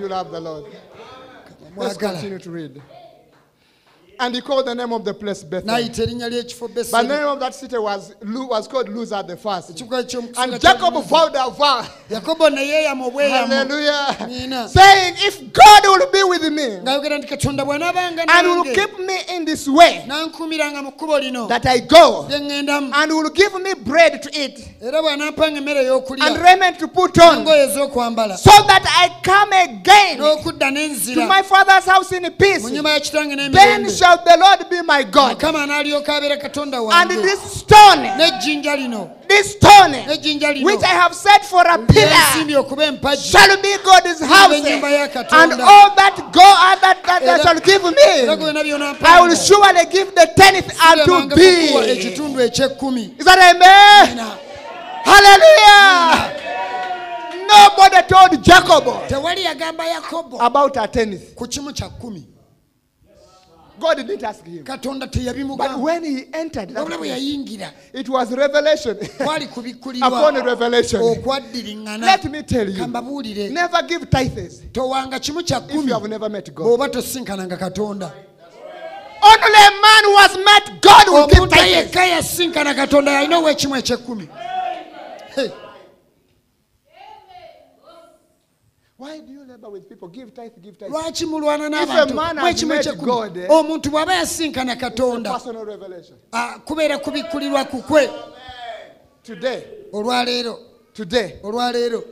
[0.00, 0.64] You love the Lord?
[1.76, 2.82] Let's continue to read.
[4.20, 5.68] And he called the name of the place Bethel.
[5.68, 9.26] n'ayita erinnya ly'ekifo But the name of that city was, Lu- was called Luz at
[9.26, 9.74] the first.
[9.74, 11.86] ekibuga And Jacob vowed a vow.
[12.10, 14.68] yakobo ne yeeyama obweyamo Hallelujah.
[14.68, 18.98] Saying, if God will be with me ng'ayogera nti katonda bw'anaabanga and will nange keep
[18.98, 23.30] me in this way n'ankuumiranga mu kkubo lino that I go, lye ŋŋendamu and will
[23.30, 28.36] give me bread to eat era bw'anampanga emmere and ey'okulya raiment to put on, ez'okwambala
[28.36, 33.36] so that I come again n'okudda to my father's house in peace, nyumba ya kitange
[33.36, 35.42] then n'emirembe shall the Lord be my God.
[35.42, 38.02] And this stone,
[39.28, 39.92] this stone,
[40.64, 42.10] which I have set for a pillar,
[43.16, 44.52] shall be God's house,
[45.32, 47.92] and all that go and that, that, that shall give me,
[49.02, 51.68] I will surely give the tenth unto thee.
[53.18, 54.18] Is that amen?
[54.18, 54.38] amen.
[55.04, 56.36] Hallelujah!
[56.36, 57.46] Amen.
[57.48, 58.86] Nobody told Jacob
[60.40, 61.34] about a tenth.
[63.80, 64.64] God didn't ask him.
[64.64, 67.72] katonda But teyabimugamba when he entered, that wabula bwe place, yayingira.
[67.92, 68.94] it was revelation.
[68.96, 71.00] Kwali upon kubikkulirwa revelation.
[71.02, 76.08] okwaddiriŋŋana Let me tell you, kambabuulire never give tithes towanga kimu kya If you have
[76.08, 76.66] never met God.
[76.66, 78.12] bw'oba tosinkananga katonda.
[79.22, 81.76] Only a man who has met God will give omuntu tithes.
[81.92, 84.28] yekka yasinkana katonda yalina ow'ekimu eky'ekkumi
[85.34, 85.52] Hey,
[88.96, 89.39] Why do you
[90.88, 92.72] lwaki mulwana n'abantuekimu
[93.48, 95.40] omuntu bw'aba yasinkana katonda
[96.64, 98.10] kubeera kubikkulirwa kukwe
[99.92, 100.58] olwaleero
[101.42, 102.04] olwaleero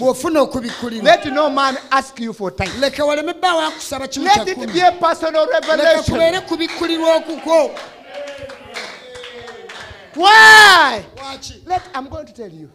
[0.00, 4.28] bw'ofuna okubikkulirwaleka waleme bbawo akusaba kimu
[6.04, 7.70] kubeere kubikkulirwa okukwo
[10.14, 11.04] Why?
[11.16, 12.68] lwaki Let I'm going to tell you.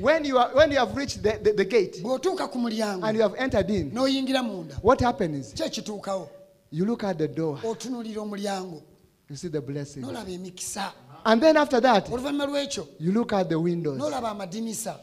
[0.00, 3.16] When you are when you have reached the, the, the gate bw'otuuka ku mulyango and
[3.16, 5.52] you have entered in, n'oyingira munda what happens?
[5.54, 6.28] ekituukawo
[6.70, 8.82] You look at the door, omulyango
[9.28, 10.02] you see the blessing.
[10.02, 10.92] n'olaba emikisa
[11.24, 13.98] And then after that, oluvannyuma lw'ekyo you look at the windows.
[13.98, 14.98] n'olaba amadinisa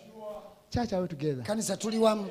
[0.72, 1.44] Church, are we together?
[1.44, 2.28] kanisa tuli wamu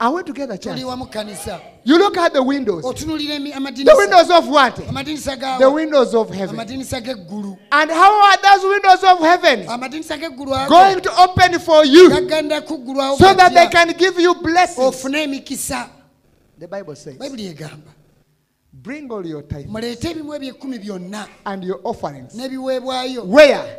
[0.00, 0.78] Are we together, church?
[0.78, 2.82] You look at the windows.
[2.82, 4.76] The windows of what?
[4.76, 6.60] The windows of heaven.
[6.60, 12.10] And how are those windows of heaven amadinisa g'eggulu ago going to open for you
[12.10, 15.02] so that they can give you blessings?
[16.58, 17.16] The Bible says,
[18.72, 22.34] bring all your tithe muleete ebimu ebyekumi byonna and your offerings.
[23.24, 23.78] Where?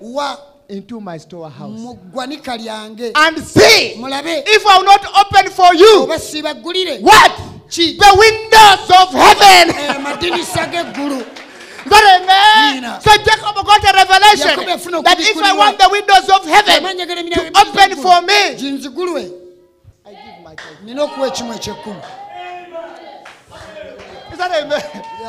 [0.70, 1.80] Into my storehouse.
[1.80, 7.02] mu ggwanika lyange And see mulabe if I will not open for you oba siibaggulire
[7.02, 7.32] what?
[7.70, 9.76] ki The windows of heaven.
[9.76, 12.76] Eh, amadinisa g'eggulu Is that amen?
[12.76, 13.00] Nina.
[13.02, 16.98] So Jacob got a revelation Yakobo yafuna that if I want the windows of heaven
[16.98, 19.32] to open for me, ginzigulwe
[20.06, 20.84] I give my tithe.
[20.86, 22.02] nina okuwa ekimu ekyekkumi
[24.32, 24.82] Is that amen?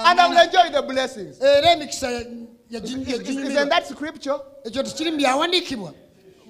[0.05, 1.41] and I will enjoy the blessings.
[1.41, 2.25] era emikisa
[2.71, 4.39] Isn't yaginyumirwa that scripture?
[4.65, 5.93] ekyo tekiri mu byawandiikibwa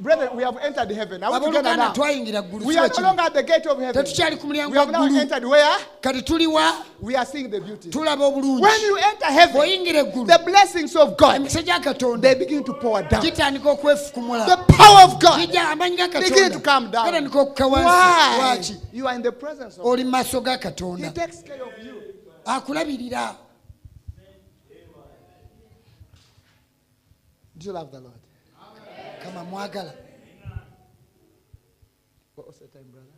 [0.01, 1.23] Brethren, we have entered heaven.
[1.23, 1.93] Are we together abooluganda now?
[1.93, 3.93] twayingira We are no longer at the gate of heaven.
[4.05, 5.77] tetukyali ku mulyango We have now waggulu entered where?
[6.01, 6.73] kati tuli wa
[7.03, 7.91] We are seeing the beauty.
[7.91, 12.21] tulaba obulungi When you enter heaven, bw'oyingira eggulu the blessings of God, emikisa gya katonda
[12.23, 13.21] they begin to pour down.
[13.23, 17.05] gitandika okwefukumula The power of God gijja amaanyi ga begin to come katonda down.
[17.07, 18.39] gatandika okukka wansi Why?
[18.39, 21.61] lwaki You are in the presence of oli mu maaso ga He katonda takes care
[21.63, 22.01] of you.
[22.47, 23.37] akulabirira
[27.61, 28.15] Do you love the Lord?
[29.23, 29.93] kama mwagala
[32.35, 33.13] What was the time, brother?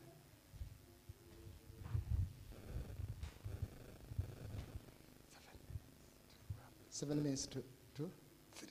[6.91, 7.63] Seven minutes to
[7.97, 8.11] two,
[8.57, 8.69] three,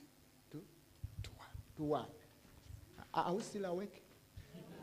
[0.50, 0.62] two,
[1.22, 1.48] to one.
[1.76, 2.06] To one.
[3.14, 4.02] Are we still awake?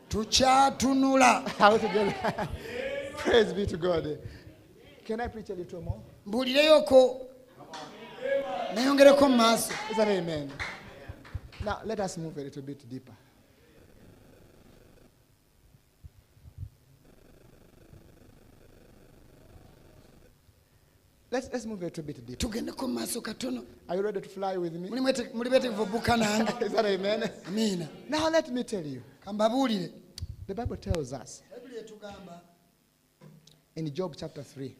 [0.08, 2.48] tukyatunula Are we together?
[3.16, 4.18] Praise be to God.
[5.04, 6.00] Can I preach a little more?
[6.26, 7.26] mbuulireyoko
[8.74, 10.50] nayongereko mu maaso Is that amen?
[11.64, 13.12] Now let us move a little bit deeper.
[21.30, 22.38] Let's, let's move a little bit deeper.
[22.38, 24.88] tugendeko mu maaso katono Are you ready to fly with me?
[24.88, 27.22] Muli mwete- muli beetegefu obbuka nange Is that amen?
[27.46, 29.02] amiina Now let me tell you.
[29.24, 29.90] kambabuulire
[30.48, 32.40] The Bible tells us bayibuli etugamba
[33.76, 34.70] in Job chapter 3,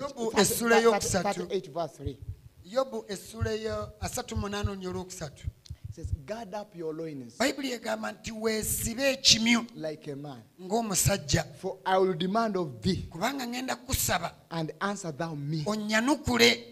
[0.00, 2.16] yobu essula eyokusatu 38 verse 3.
[2.64, 5.52] yobu essula eyo asatu munaana olunya olwokusatu It
[5.96, 11.78] says, Guard up your loins bayibuli egamba nti weesibe ekimyu like a man, ng'omusajja for
[11.86, 15.62] I will demand of thee kubanga ngenda kusaba and answer thou me.
[15.66, 16.64] onnyanukule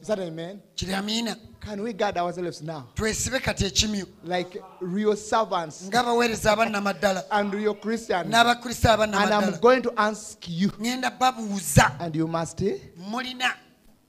[0.00, 0.60] Is that amen?
[0.76, 2.84] kiri amiina Can we guard ourselves now?
[2.94, 8.26] twesibe kati ekimyu Like real servants ng'abaweereza abannamaddala and real Christians.
[8.26, 12.78] And I'm abannamaddala going to ask you, ŋŋenda babuuza and you must eh,
[13.10, 13.54] mulina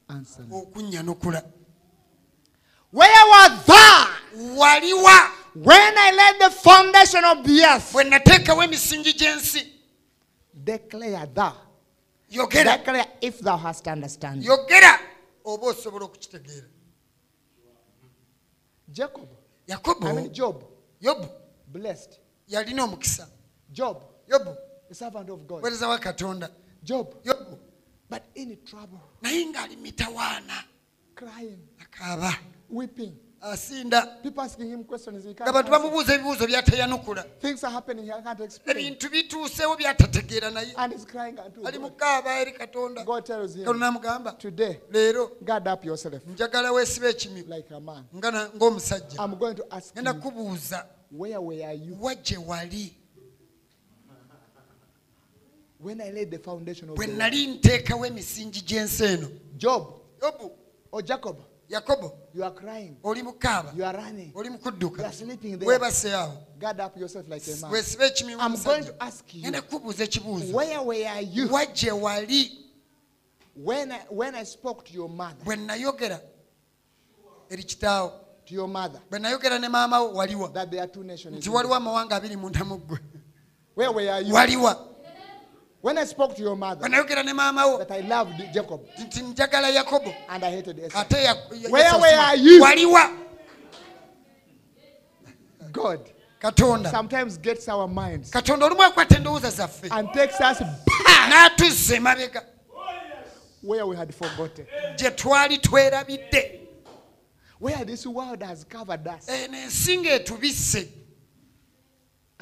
[0.09, 0.55] answer me.
[0.55, 1.41] okunnyanukula
[2.91, 4.07] Where was thou
[4.57, 5.29] waliwa.
[5.55, 7.91] When I laid the foundation of the earth?
[7.93, 9.67] bwe nateekawo emisingi gy'ensi
[10.53, 11.53] Declare thou.
[12.29, 12.77] yogera.
[12.77, 14.47] Declare if thou hast understanding.
[14.47, 14.99] yogera.
[15.45, 16.67] Oba osobola okukitegeera.
[18.91, 19.27] Jacob,
[19.67, 20.07] yakobo.
[20.07, 20.63] I mean Job,
[21.01, 21.27] yobu
[21.67, 22.19] blessed.
[22.47, 23.27] yalina omukisa.
[23.71, 24.55] Job, yobu
[24.89, 25.63] the servant of God.
[25.63, 26.49] weereza wa katonda.
[26.83, 27.57] Job, yobu
[28.09, 30.63] but in trouble, naye ng'ali mitawaana
[31.15, 32.35] crying, akaaba.
[32.69, 33.13] Weeping.
[33.43, 34.17] asinda.
[35.45, 37.25] Abantu bamubuuza ebibuuzo byateyanukula
[38.65, 40.73] ebintu bituusewo byatategeera naye.
[41.65, 43.05] Ali mukaaba eri katonda.
[43.65, 44.37] Kano namugamba
[44.91, 45.31] leero
[46.33, 47.43] njagala weesiba ekimyu
[48.55, 49.27] ng'omusajja.
[49.95, 50.85] Genda kubuuza
[51.99, 52.95] wajje wali?
[55.79, 59.27] Bwe nali nteekawo emisingi gy'ensi eno.
[59.57, 60.51] Jobu.
[60.91, 61.43] O jacoba
[61.73, 62.17] yakobo
[63.03, 63.73] oli mukaaba
[64.35, 65.11] oli mukudduka
[65.65, 66.37] webase awo.
[67.71, 70.55] Weesibe ekimigenda kukubuuza ekibuuzo.
[71.51, 72.59] wajje wali?
[75.45, 76.19] Bwe nayogera
[77.49, 78.11] eri kitaawo
[79.09, 80.49] bwe nayogera ne maama wo waliwa.
[81.37, 82.99] Nti waliwo amawanga abiri munda muggwe
[84.33, 84.92] waliwa.
[85.83, 87.77] When I spoke to your mother bwe nayogera ne maama wo.
[87.77, 90.13] that I loved Jacob nti njagala yakobo.
[90.29, 90.99] and I hated Esau?
[91.01, 92.61] ate ya- ya- Where Esau were sima- you?
[92.61, 93.09] waliwa
[95.71, 95.99] God,
[96.39, 96.91] katonda.
[96.91, 99.87] sometimes gets our minds katonda olumu akwata endowooza zaffe.
[99.91, 100.61] and takes us
[101.29, 102.43] n'atuzza emabega
[103.63, 104.65] where we had forgotten,
[104.97, 106.59] gye twali twerabidde.
[107.59, 110.87] Where this world has covered us, eh, eno ensi ng'etubisse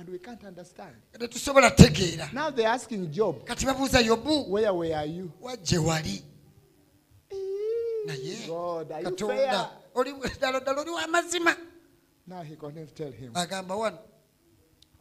[0.01, 0.95] and we can't understand.
[1.13, 5.31] tetusobola tegeera Now they're asking Job, kati babuuza yobu where were you?
[5.41, 6.23] wajje wali
[8.07, 9.69] naye God, are you katonda fair?
[9.95, 11.55] oli ddala ddala oli w'amazima
[12.27, 13.31] Now he couldn't tell him.
[13.33, 13.97] agamba wano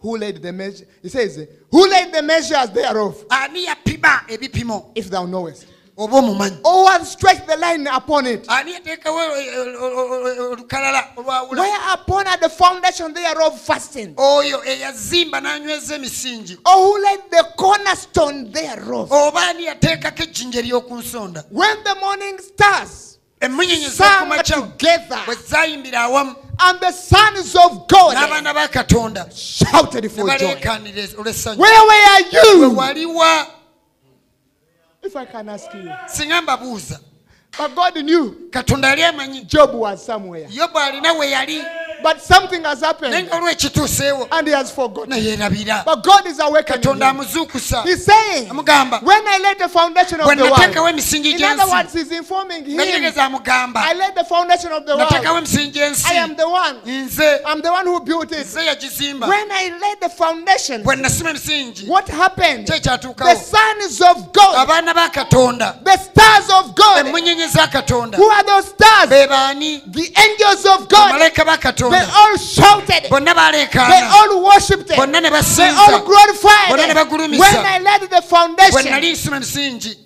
[0.02, 0.86] Who laid the measure?
[1.02, 5.66] He says, Who laid the measures thereof, ani yapima ebipimo if thou knowest?
[5.96, 8.46] Oba omumanyi Or oh, what stretched the line upon it?
[8.48, 14.14] ani yateekawo eh, eh, eh, eh olukalala olwawula Whereupon at the foundation thereof fastened?
[14.16, 19.12] oyo eyazimba n'anyweza emisingi Or who laid the cornerstone thereof?
[19.12, 25.34] oba ani yateekako ejjinja ery'oku nsonda When the morning stars emmunyeenye sang z'okumakya together, bwe
[25.48, 30.54] zayimbira awamu and the sons of God n'abaana ba katonda shouted ne for joy.
[31.56, 33.50] Where were you?
[35.02, 35.90] If I can ask you.
[36.06, 37.00] singa mbabuuza
[37.58, 40.48] But God knew katonda yali amanyi Job was somewhere.
[40.50, 41.62] yobu alina we yali
[42.02, 45.10] But something has naye happened and he has forgotten.
[45.84, 47.82] But God is awakening katonda amuzuukusa.
[47.84, 49.02] He's saying, amugamba.
[49.02, 52.64] When I laid the foundation of the nateekawo world, emisingi in other words, he's informing
[52.64, 53.76] him, amugamba.
[53.76, 55.44] I laid the foundation of the nateekawo world.
[55.44, 56.10] emisingi gy'ensi.
[56.10, 56.80] I am the one.
[56.80, 57.40] nze.
[57.46, 58.46] I'm the one who built it.
[58.46, 59.28] nze yagizimba.
[59.28, 62.66] When I laid the foundation, bwe nasima emisingi what happened?
[62.66, 65.82] ki The sons of God, abaana ba katonda.
[65.84, 68.16] The stars of God, emmunyenye za katonda.
[68.16, 69.08] Who are those stars?
[69.10, 69.82] be baani?
[69.92, 71.56] The angels of God, bamalayika ba
[71.90, 76.70] they all shouted, bonna they all worshipped, bonna ne they all glorified.
[76.70, 77.38] Bonna ne bagulumisa.
[77.40, 78.22] When I laid the
[78.72, 79.96] bwe nali nsima emisingi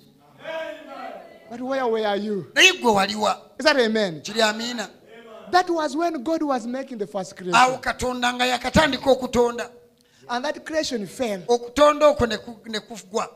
[1.49, 2.51] but where were you?
[2.53, 4.21] naye gwe waliwa Is that amen?
[4.21, 4.89] kiri amiina
[5.51, 7.55] That was when God was making the first creation.
[7.55, 9.69] awo katonda nga yakatandika okutonda
[10.27, 11.41] And that creation fell.
[11.47, 12.27] okutonda okwo
[12.67, 13.29] ne kugwa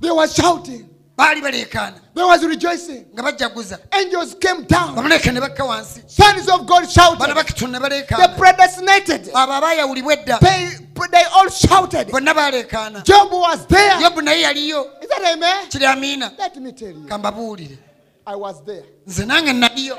[0.00, 0.88] They were shouting.
[1.16, 3.04] Baali baleekaana They was rejoicing.
[3.14, 4.94] nga bajjaguza Angels came down.
[4.96, 7.18] bamuleka ne bakka wansi Sons of God shouted.
[7.18, 9.30] bana ne The they predestinated.
[9.34, 10.68] abo abaayawulibwa edda They,
[11.34, 12.10] all shouted.
[12.10, 14.00] bonna baleekaana Job was there.
[14.00, 15.68] yobu naye yaliyo Is that amen?
[15.68, 17.06] kiri amiina Let me tell you.
[17.08, 17.78] kambabuulire
[18.26, 18.84] I was there.
[19.06, 19.98] nze nange naliyo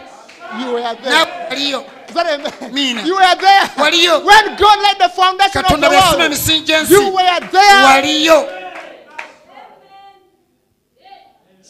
[0.60, 1.26] You were there.
[1.50, 2.74] waliyo Is that amen?
[2.74, 3.02] Mina.
[3.06, 3.70] You were there.
[4.20, 6.22] When God laid the foundation of katonda the world.
[6.32, 8.63] emisingi gy'ensi You were there.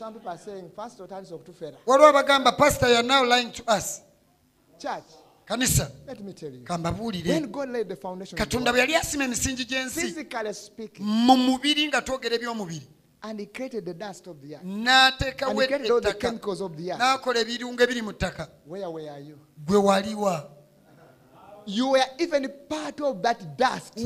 [0.04, 1.78] some people are saying pastor turns off to failure.
[1.86, 4.02] waliwo abagamba pastor you are now lying to us.
[4.78, 5.04] Church.
[5.46, 5.90] Kanisa.
[6.64, 7.40] Kambabuulire
[8.36, 10.26] katonda bwe yali asima emisingi gy'ensi
[11.00, 12.88] mu mubiri nga twogera eby'omubiri
[14.64, 16.32] n'ateekawo ettaka
[16.98, 18.48] n'akola ebirungo ebiri mu ttaka.
[19.66, 20.50] Gwe waliwa.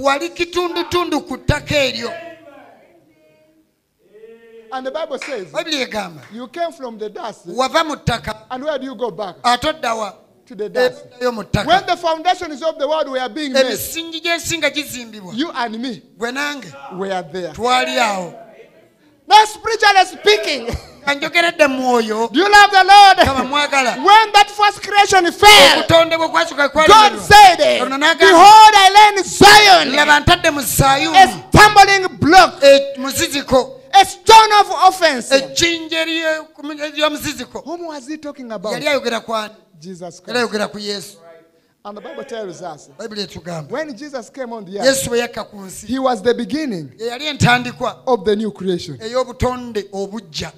[0.02, 2.37] Wali kitundutundu ku ttaka eryo.
[4.72, 8.78] And the Bible says, egamba you came from the dust, wava mu ttaka and where
[8.78, 9.36] do you go back?
[9.44, 10.14] ate oddawa
[10.46, 11.06] To the dust.
[11.06, 15.34] eddayo mu When ttaka the foundations of the world were being made, emisingi gy'ensi gizimbibwa.
[15.36, 17.54] you and me gwe nange were there.
[17.54, 18.44] twali awo.
[19.30, 20.68] Now, spiritually speaking,
[21.06, 23.50] ka njogeredde mu mwoyo do you love the kama Lord?
[23.50, 23.96] mwagala.
[23.98, 29.96] When that first creation fell, okutonde bwe kwasuka God said, Ono n'agamba, Behold, I Zion.
[29.96, 35.32] Laba ntadde mu a stumbling block, e- muziziko a stone of offense.
[35.36, 36.48] ejjinja erye-
[36.86, 38.74] ery'omuziziko Whom was he talking about?
[38.74, 40.38] yali ayogera ku ani Jesus yali Christ.
[40.38, 41.18] ayogera ku yesu
[41.86, 42.90] And the Bible tells us
[43.70, 46.92] when Jesus came on the earth, yesu bwe yakka ku nsi he was the beginning
[47.00, 48.98] ye yali entandikwa of the new creation.
[49.02, 50.52] ey'obutonde obujja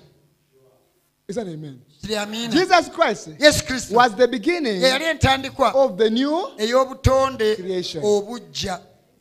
[1.28, 1.82] Is that amen?
[2.02, 6.48] kiri amiina Jesus Christ yesu kristo was the beginning ye yali entandikwa of the new.
[7.56, 8.02] Creation.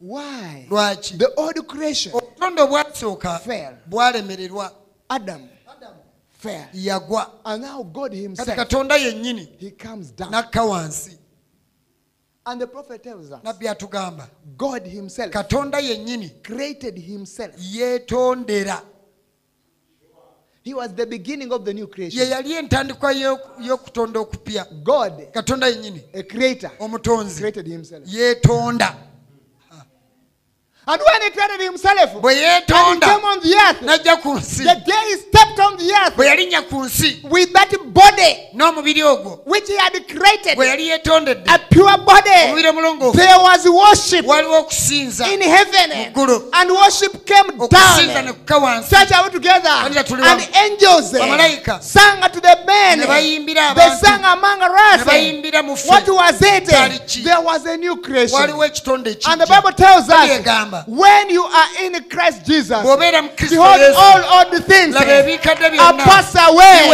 [0.00, 0.66] Why?
[0.70, 3.74] lwaki The old creation, obutonde obwasooka Fell.
[3.86, 4.72] bwalemererwa.
[5.08, 5.48] Adam,
[6.74, 7.30] yagwa.
[7.44, 9.70] And now God kati katonda yennyini He
[10.30, 11.18] n'akka wansi.
[12.46, 17.54] And the prophet tells us nabbi atugamba God Himself katonda yennyini created Himself.
[17.58, 18.82] yeetondera.
[20.62, 24.66] He was the beginning of the new ye yali entandikwa y'okutonda okupya.
[24.84, 28.04] God, katonda yennyini a creator, omutonzi created Himself.
[28.06, 29.07] yeetonda
[30.90, 34.34] And when He created Himself, bwe and He yeetonda came on the earth, n'ajja ku
[34.38, 38.48] nsi the day He stepped on the earth bwe yalinnya ku nsi with that body
[38.54, 43.38] n'omubiri ogwo which He had created, bwe yali yeetondedde a pure body, omubiri omulongoofu there
[43.38, 46.48] was worship waliwo okusinza in heaven, Muggulu.
[46.54, 48.34] and worship came okusinza ne down.
[48.34, 49.68] kukka wansi Church, are we together?
[49.68, 51.82] And angels eh, Bamalayika.
[51.82, 54.68] sang to the men Ne bayimbira They abantu sang among eh.
[54.68, 55.04] ne us.
[55.06, 56.64] bayimbira mu ffe What was it?
[57.24, 58.38] There was a new creation.
[58.40, 59.72] waliwo ekitonde And the ekijja Bible
[60.78, 62.82] tells Bibuli us egamba when you are in Christ Jesus,
[63.50, 66.88] behold, all old things are passed away.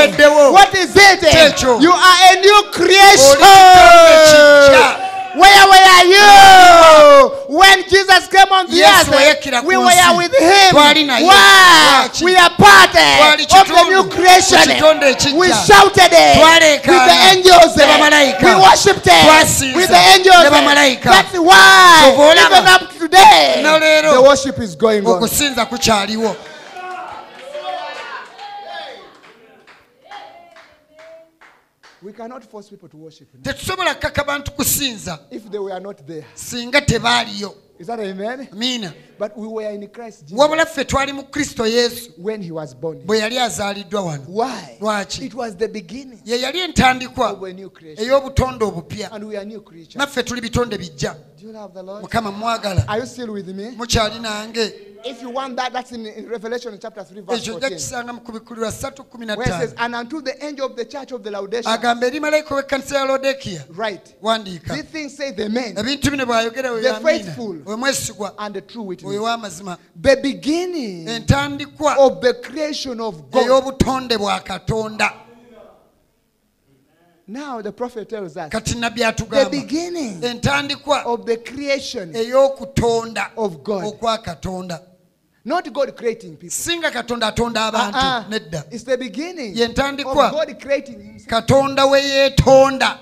[0.52, 1.22] What is it?
[1.62, 3.40] You are a new creation.
[5.34, 5.64] Oli kitonde kijja.
[5.64, 9.64] Where were you when Jesus came on the wayakira earth?
[9.64, 10.74] We were with him.
[10.74, 12.08] Why?
[12.22, 14.70] We are part eh, of the new creation.
[14.70, 14.80] Eh.
[15.36, 17.76] We shouted eh, it with the angels.
[17.76, 20.44] We worshipped it with the angels.
[21.02, 25.20] That's why even up today the worship is going on.
[33.42, 36.24] Tetusobola kkaka bantu kusinza if they were not there.
[36.34, 38.48] singa tebaaliyo Is that amen?
[38.52, 42.50] miina But we were in Christ Jesus wabula ffe twali mu kristo yesu when he
[42.52, 42.98] was born.
[43.06, 44.76] bwe yali azaaliddwa wano Why?
[44.80, 45.24] Lwaki?
[45.26, 47.38] It was the beginning ye yali entandikwa
[47.98, 49.96] ey'obutonde obupya And we are new creatures.
[49.96, 52.02] naffe tuli bitonde bijja Do you love the Lord?
[52.02, 53.70] mukama mwagala Are you still with me?
[53.76, 54.72] mukyali nange
[55.06, 57.70] If you want that, that's in, in Revelation chapter 3, verse 14.
[57.70, 61.22] kisanga mu kubikulirwa 3 Where it says, And unto the angel of the church of
[61.22, 64.14] the Laodicea, agamba eri malayika w'ekkanisa ya lodekiya right.
[64.64, 68.32] These things say the men ebintu bino bw'ayogera we The faithful.
[68.38, 69.62] and the true witness.
[69.96, 73.46] The beginning of the creation of God.
[73.46, 75.12] ey'obutonde bwa katonda
[77.26, 82.14] Now the prophet tells us the beginning of the creation
[83.36, 84.93] of God.
[85.44, 86.48] Not God creating people.
[86.50, 88.28] singa katonda atonda ah, abantu Uh-uh.
[88.30, 90.30] nedda It's the beginning Ye of ntandikwa.
[90.30, 91.28] God creating himself.
[91.28, 92.98] katonda we yeetonda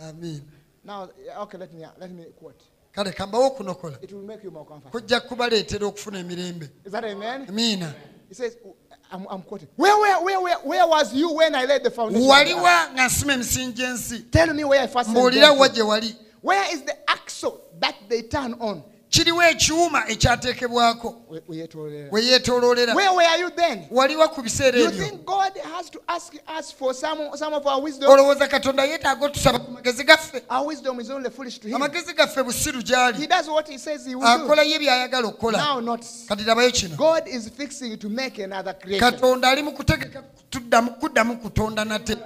[0.02, 0.42] Amin.
[0.84, 1.08] Now,
[1.42, 2.62] okay, let me uh, let me quote.
[2.92, 5.00] kale kambawo okunokola It will make you more comfortable.
[5.00, 7.46] kujja kubaleetera okufuna emirembe Is that amen?
[7.52, 7.92] miina
[8.28, 8.70] He says, uh,
[9.12, 9.68] I'm, I'm quoting.
[9.76, 12.22] Where, where, where, where, where was you when I laid the foundation?
[12.22, 12.56] of the earth?
[12.56, 13.82] waliwa nga nsima emisingi
[14.30, 18.22] Tell me where I first mbuulira wa gye wali Where is the axle that they
[18.22, 18.82] turn on?
[19.16, 21.14] kiriwo ekyuma ekyateekebwako
[22.12, 22.94] weyeetooloolera
[23.90, 24.78] waliwo ku biseera
[27.58, 30.42] ebyoolowooza katonda yeetaaga otusaba ku magezi gaffe.
[31.74, 33.28] Amagezi gaffe busiru gy'ali.
[34.22, 35.58] Akola ye by'ayagala okukola.
[36.28, 36.96] Kati labayo kino.
[39.00, 40.22] Katonda ali mu kutegeka
[41.00, 42.16] kuddamu kutonda nate.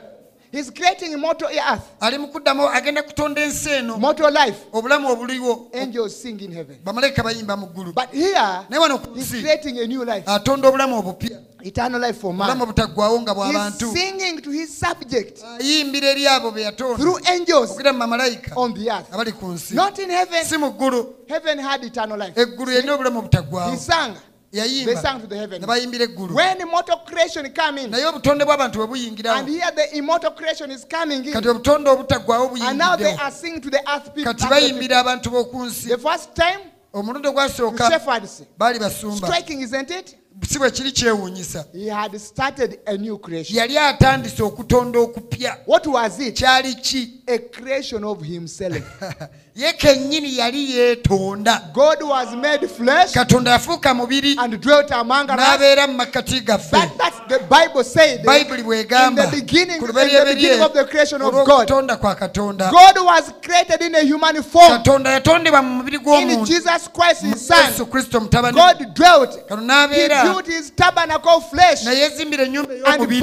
[0.52, 4.58] He's creating immortal earth, ali mu kuddamu agenda kutonda ensi eno mortal life.
[4.72, 6.76] obulamu obuliwo Angels sing in heaven.
[6.84, 10.24] bamalayika bayimba mu ggulu But here, naye wano ku he's nsi creating a new life,
[10.26, 12.68] atonda obulamu obupya eternal life for obulamu man.
[12.68, 17.70] obutaggwawo nga He's bw'abantu singing to his subject ayimbira eri abo be yatonda through angels
[17.70, 19.06] okugenda mu bamalayika on the earth.
[19.14, 20.44] abali ku nsi Not in heaven.
[20.44, 22.34] si mu ggulu Heaven had eternal life.
[22.40, 24.16] eggulu yalina obulamu He obutaggwawo sang.
[24.52, 25.60] They sang to the heaven.
[25.60, 29.96] ne bayimbira eggulu When immortal creation come in, naye obutonde bw'abantu bwe and here the
[29.96, 33.78] immortal creation is coming in, kati obutonde obutaggwawo and now they are singing to the
[33.88, 34.32] earth people.
[34.34, 36.58] kati bayimbira abantu b'oku nsi The first time,
[36.92, 38.42] omulundi ogwasooka shepherds.
[38.58, 40.16] baali basumba Striking, isn't it?
[40.48, 43.56] si bwe kiri kyewuunyisa He had started a new creation.
[43.56, 46.34] yali atandise okutonda okupya What was it?
[46.36, 48.82] kyali ki A creation of himself.
[49.60, 55.36] ye kennyini yali yeetonda God was made flesh katonda yafuuka mubiri and dwelt among us.
[55.36, 58.24] n'abeera mu makkati gaffe That, that's the Bible said.
[58.24, 62.70] bayibuli In the beginning, in the beginning of the creation of God, olw'okutonda kwa katonda
[62.70, 64.72] God was created in a human form.
[64.72, 69.46] katonda yatondebwa mu mubiri In Jesus Christ, His Son, yesu kristo mutabani God dwelt.
[69.48, 73.20] kano He built His tabernacle of flesh naye yezimbira ennyumba ey'omubiri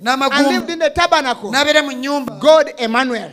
[0.00, 1.50] n'amagumba in the tabernacle.
[1.50, 3.30] n'abeera mu nnyumba God Emmanuel.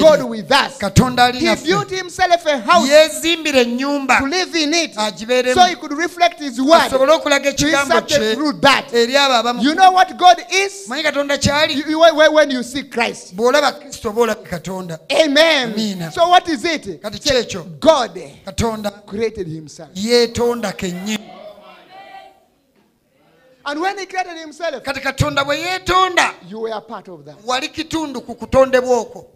[0.00, 0.78] God with us.
[0.78, 5.66] katonda ali He built himself a house yeezimbira ennyumba to live in it agibeeremu so
[5.66, 8.92] he could reflect his word asobole okulaga ekigambo kye that.
[8.94, 10.36] eri abo abamu You know what God
[10.66, 10.88] is?
[10.88, 13.34] manyi katonda kyali You- you- when- when you see Christ.
[13.34, 15.72] bw'olaba kristo oba olaba katonda Amen.
[15.72, 16.12] Amina.
[16.12, 17.02] So what is it?
[17.02, 19.88] kati kyekyo God katonda created himself.
[19.94, 21.18] yeetonda kennyini
[23.70, 26.34] And when he created himself, kati katonda bwe yeetonda
[27.46, 29.26] wali kitundu ku kutondebwa okwo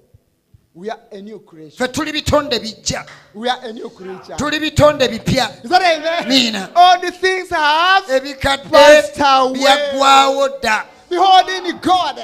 [1.71, 3.05] ffe tuli bitonde bijja.
[4.37, 5.51] Tuli bitonde bipya.
[6.29, 6.69] Niina
[8.09, 8.69] ebikadde
[9.53, 10.85] byaggwawo dda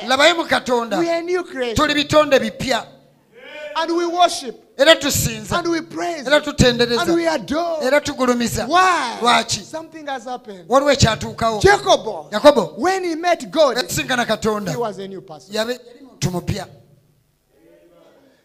[0.08, 0.96] labayo mu katonda.
[1.74, 2.97] tuli bitonde bipya.
[3.82, 4.64] And we worship.
[4.76, 6.26] era tusinza And we praise.
[6.26, 7.84] era And we tutendereza adore.
[7.86, 9.20] era tugulumiza Why?
[9.22, 10.64] lwaki Something has happened.
[10.68, 15.54] waliwo ekyatuukawo Jacob, yakobo when he met God, yasinkana katonda he was a new person.
[15.54, 15.80] yabe
[16.18, 16.66] tumupya muntu mupya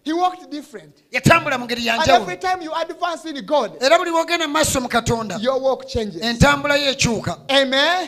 [0.06, 0.96] He walked different.
[1.12, 4.54] yatambula mu ngeri And yanjawulo every time you advance in God, era buli wogenda mu
[4.54, 6.22] maaso mu katonda your walk changes.
[6.22, 7.38] entambula yo ekyuka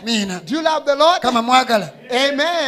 [0.04, 1.22] miina Do you love the Lord?
[1.22, 1.90] kama mwagala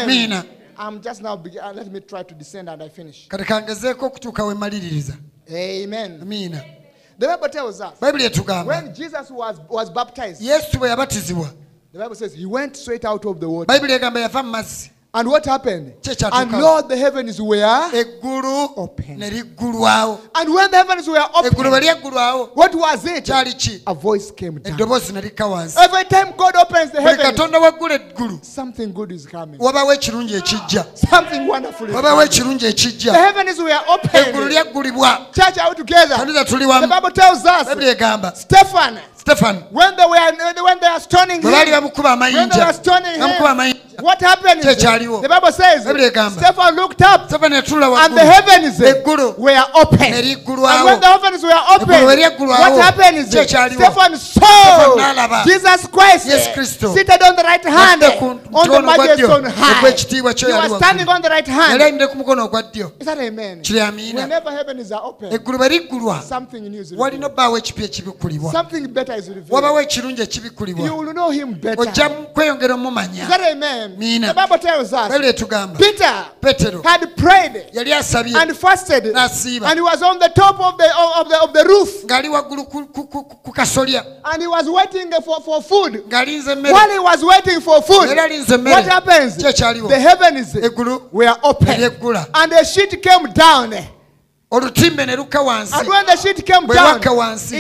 [0.05, 0.43] miina
[0.79, 1.61] I'm just now begin.
[1.63, 3.27] uh, Let me try to descend and I finish.
[3.27, 5.13] kati kangezeeko okutuuka we maliririza
[5.51, 6.21] Amen.
[6.25, 6.63] miina
[7.19, 11.49] The Bible tells us bayibuli etugamba when Jesus was, was baptized, yesu bwe yabatizibwa
[11.93, 13.65] the Bible says he went straight out of the water.
[13.67, 15.93] bayibuli egamba yava mu mazzi And what happened?
[16.31, 17.57] And Lord, the heavens were.
[17.91, 19.17] eggulu Open.
[19.17, 23.23] ne liggulwawo And when the heavens were eggulu bwe open, lyeggulwawo what was it?
[23.25, 24.73] kyali ki A voice came down.
[24.75, 28.87] eddoboozi ne likka wansi Every time God opens the buli heavens, katonda waggula eggulu something
[28.93, 29.59] good is coming.
[29.59, 32.27] wabawo ekirungi ekijja Something wonderful is wabawo coming.
[32.31, 33.93] ekirungi The ekijja heavens were eggulu
[34.35, 34.49] open.
[34.49, 36.17] lyaggulibwa Church out together.
[36.17, 40.79] kanisa tuli The wamu Bible tells us bayibuli egamba Stephen, stefano when they were when
[40.79, 41.65] they are stoning him, when
[42.49, 43.29] they were stoning him,
[43.99, 44.61] what happened?
[44.61, 45.21] Kyaliwo.
[45.21, 47.53] The Bible says Stephen looked up and
[48.13, 48.79] the heavens
[49.37, 50.13] were open.
[50.13, 53.27] And when the heavens were open, Eggulu bwe lyaggulwawo, what happened is.
[53.27, 59.91] Stephen saw Jesus Christ seated on the right hand on the majesty on high.
[59.91, 60.39] He was
[60.77, 61.81] standing on the right hand.
[61.81, 63.61] ayimiridde ku mukono ogwa ddyo Is that amen?
[64.13, 68.51] Whenever heavens are open, eggulu bwe liggulwa something new is revealed.
[68.51, 69.16] Something better is.
[69.49, 71.79] Wabawo ekirungi ekibikkulibwa You will know him better.
[71.81, 73.95] ojja kweyongera omumanya that amen?
[73.97, 74.27] Mina.
[74.33, 79.65] The Bible tells us bayibuli etugamba Peter petero had prayed yali asabye and fasted N'asiiba.
[79.67, 80.89] and he was on the top of the
[81.19, 85.61] of the of the roof ng'ali waggulu ku- kasolya and he was waiting for, for
[85.61, 86.03] food.
[86.09, 89.35] ng'alinza While emmere he was waiting for food, era alinza emmere what happens?
[89.37, 89.87] Kye kyaliwo.
[89.89, 89.99] The
[90.61, 92.27] eggulu were open eryeggula
[94.51, 97.55] olutimbe ne luka wansiwaka wansi.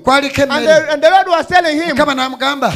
[0.00, 0.92] Kwaliko emmere
[1.94, 2.70] mukama n'amugamba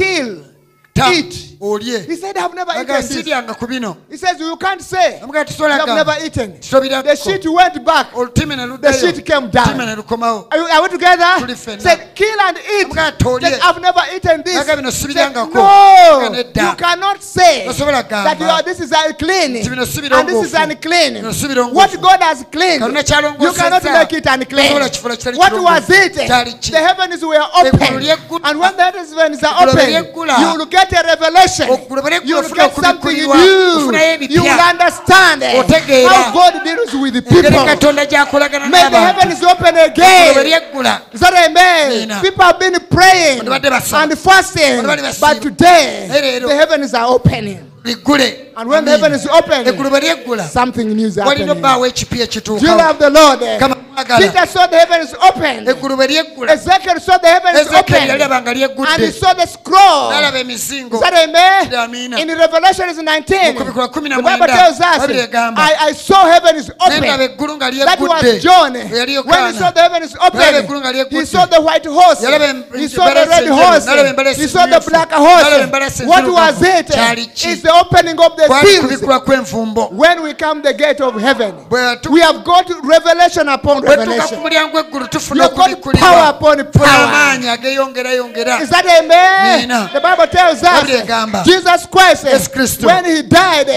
[0.95, 1.57] ta eat.
[1.61, 3.17] olye He said, I've never aga eaten this.
[3.17, 5.21] siryanga ku bino He says, You can't say.
[5.21, 6.59] You have never eaten.
[6.61, 8.13] The sheet went back.
[8.15, 9.79] ne The sheet came down.
[9.79, 11.25] ne lukomawo Are, we together?
[11.39, 11.55] Tuli.
[11.55, 12.99] Said, kill and eat.
[12.99, 14.67] I've never eaten this.
[14.67, 15.55] Bino Said, sibiryangako.
[15.55, 16.33] no,
[16.71, 20.55] you cannot say that you are, this is unclean Nti bino si and this is
[20.55, 21.15] unclean.
[21.15, 21.75] Bino si birongoofu.
[21.75, 24.73] What God has cleaned, you cannot make it unclean.
[24.73, 25.65] Tosobola kifuula kitali What kirongoofu.
[25.65, 26.15] was it?
[26.15, 26.71] Kyali ki?
[26.73, 26.79] The
[30.91, 32.03] heavens were Eggulu open, lyeggula.
[32.03, 32.33] and when the heavens are Eggulu open, lyeggula.
[32.33, 32.43] you will get a revelation.
[32.43, 33.93] Eggulu bwe lyeggula You get something new.
[34.29, 35.63] You will understand eh,
[36.09, 37.51] how God deals with the people.
[38.71, 40.37] May the heavens open again.
[41.13, 42.21] Is that amen?
[42.23, 44.03] People have been praying Bano badde basaba.
[44.03, 45.21] and fasting, Bano badde basiiba.
[45.21, 47.72] but today the heavens are opening.
[47.85, 49.01] And when the Amen.
[49.01, 51.51] heaven is open, eggulu bwe lyeggula something new is walina happening.
[51.51, 53.41] obbaawo ekipi Do you love the Lord?
[53.59, 55.67] kama mwagala Peter saw the heavens open.
[55.69, 58.11] eggulu bwe lyeggula Ezekiel saw the heavens open.
[58.11, 60.13] And he saw the scroll.
[60.13, 62.19] Is that amen?
[62.19, 63.55] In Revelation is 19.
[63.55, 65.09] Mu kubikula kumi na The Bible tells us,
[65.57, 67.03] I, I saw ne ndaba open.
[67.79, 68.75] That was John.
[68.75, 72.21] When he saw the heavens open, he saw the white horse.
[72.21, 73.87] He saw the red horse.
[74.37, 76.03] He saw the black horse.
[76.05, 76.91] What was it?
[77.53, 79.01] It's the opening of the seals.
[79.93, 81.55] When we come the gate of heaven,
[82.11, 84.39] we have got revelation upon revelation.
[85.37, 85.71] You have got
[86.01, 87.09] power upon power.
[88.63, 89.69] Is that amen?
[89.93, 90.87] The Bible tells us.
[91.45, 92.25] Jesus Christ,
[92.87, 93.69] when he died,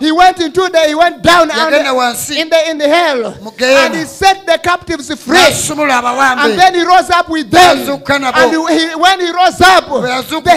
[0.00, 1.86] he went into the, he went down and
[2.40, 3.34] in the in the hell,
[3.76, 5.38] and he set the captives free.
[6.44, 7.78] And then he rose up with them.
[8.42, 9.84] And he, he- when he rose up,
[10.44, 10.54] the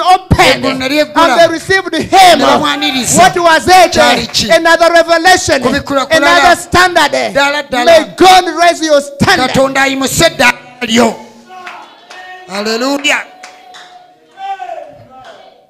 [0.00, 0.34] opened.
[0.54, 2.10] Eggulu ne And they received him.
[2.32, 4.50] What was it?
[4.50, 5.62] Another revelation.
[5.62, 7.12] Another standard.
[7.70, 9.50] May God raise your standard.
[9.50, 11.14] katonda ayimuse eddaala lyo
[12.48, 13.26] aleluya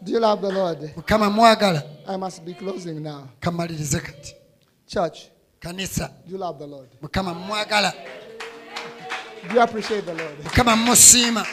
[0.02, 0.78] Do you love the Lord?
[0.96, 3.28] mukama mwagala I must be closing now.
[3.40, 4.34] kamalirize kati
[4.86, 5.18] Church,
[5.60, 6.88] kanisa do you love the Lord?
[7.02, 7.92] mukama mwagala
[9.48, 10.44] Do you appreciate the Lord?
[10.44, 11.46] mukama musiima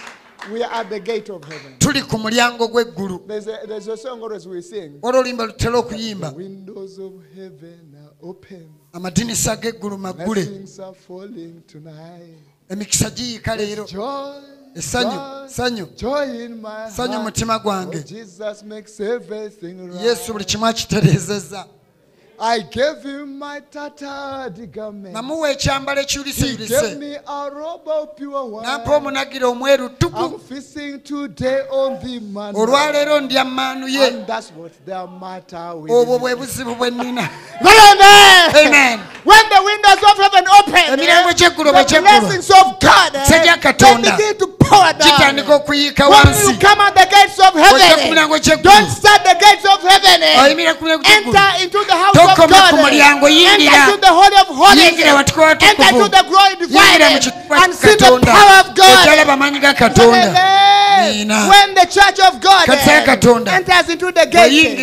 [0.50, 1.78] We are at the gate of heaven.
[1.80, 3.22] tuli ku mulyango gw'eggulu.
[5.02, 6.34] Olwo oluyimba lutera okuyimba.
[8.94, 10.48] Amadinisa g'eggulu maggule.
[12.70, 13.86] emikisa giyiika leero.
[14.76, 15.88] essanyu ssanyu.
[16.90, 18.04] ssanyu mutima gwange.
[20.04, 21.66] Yesu buli kimu akitereezezza.
[22.44, 25.14] I gave him my tattered garment.
[25.14, 28.98] namuwa ekyambalo He gave ekirulisirulise me a robe of pure nampa white.
[28.98, 32.56] omunagiro omweru I'm ttuku feasting today on the man.
[32.56, 36.20] olwaleero ndya mmaanu ye And that's what the matter with obwo me.
[36.20, 37.30] bwe buzibu bwe nnina
[37.62, 39.00] Amen.
[39.24, 44.48] When the windows of heaven open, the blessings of God eh, gya they begin to
[44.66, 48.90] kitandika okuyiika When wansi you come at the gates of ku heaven, mulyango don't ky'eggulu
[48.92, 50.22] start the gates of heaven.
[50.44, 52.70] oyimirira ku mulyango ky'eggulu Enter into the house of God.
[52.72, 53.74] ku mulyango, yingira.
[53.74, 54.84] Enter to the holy of holies.
[54.84, 56.04] Enter watukuvu.
[56.04, 59.08] to the glory yingira mu divided and see the katonda power of God.
[59.08, 60.62] okyalaba amaanyi ga katonda.
[61.02, 63.52] When the church of God Kanisa ya Katonda.
[63.54, 64.78] enters into the gate,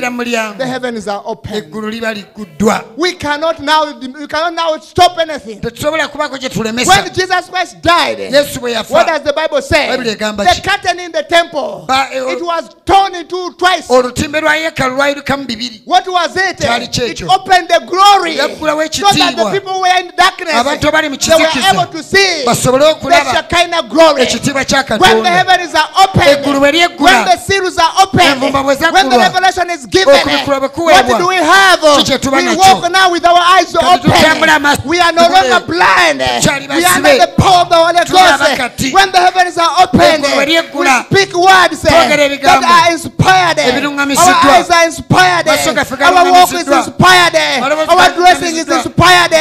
[0.58, 1.52] the heavens are open.
[1.54, 5.60] eggulu liba ligguddwa We cannot now we cannot now stop anything.
[5.60, 8.18] tetusobola kubaako gye tulemesa When Jesus Christ died,
[8.88, 9.77] what does the Bible say?
[9.86, 13.86] Egamba The curtain in the temple eh, it was torn into twice.
[13.88, 16.58] olutimbe lwa yeekaalu lwayirukamu bibiri What was it?
[16.58, 17.28] Kyali It kyekyo.
[17.34, 19.52] opened the glory so that the ekitiibwa.
[19.52, 22.90] people who were in darkness Abantu abali mu they were able to see basobole the
[22.94, 24.22] okulaba Shekinah glory.
[24.22, 25.88] ekitiibwa kya When the katonda heavens are
[26.18, 28.92] Eggulu open, when the seals are open, Envumba bwe zaggulwa.
[28.92, 31.80] when the revelation is given, Okubikkulwa bwe what do we have?
[31.80, 32.58] Ki kye tuba We nakyo?
[32.58, 34.48] walk now with our eyes Kati tutambula open.
[34.48, 36.20] amaaso We are no longer blind.
[36.20, 37.10] Tukyali We are basibe.
[37.12, 38.82] under the power of the Holy Tulaba kati.
[38.90, 38.94] Ghost.
[38.94, 43.58] When the heavens are open, Eggulu bwe we speak words eh, Twogera that are inspired.
[43.58, 43.80] Eh.
[43.84, 44.02] Our
[44.50, 45.46] eyes are inspired.
[45.48, 45.50] Eh.
[46.04, 47.36] Our walk is inspired.
[47.88, 49.32] Our dressing is inspired.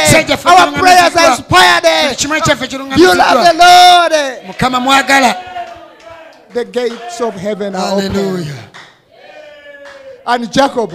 [0.46, 1.82] Our prayers are inspired.
[1.82, 2.66] buli kimu kyaffe
[2.98, 4.12] You love the Lord.
[6.54, 8.46] The gates of heaven are open.
[10.26, 10.90] And Jacob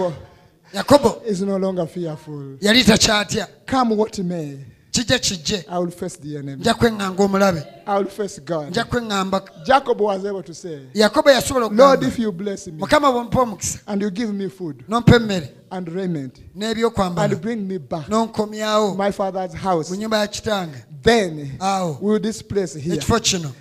[0.72, 2.58] yakobo is no longer fearful.
[3.66, 4.58] Come what may,
[5.02, 5.64] kijje.
[5.68, 6.62] I will face the enemy.
[6.62, 7.66] nja kweŋŋanga omulabe.
[7.86, 8.70] I will face God.
[8.70, 13.12] nja kweŋŋamba Jacob was able to say, yakobo yasobola Lord, if you bless me mukama
[13.12, 18.06] bwompa omukisa and you give me food nompa emmere and raiment and bring me back
[18.06, 22.00] n'onkomyawo my father's house, mu nyumba ya kitange then awo.
[22.00, 22.94] will this place here.
[22.96, 23.54] Ekifo kino will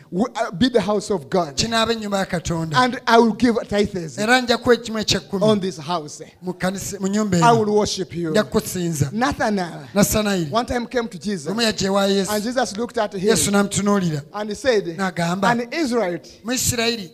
[0.57, 1.56] be the house of God.
[1.56, 5.60] kinaaba ennyumba ya katonda And I will give tithes era nja kuwa ekimu on ekyekkumi
[5.61, 6.23] this house.
[6.41, 8.31] mu kanisa- mu nyumba I eno will worship you.
[8.31, 12.77] nja kukusinza Nathanael nasanayiri one time came to Jesus omu yajja ewa yesu and Jesus
[12.77, 16.30] looked at him yesu n'amutunuulira and he said, n'agamba An Israelite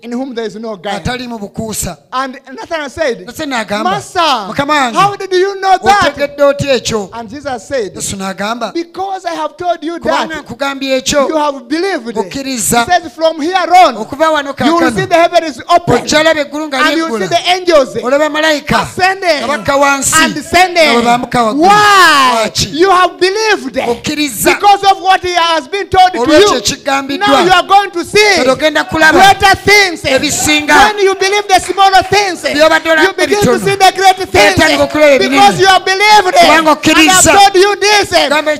[0.01, 0.93] in whom there is no God.
[0.95, 6.03] ataliimu bukuusa And Nathanael said, n'agamba Master, mukama wange how did you know that?
[6.17, 10.45] otegedde otya ekyo And Jesus said, yesu n'agamba Because I have told you kubanga that
[10.45, 12.13] nkugambye ekyo you have believed.
[12.13, 16.03] He okkiriza says, From here on, okuva wano you will see the heaven is open,
[16.03, 19.43] ojja eggulu nga and you will see the angels olaba malayika ascending
[19.79, 20.83] wansi and descending.
[20.83, 22.51] nga bwe bambuka waggulu Why?
[22.71, 27.17] You have believed okkiriza because of what he has been told to you.
[27.17, 30.05] Now you are going to see kati ogenda kulaba greater things.
[30.05, 34.83] ebisinga When you believe the smaller things, you begin to see the great things Byetandika
[34.83, 35.29] okulaba ebinene.
[35.29, 37.09] because you have believed Kubanga and.
[37.09, 38.11] I've told you this.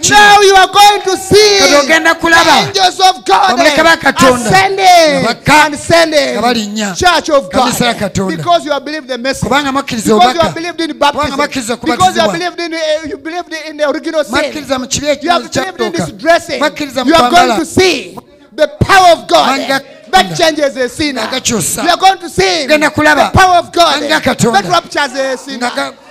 [0.09, 2.43] Now you are going to see Kati ogenda kulaba.
[2.43, 3.57] the angels of God
[4.19, 4.49] Katonda.
[4.49, 5.65] ascending Nga bakka.
[5.65, 6.95] and sending Nga balinnya.
[6.97, 7.61] church of God.
[7.71, 8.37] Kanisa ya Katonda.
[8.37, 10.43] because you have believed the message kubanga mwakkiriza because you obubaka.
[10.43, 12.55] have believed in kubanga baptism mwakkiriza because you have kubatizibwa.
[12.55, 14.31] believed in eh, you believed in the original sin.
[14.35, 17.29] Mwakkiriza mu kibi you have ekyo believed in kyatuuka this dressing mwakkiriza mu you are
[17.29, 17.65] going kwambala
[18.55, 19.83] the power of God.
[20.11, 21.21] That changes a sinner.
[21.21, 25.57] You are going to see the power of God that raptures a sinner.
[25.69, 26.08] Nga ga- The-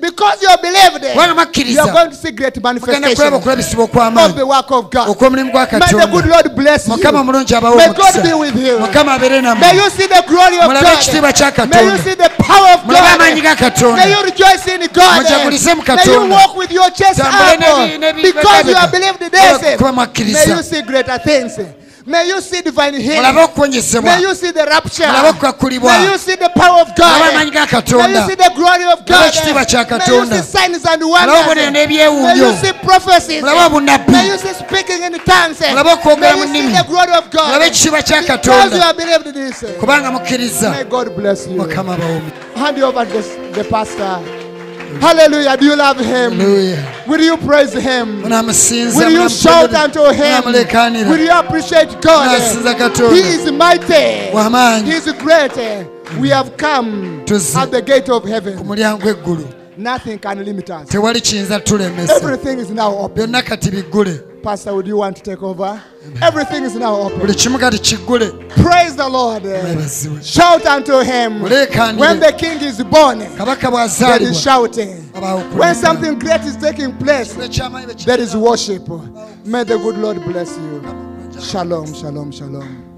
[0.00, 4.46] because you believed kubanga you are going to see great mugenda kulaba manifestation of the
[4.46, 7.96] work of God okw'omulimu gwa may the good katonda Lord bless you mukama may God
[7.96, 11.32] omukisa be with you mukama abeere nammwe May you see the glory of Mulabe ekitiibwa
[11.32, 11.68] kya God.
[11.70, 12.04] May you Katonda.
[12.04, 13.20] see the power of mulabe God.
[13.20, 15.16] amaanyi ga katonda May you rejoice in God.
[15.22, 16.34] Mujagulize mu May you Katonda.
[16.36, 19.76] walk with your chest Tambule n'ebi- n'ebi- because you have believed this.
[19.78, 19.92] Kuba.
[19.92, 21.58] May you see greater things.
[22.10, 23.22] May you see divine healing.
[24.02, 25.06] May you see the rapture.
[25.80, 27.20] May you see the power of God.
[27.98, 29.32] May you see the glory of God.
[29.98, 31.46] May you see signs and wonders.
[32.22, 33.42] May you see prophecies.
[34.12, 35.60] May you see speaking in tongues.
[36.20, 37.50] May you see the glory of God.
[38.34, 39.62] Because you have believed this.
[40.70, 41.58] May God bless you.
[42.56, 43.22] Hand you over to
[43.54, 44.39] the pastor.
[45.00, 45.56] Hallelujah.
[45.56, 46.32] Do you love him?
[46.38, 47.04] Hallelujah.
[47.06, 48.22] Will you praise him?
[48.96, 50.42] Will you shout unto him?
[51.10, 52.40] Will you appreciate God?
[53.12, 54.30] He is mighty.
[54.84, 55.86] He is great.
[56.20, 57.22] We have come
[57.56, 58.58] at the gate of heaven.
[59.80, 60.88] Nothing can limit us.
[60.88, 63.16] tewali kiyinza tulemesa Everything is now open.
[63.16, 65.82] byonna kati biggule Pastor, would you want to take over?
[66.22, 67.18] Everything is now open.
[67.18, 69.42] buli kimu kati kiggule Praise the Lord.
[70.22, 71.40] Shout unto him.
[71.42, 75.10] When the king is born, kabaka there is bw'azaalibwa shouting.
[75.14, 78.86] abaawo When something great is taking place, bwe there is worship.
[79.46, 80.82] May the good Lord bless you.
[81.40, 82.89] Shalom, shalom, shalom.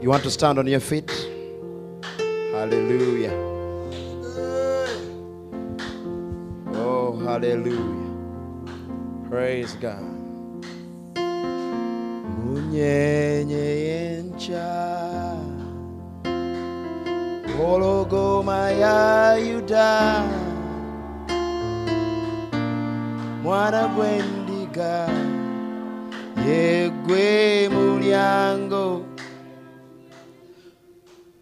[0.00, 1.10] You want to stand on your feet?
[2.52, 3.36] Hallelujah.
[6.74, 8.08] Oh, hallelujah.
[9.28, 10.02] Praise God.
[12.44, 14.66] Munyenye yencha
[17.68, 20.22] Ologoma ya Yuda
[23.42, 25.08] mwana gw'endiga
[26.48, 29.02] yegwe mulyango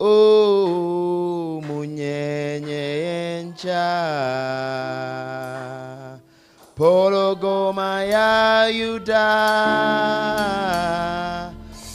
[0.00, 3.84] o munyenye yenca
[6.76, 9.28] pologoma ya yuda.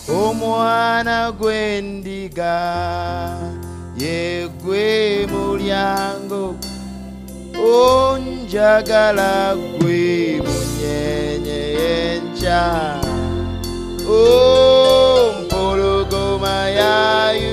[0.09, 2.55] Omwana gw'endiga.
[3.97, 6.55] Yegwe mulyango.
[7.55, 12.61] Onjagala gwe munyenye yenca
[14.09, 17.52] ompologoma oh, ya yuda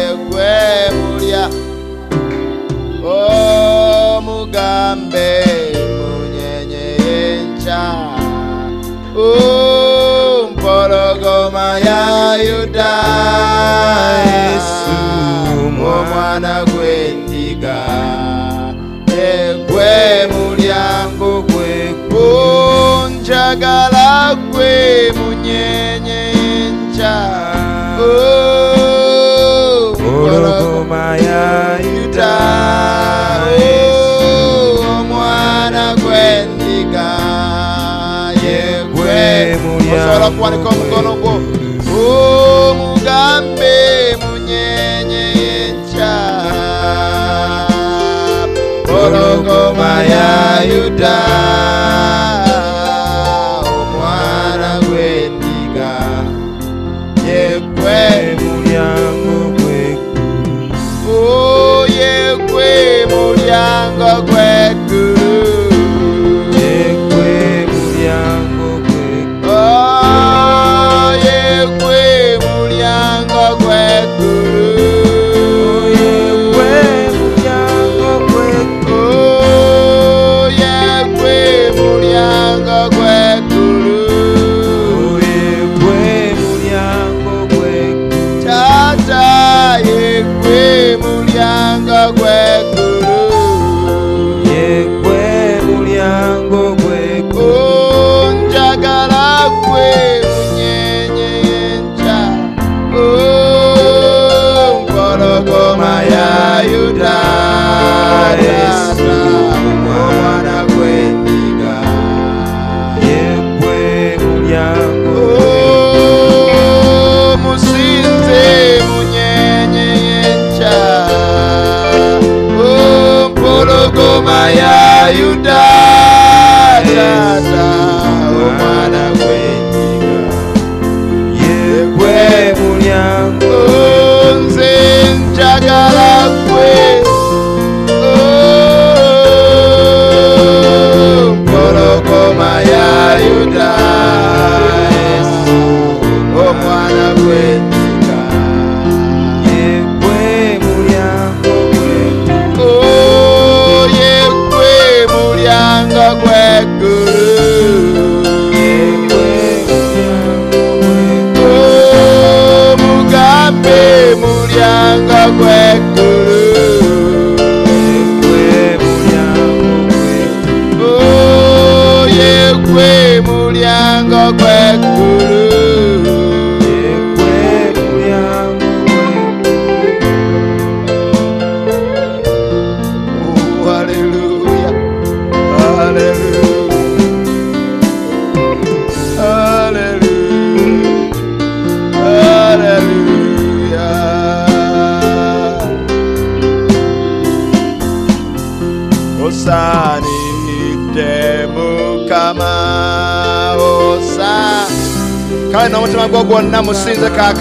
[12.49, 12.91] yuda
[14.31, 14.95] Yesu,
[15.77, 17.77] mwana gw'endiga.
[19.31, 19.93] Egwe
[20.31, 21.71] mulyango gwe
[22.23, 24.09] onjagala
[24.51, 24.73] gwe
[25.17, 27.15] munyenye enca
[30.09, 31.45] ologoma ya
[31.85, 32.33] yuda
[34.89, 37.07] omwana gw'endiga.
[38.43, 39.19] Yegwe
[39.93, 41.33] osobola kuwanika omukono gwo
[42.01, 43.75] omugambe
[44.21, 46.13] munyenye yenca
[48.87, 50.29] pologoma ya
[50.69, 51.17] yuda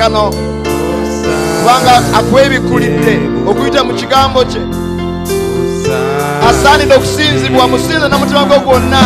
[0.01, 0.31] kaakano
[1.60, 3.14] kubanga akwebikulidde
[3.48, 4.60] okuyita mu kigambo kye.
[6.48, 9.05] Asaanidde okusinzibwa musinze n'omutima gwo gwonna.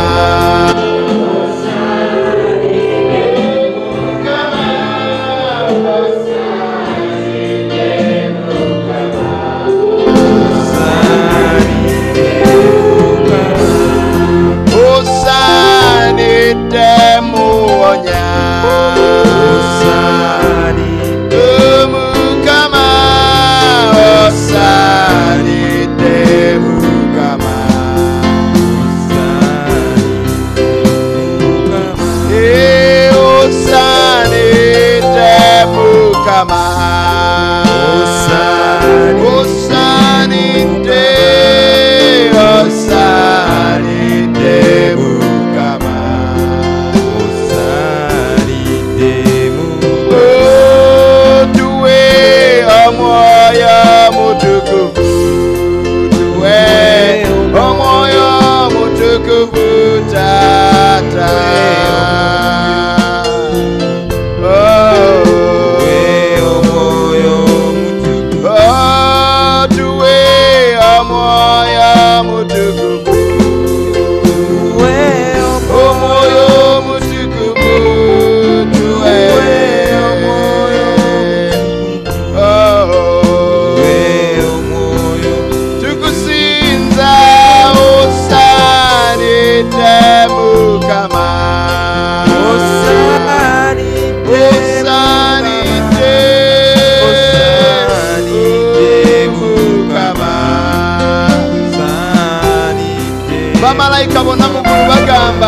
[104.24, 105.45] bonna mugulu bagamba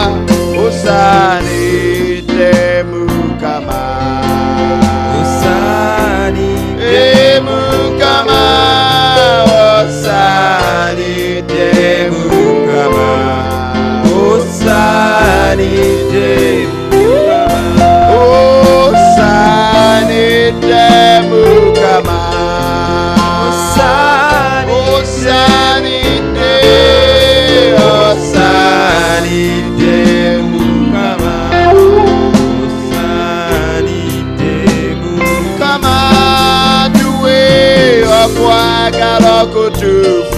[38.89, 40.38] okwagala okutuufu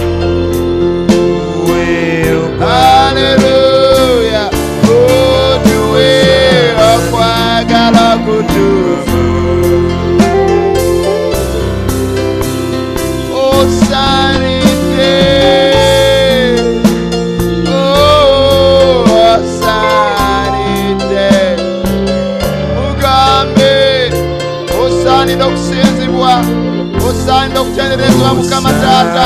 [27.61, 29.25] okutenderezebwa Mukama Taata.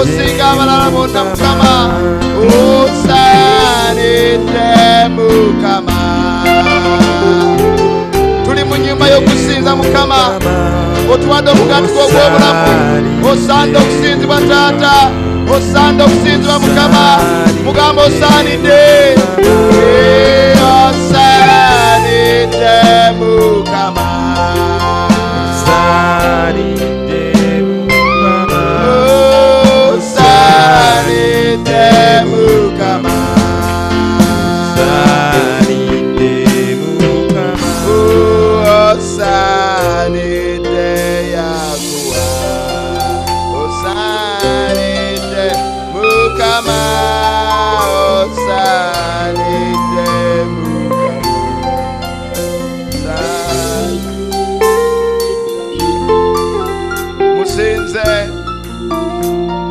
[0.00, 1.72] osinga abalala bonna mukama.
[2.82, 4.68] Osaanidde
[5.16, 5.98] mukama.
[8.44, 10.20] Tuli mu nyumba y'okusinza mukama.
[11.12, 12.64] Otuwadde omugatiko ogw'obulamu.
[13.30, 14.92] Osaanidde okusinzibwa taata.
[15.54, 17.04] Osaanidde okusinzibwa mukama.
[17.64, 18.80] Mugamba osaanidde
[19.84, 20.56] Eh,
[20.86, 22.74] osaanidde
[23.18, 24.06] mukama.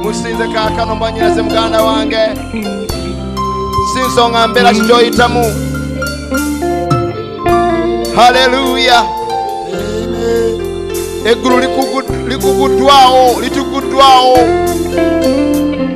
[0.04, 2.21] Musinze kaakano mwanyinaze muganda wange
[4.12, 5.46] si nsonga mbeera kikyoyitamu
[8.16, 9.06] haleluya
[11.26, 14.38] eggulu likugu- likuguddwawo lituguddwawo.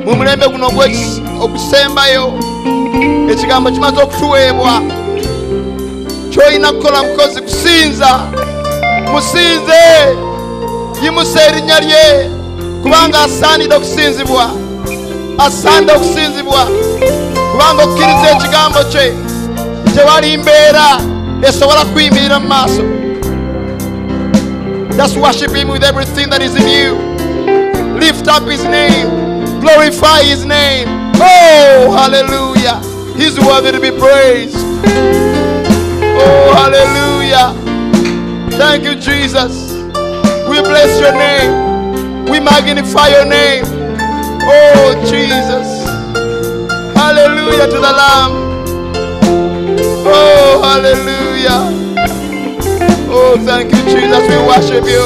[0.04, 0.66] Mu mulembe guno
[1.40, 2.32] ogusembayo
[3.30, 4.82] ekigambo kimaze okutuweebwa.
[6.30, 8.20] Kyolina kukola mukozi kusinza
[9.12, 9.82] musinze.
[11.02, 12.30] Yimusa erinnya lye
[12.82, 14.50] kubanga asaanidde okusinzibwa.
[15.38, 16.68] Asaanidde okusinzibwa
[17.56, 19.12] kubanga okukkiriza ekigambo kye
[19.94, 21.00] tewali mbeera
[21.48, 22.82] esobola kuyimirira mu maaso
[24.96, 26.94] Just worship him with everything that is in you.
[28.00, 29.08] Lift up his name.
[29.60, 30.88] Glorify his name.
[31.20, 32.80] Oh, hallelujah.
[33.14, 34.56] He's worthy to be praised.
[36.16, 37.52] Oh, hallelujah.
[38.56, 39.74] Thank you, Jesus.
[40.48, 42.24] We bless your name.
[42.30, 43.66] We magnify your name.
[44.48, 45.75] Oh, Jesus.
[47.46, 48.32] Hallelujah to the Lamb.
[50.04, 51.62] Oh, hallelujah.
[53.08, 54.28] Oh, thank you, Jesus.
[54.28, 55.04] We worship you.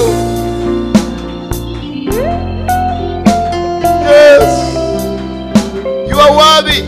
[4.08, 4.72] Yes.
[6.08, 6.84] You are worthy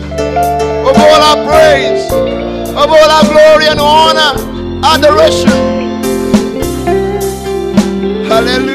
[0.89, 4.33] of all our praise, of all our glory and honor,
[4.83, 5.51] adoration.
[8.25, 8.72] Hallelujah.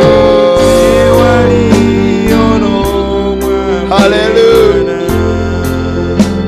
[3.90, 5.00] Hallelujah.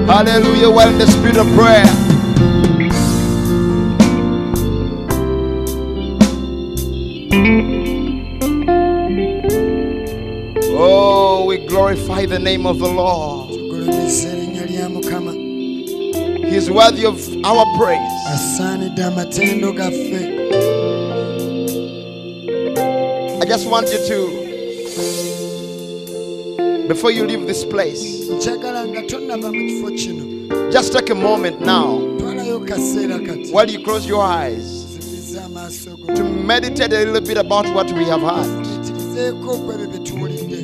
[0.08, 0.70] Hallelujah.
[0.70, 1.86] We're in the spirit of prayer.
[10.74, 13.41] Oh, we glorify the name of the Lord.
[16.74, 18.00] Worthy of our praise.
[18.28, 20.22] asaanidde amatendo gaffe
[23.42, 24.18] I just want you to,
[26.88, 30.26] before you leave this place, nkyagala nga tonnava mu kifo kino
[30.72, 32.00] just take a moment now
[33.52, 37.92] while you close your eyes zimiza amaaso go to meditate a little bit about what
[37.92, 38.64] we have heard.
[38.66, 40.62] tuyitirizeeko ku ebyo bye tuwulidde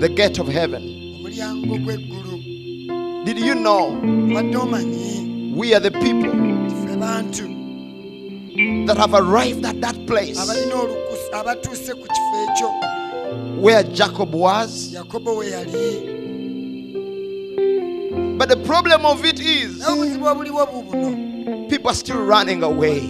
[0.00, 0.82] The gate of heaven.
[3.46, 3.90] You know
[5.54, 6.32] we are the people
[8.86, 10.36] that have arrived at that place
[13.60, 14.92] where Jacob was?
[18.38, 19.78] But the problem of it is
[21.70, 23.06] people are still running away.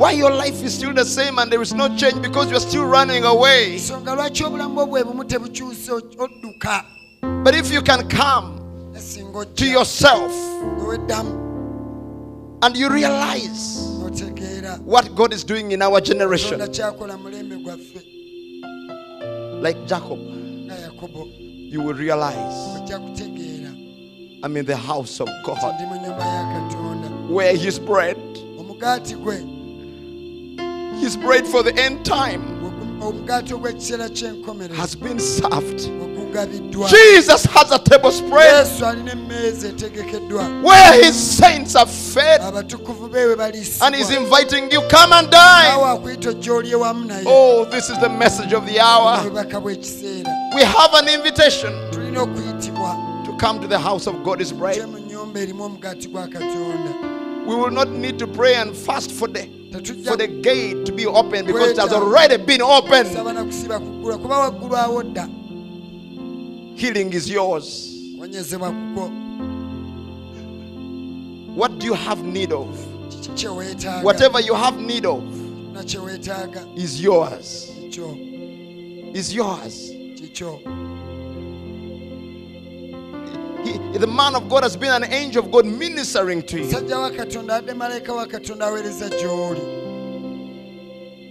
[0.00, 2.86] Why your life is still the same and there is no change because you're still
[2.86, 3.78] running away.
[7.42, 8.58] But if you can come
[9.56, 10.30] to yourself
[12.62, 13.86] and you realize
[14.84, 16.72] what God is doing in our generation, like
[19.86, 20.18] Jacob,
[21.72, 22.90] you will realize
[24.42, 25.80] I'm in the house of God
[27.30, 28.18] where His bread,
[31.00, 32.60] His bread for the end time,
[34.74, 36.09] has been served.
[36.88, 40.62] Jesus has a table spread yesu alina emmeeza etegekeddwa.
[40.62, 45.70] where His saints are fed, and He's inviting you, come and dine.
[45.72, 47.24] awo akuyita ojja olye wamu naye.
[47.26, 49.22] Oh, this is the message of the hour.
[50.54, 54.88] We have an invitation to come to the house of God is bread.
[54.88, 56.94] mu nnyumba erimu omugaati gwa katonda.
[57.46, 59.48] We will not need to pray and fast for the
[60.04, 63.08] for the gate to be open because it has already been opened.
[66.80, 67.94] Healing is yours.
[71.54, 72.68] What do you have need of?
[74.02, 75.22] Whatever you have need of
[76.78, 77.70] is yours.
[79.14, 79.90] Is yours.
[83.62, 86.70] He, the man of God has been an angel of God ministering to you.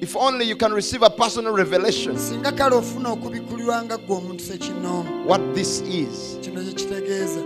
[0.01, 2.15] If only you can receive a personal revelation.
[2.15, 6.37] Singa kale ofuna okubikulirwa nga ggwe omuntu sekinnoomu what this is.
[6.41, 7.43] kino kye kitegeeza.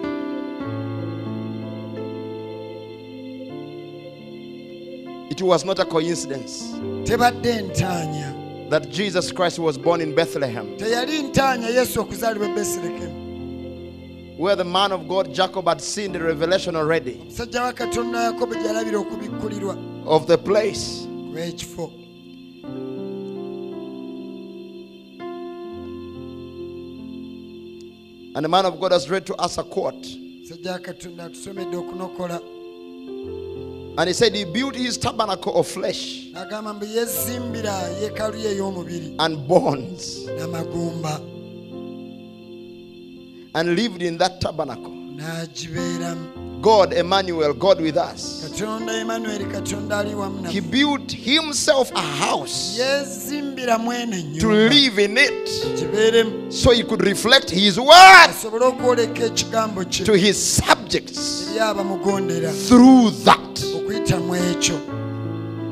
[5.31, 6.73] It was not a coincidence
[8.69, 13.23] that Jesus Christ was born in Bethlehem, teyali ntaanya yesu okuzaalibwa besirekemu
[14.37, 18.55] where the man of God Jacob had seen the revelation already musajja wa katonda yakobo
[18.55, 21.07] gy'alabira okubikkulirwa of the place.
[28.35, 30.07] And the man of God has read to us a quote.
[30.43, 32.41] musajja wa katonda atusomedde okunokola
[33.95, 39.15] And he said he built his tabernacle of flesh n'agamba mbu yezimbira yeekalu ye ey'omubiri
[39.19, 40.27] and bones
[43.55, 44.91] and lived in that tabernacle.
[46.63, 48.49] God, Emmanuel, God with us.
[48.49, 52.77] katonda emmanueri katonda ali wamu He built himself a house
[54.39, 60.05] to live in it so he could reflect his word asobole okwoleka ekigambo kye.
[60.05, 61.49] to his subjects
[62.67, 63.63] through that.
[63.75, 64.79] okuyita mu ekyo.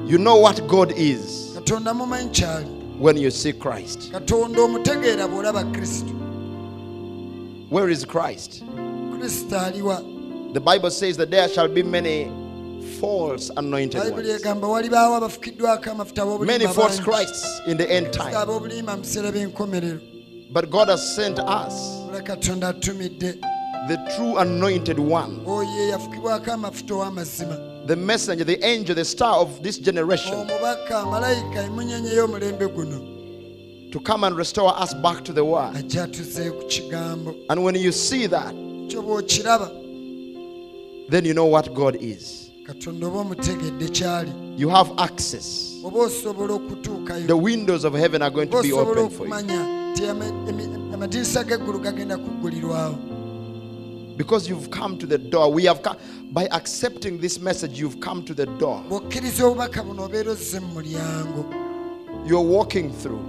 [0.07, 1.51] You know what God is?
[1.55, 2.67] Katonda mumanyi kyali.
[2.99, 4.11] When you see Christ.
[4.11, 6.11] katonda omutegeera bw'olaba kristo.
[7.69, 8.63] Where is Christ?
[10.53, 12.29] The Bible says that there shall be many
[12.99, 16.99] false anointed ones, egamba walibaawo abafukiddwako amafuta many false.
[16.99, 18.33] Christs in the end time.
[18.35, 19.99] ab'obulimba mu biseera by'enkomerero
[20.51, 21.73] But God has sent us
[22.09, 23.39] ola katonda atumidde.
[23.87, 27.87] the true anointed one, oyo eyafukibwako amafuta ow'amazima.
[27.87, 33.91] The messenger, the angel, the star of this generation, omubaka malayika emunyenye y'omulembe guno.
[33.91, 35.75] to come and restore us back to the word.
[35.75, 37.35] ajja atuzeeyo ku kigambo.
[37.49, 38.53] And when you see that,
[41.11, 42.51] then you know what God is.
[42.65, 45.73] katonda oba omutegedde kyali You have access.
[45.83, 49.33] oba osobola okutuukayo The windows of heaven are going to be open for you.
[49.33, 52.95] okumanya nti emi- emi- amadirisa g'eggulu gagenda kuggulirwawo
[54.17, 55.51] Because you've come to the door.
[55.51, 55.95] We have come
[56.31, 58.83] by accepting this message, you've come to the door.
[58.89, 61.45] bw'okkiriza obubaka buno obeera ozze mu mulyango
[62.27, 63.21] You're walking through.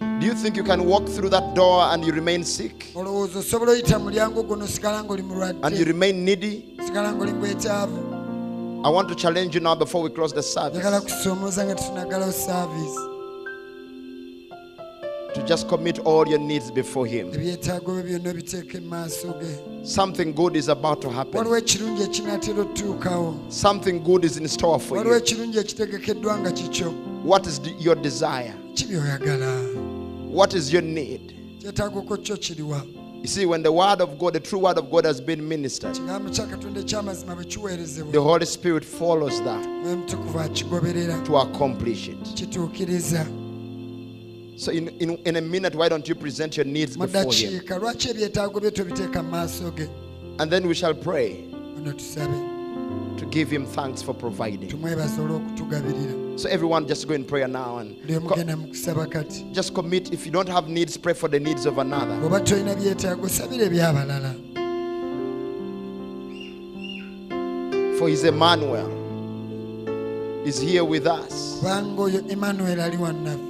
[0.00, 2.86] Do you think you can walk through that door and you remain sick?
[2.94, 6.64] olowooza osobola oyita mulyango guno osigala ng'oli And you mulwadde remain needy?
[6.78, 7.98] osigala ng'oli gwetaavu
[8.84, 12.98] I want to challenge you now before we close the service kusoomooza nga tunagalawo saaviisi
[15.34, 17.28] to just commit all your needs before Him.
[17.34, 21.34] ebyetaago bye byonna obiteeka mu maaso ge Something good is about to happen.
[21.38, 25.20] waliwo ekirungi ekinaatera otuukawo Something good is in store for waliwo you.
[25.22, 26.92] ekirungi ekitegekeddwa nga kikyo
[27.24, 28.54] What is the- your desire?
[28.74, 29.60] ki byoyagala
[30.32, 31.34] What is your need?
[31.62, 32.82] kyetaagoko kyo kiriwa
[33.22, 35.94] You see, when the word of God, the true word of God has been ministered,
[35.94, 41.38] kigambo kya katonda ekyamazima bwe kiweerezebwa the Holy Spirit follows that mwoyo mutukuvu akigoberera to
[41.38, 42.16] accomplish it.
[44.56, 47.50] So, in, in, in a minute, why don't you present your needs before Him?
[47.50, 49.88] ddakiika lwaki ebyetaago bye tobiteeka mu maaso ge
[50.38, 51.44] And then we shall pray
[53.18, 54.70] to give Him thanks for providing.
[56.38, 60.12] So, everyone, just go in prayer now and co- genda mu kusaba kati just commit.
[60.12, 62.14] If you don't have needs, pray for the needs of another.
[62.20, 64.34] bw'oba tolina byetaago sabira ebyabalala
[67.98, 68.88] For His Emmanuel
[70.46, 71.58] is here with us.
[71.60, 73.44] kubanga oyo emmanuel ali wannaffe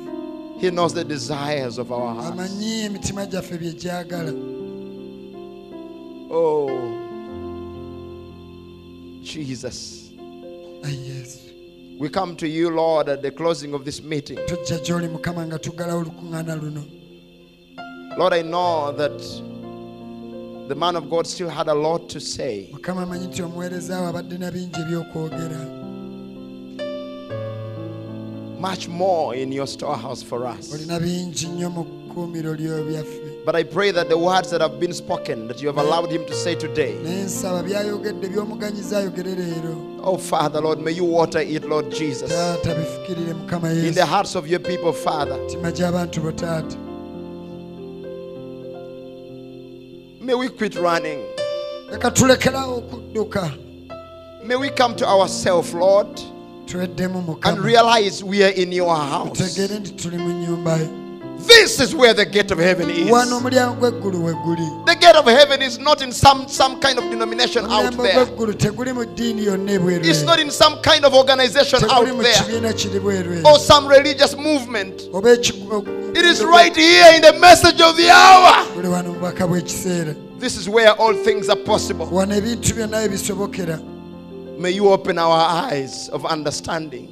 [0.61, 2.31] He knows the desires of our hearts.
[2.31, 4.32] amanyi emitima gyaffe bye gyagala
[6.31, 6.69] Oh,
[9.29, 10.11] Jesus.
[10.19, 11.39] Ah, ayi yesu
[12.01, 14.39] We come to you, Lord, at the closing of this meeting.
[14.47, 16.85] tujja gy'oli nga tuggalawo olukuŋŋaana
[18.17, 19.19] Lord, I know that
[20.69, 22.69] the man of God still had a lot to say.
[22.73, 25.61] mukama amanyi nti omuweereza we abadde na bingi ebyokwogera
[28.61, 30.73] Much more in your storehouse for us.
[33.49, 34.79] Olina bingi nnyo mu kkuumiro lyo byaffe But I pray that the words that have
[34.79, 39.35] been spoken, that you have allowed him to say today, naye nsaba byayogedde byomuganyiza ayogere
[39.35, 40.01] leero.
[40.03, 44.35] Oh Father, Lord, may you water it, Lord Jesus, taata bifukirire mukama in the hearts
[44.35, 45.39] of your people, Father.
[50.20, 51.25] May we quit running.
[51.91, 53.51] leka tulekerawo okudduka.
[54.45, 56.20] May we come to ourselves, Lord,
[57.45, 59.57] and realize we are in your house.
[61.49, 63.11] Tutegeere nti tuli mu nnyumba yo This is where the gate of heaven is.
[63.11, 66.99] wano omulyango gw'eggulu we guli The gate of heaven is not in some, some kind
[66.99, 68.25] of denomination out there.
[68.27, 72.35] gw'eggulu teguli mu ddiini yonna ebweru It's not in some kind of organization out there
[72.35, 73.45] kibiina kiri bweru eyo.
[73.47, 75.03] or some religious movement.
[76.16, 78.65] It is right here in the message of the hour.
[78.75, 82.07] guli wano mu bubaka bw'ekiseera This is where all things are possible.
[82.07, 83.81] wano ebintu byonna we bisobokera
[84.59, 85.39] May you open our
[85.70, 87.09] eyes of understanding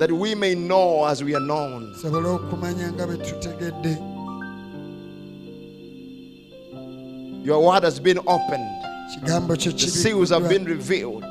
[0.00, 1.94] gula amaaso g'okutegera gaffe that we may know as we are known.
[1.94, 3.98] sobole okumanya nga bwe tutegedde.
[7.44, 8.68] Your word has been opened,
[9.22, 11.24] the seals have been revealed,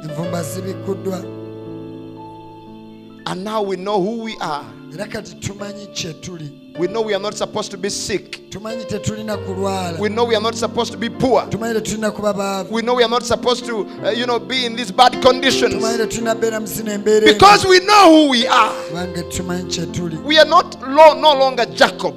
[3.28, 4.79] and now we know who we are.
[4.94, 8.50] Era kati tumanyi kye tuli We know we are not supposed to be sick.
[8.50, 11.46] tumanyi tetulina kulwala We know we are not supposed to be poor.
[11.50, 14.66] tumanyi tetulina kuba baavu We know we are not supposed to, uh, you know, be
[14.66, 15.76] in these bad conditions.
[15.76, 17.34] tumanyi tetulina beera mu zino embeera embi.
[17.34, 18.74] Because we know who we are.
[18.90, 22.16] kubanga tumanyi kye tuli We are not lo- no longer Jacob,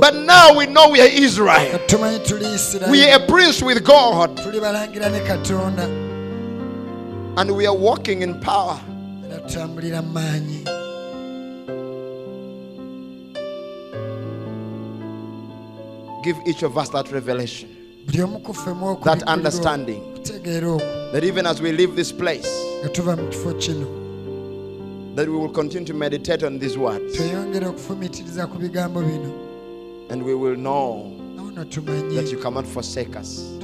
[0.00, 1.70] but now we know we are Israel.
[1.78, 5.84] Kati tumanyi tuli We are a prince with God, tuli balangira ne katonda
[7.38, 8.80] and we are walking in power.
[16.26, 17.68] Give each of us that revelation,
[18.06, 22.48] buli omu ku ffe mu that understanding, that even as we leave this place,
[22.82, 23.86] nga tuva mu kifo kino.
[25.14, 29.32] that we will continue to meditate on these words, tweyongere okufumitiriza ku bigambo bino.
[30.10, 31.12] And we will know
[31.54, 33.55] that you cannot forsake us,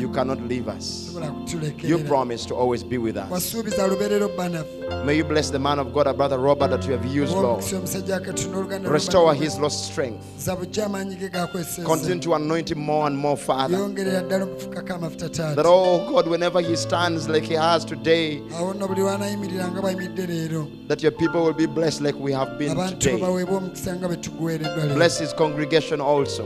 [0.00, 1.14] you cannot leave us.
[1.82, 3.30] You promise to always be with us.
[3.30, 6.84] wasuubiza lubeerero bba naffe May you bless the man of God, our brother Robert, that
[6.86, 7.46] you have used, Lord.
[7.62, 10.22] omukisa omusajja akatonda oluganda Restore his lost strength.
[10.38, 13.78] zabujja amaanyi ge gakweseza Continue to anoint him more and more, Father.
[13.78, 18.74] yongerera ddala omufukako amafuta That, oh God, whenever he stands like he has today, awo
[18.74, 22.58] nno buli lwanayimirira nga bwayimiridde leero that your people will be blessed like we have
[22.58, 23.20] been today.
[23.20, 26.42] baweebwa omukisa nga bwe tuguweereddwa leero Bless his congregation also.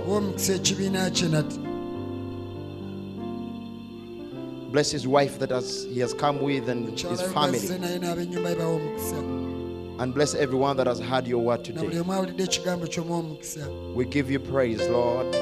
[4.76, 7.58] Bless his wife that has, he has come with and his family.
[7.58, 11.98] bazze naye n'ab'ennyumba ye bawa omukisa And bless everyone that has heard your word today.
[12.00, 15.34] omu awulidde ekigambo ky'omuwa omukisa We give you praise, Lord.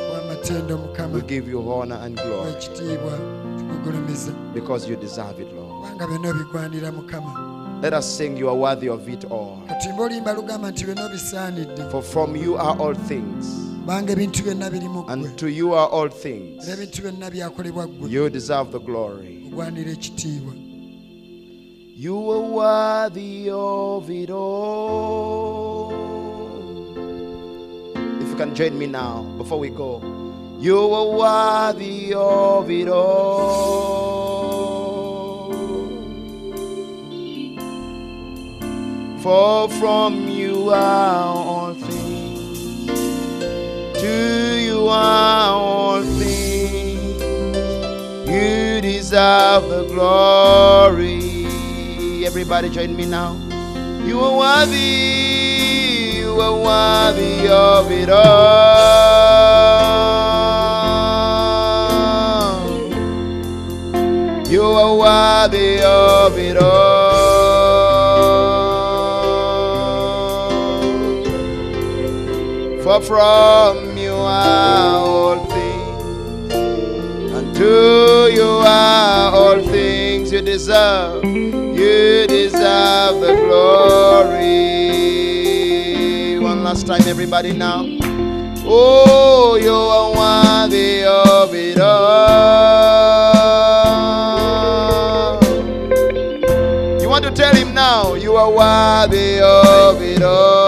[1.12, 2.54] We give you honor and glory
[4.54, 5.98] because you deserve it, Lord.
[7.84, 9.58] Kubanga byonna obigwanira mukama Let us sing, You are worthy of it all.
[9.68, 13.46] katimba oluyimba lugamba nti byonna obisaanidde For from you are all things,
[13.80, 16.68] kubanga ebintu byonna biri mu ggwe and to you are all things.
[16.68, 19.40] era ebintu byonna byakolebwa ggwe You deserve the glory.
[21.96, 25.92] You are worthy of it all.
[28.20, 30.02] If you can join me now before we go.
[30.58, 34.33] You are worthy of it all.
[39.24, 42.90] For from you are all things,
[43.98, 47.22] to you are all things.
[48.28, 51.46] You deserve the glory.
[52.26, 53.32] Everybody join me now.
[54.04, 58.24] You are worthy, you are worthy of it all.
[64.50, 66.93] You are worthy of it all.
[72.94, 81.24] For from you are all things and to you are all things you deserve.
[81.24, 84.38] You deserve the glory.
[86.38, 87.84] One last time, everybody now.
[88.64, 92.20] Oh, you are worthy of it all.
[97.02, 100.63] You want to tell him now, you are worthy of it all.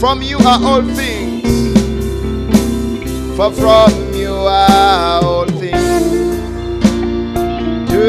[0.00, 1.76] From you are all things.
[3.36, 6.40] For from you are all things.
[7.90, 8.04] To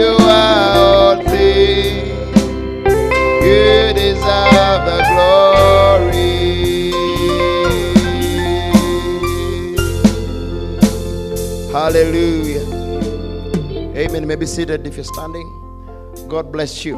[0.00, 2.40] you are all things.
[3.44, 6.40] You deserve the glory.
[11.70, 12.64] Hallelujah.
[13.94, 14.26] Amen.
[14.26, 15.48] Maybe seated if you're standing.
[16.28, 16.96] God bless you.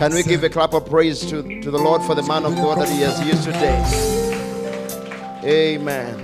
[0.00, 2.54] Can we give a clap of praise to, to the Lord for the man of
[2.54, 3.84] God that he has used today?
[5.44, 6.16] Amen.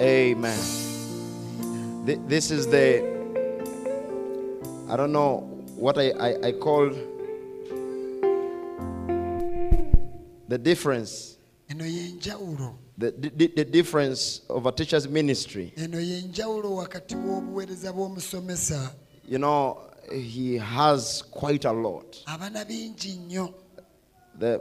[0.00, 0.58] Amen.
[2.26, 3.00] This is the,
[4.88, 5.40] I don't know
[5.76, 6.88] what I, I, I call
[10.48, 11.36] the difference,
[13.00, 15.72] the, the, the difference of a teacher's ministry.
[15.76, 18.90] eno yenjawulo wakati w'obuweereza bw'omusomesa
[19.28, 19.76] You know,
[20.12, 22.16] he has quite a lot.
[22.26, 23.54] abana bingi nnyo
[24.38, 24.60] The,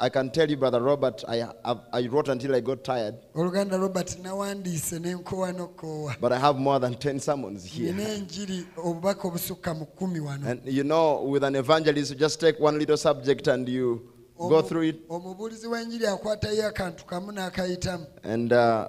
[0.00, 3.78] I can tell you, Brother Robert, I, I, I wrote until I got tired, oluganda
[3.78, 7.92] robert nawandiise n'enkowa n'okoowa but I have more than 10 sermons here.
[7.92, 12.40] nina enjiri obubaka obusukka mu kkumi wano And you know, with an evangelist, you just
[12.40, 14.11] take one little subject and you
[14.48, 18.86] go through it, omubuulizi w'enjiri akwatayo akantu kamu n'akayitamu and uh,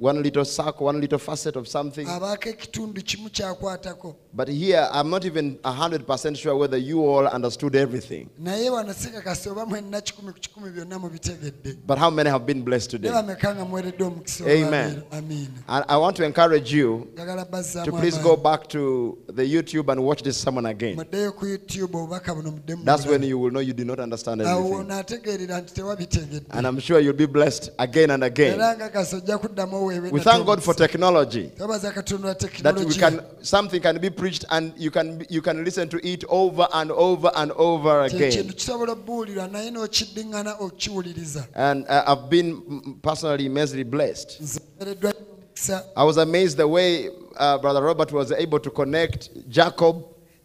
[0.00, 2.06] one little circle, one little facet of something.
[2.08, 7.74] abaako ekitundu kimu kyakwatako But here, I'm not even 100% sure whether you all understood
[7.76, 8.28] everything.
[8.38, 12.62] naye wano sikakasi oba mwenna kikumi ku kikumi byonna mubitegedde But how many have been
[12.62, 13.10] blessed today?
[13.10, 15.02] nga muweredde omukisa Amen.
[15.10, 18.36] amiina I want to encourage you njagala to bazzaamu please amaanyi.
[18.36, 20.96] go back to the YouTube and watch this sermon again.
[20.96, 24.40] muddeyo ku youtube obubaka buno muddemu That's when you will know you did not understand
[24.42, 24.88] awo everything.
[24.90, 28.54] Onaategeerera nti tewabitegedde And I'm sure you'll be blessed again and again.
[28.54, 31.50] era nga kasi ojja kuddamu oweewe We thank God for technology.
[31.56, 35.64] twebaza katonda wa That we can something can be preached and you can you can
[35.64, 38.52] listen to it over and over and over again.
[38.52, 42.62] kisobola obbuulirwa naye n'okiddiŋŋana okiwuliriza And uh, I've been
[43.02, 44.40] personally immensely blessed.
[44.40, 49.30] nze mpereddwa omukisa I was amazed the way uh, Brother Robert was able to connect
[49.48, 49.96] Jacob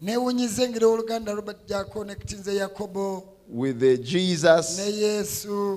[0.02, 4.78] engeri oluganda robert gyakonekitinze yakobo with uh, Jesus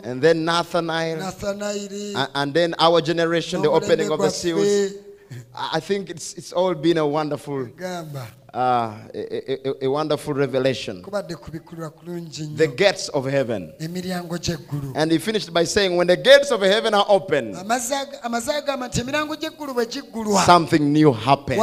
[0.03, 4.93] and then Nathaniel nathanayiri a- and then our generation, the opening of the seals.
[5.53, 7.69] I think it's, it's all been a wonderful,
[8.51, 8.57] uh,
[9.13, 11.03] a, a- a wonderful revelation.
[11.03, 13.71] kubadde kubikulirwa kulungi The gates of heaven.
[14.95, 18.51] And he finished by saying, when the gates of heaven are open, Amazzi aga- amaze
[18.51, 21.59] agamba nti emirango gy'eggulu bwe giggulwa something new happens.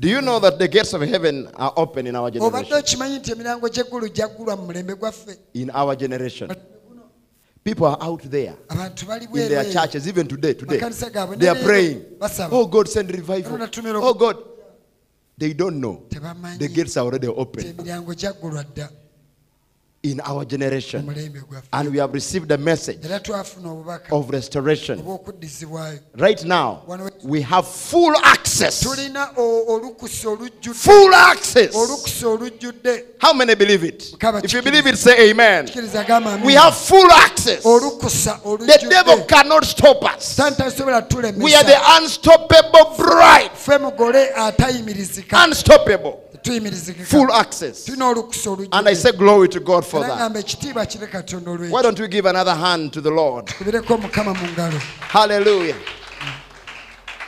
[0.00, 2.78] Do you know that the gates of heaven are open in our obadde generation?
[2.78, 6.48] okimanyi nti emirango gy'eggulu gyaggulwa mu mulembe gwaffe In our generation.
[7.64, 10.54] People are out there abantu bali in their bwereere churches, even today.
[10.54, 12.00] Today, Makanisa gaabwe they are leero praying.
[12.18, 12.50] basaba.
[12.56, 13.58] Oh God, send revival.
[13.58, 14.36] Katonda Oh God,
[15.36, 16.02] they don't know.
[16.08, 18.88] tebamanyi The gates are already nti open emiryango gyaggulwa dda
[20.02, 21.12] in our generation,
[21.72, 25.02] and we have received a message era twafuna obubaka of restoration.
[26.16, 26.82] Right now,
[27.24, 28.84] we have full access.
[28.84, 31.74] tulina o- olukusa olujjudde Full access.
[33.18, 34.14] How many believe it?
[34.44, 35.68] If you believe it, say amen.
[36.44, 37.64] We have full access.
[37.64, 40.38] The devil cannot stop us.
[41.38, 43.50] We are the unstoppable bride.
[43.54, 46.27] ffe mugole atayimirizika Unstoppable.
[47.04, 47.88] Full access.
[47.88, 50.18] And I say glory to God for that.
[50.18, 53.46] ngamba ekitiibwa kire katonda Why don't we give another hand to the Lord?
[53.46, 55.76] tubireko omukama mu ngalo Hallelujah.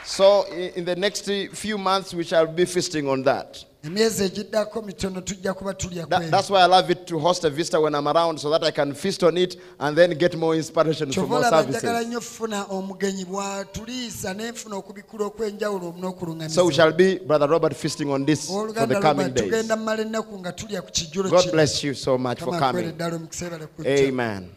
[0.03, 3.63] So, in the next few months, we shall be feasting on that.
[3.83, 7.49] Emyezi egiddako mitono tujja kuba tulya That- that's why I love it to host a
[7.49, 10.55] vista when I'm around so that I can feast on it and then get more
[10.57, 11.83] inspiration from more services.
[11.83, 18.25] nnyo funa omugenyi bwatuliisa nenfuna okubikula okw'enjawulo So we shall be, Brother Robert, feasting on
[18.25, 19.49] this for the coming days.
[19.49, 22.93] tugenda mu ennaku nga tulya ku kijjulo God bless you so much for coming.
[22.99, 24.49] omukisa Amen.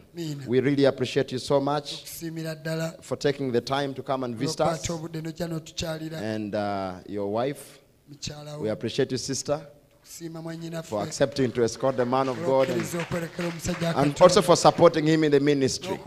[0.47, 4.61] We really appreciate you so much ddala for taking the time to come and visit
[4.61, 4.87] us.
[4.89, 9.61] n'otukyalira And uh, your wife, mukyala we appreciate you, sister,
[10.83, 12.83] for accepting to escort the man of God and,
[13.97, 15.99] and also for supporting him in the ministry.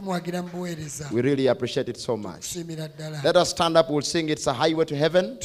[1.13, 2.57] We really appreciate it so much.
[3.25, 5.39] Let us stand up, we'll sing It's a Highway to Heaven.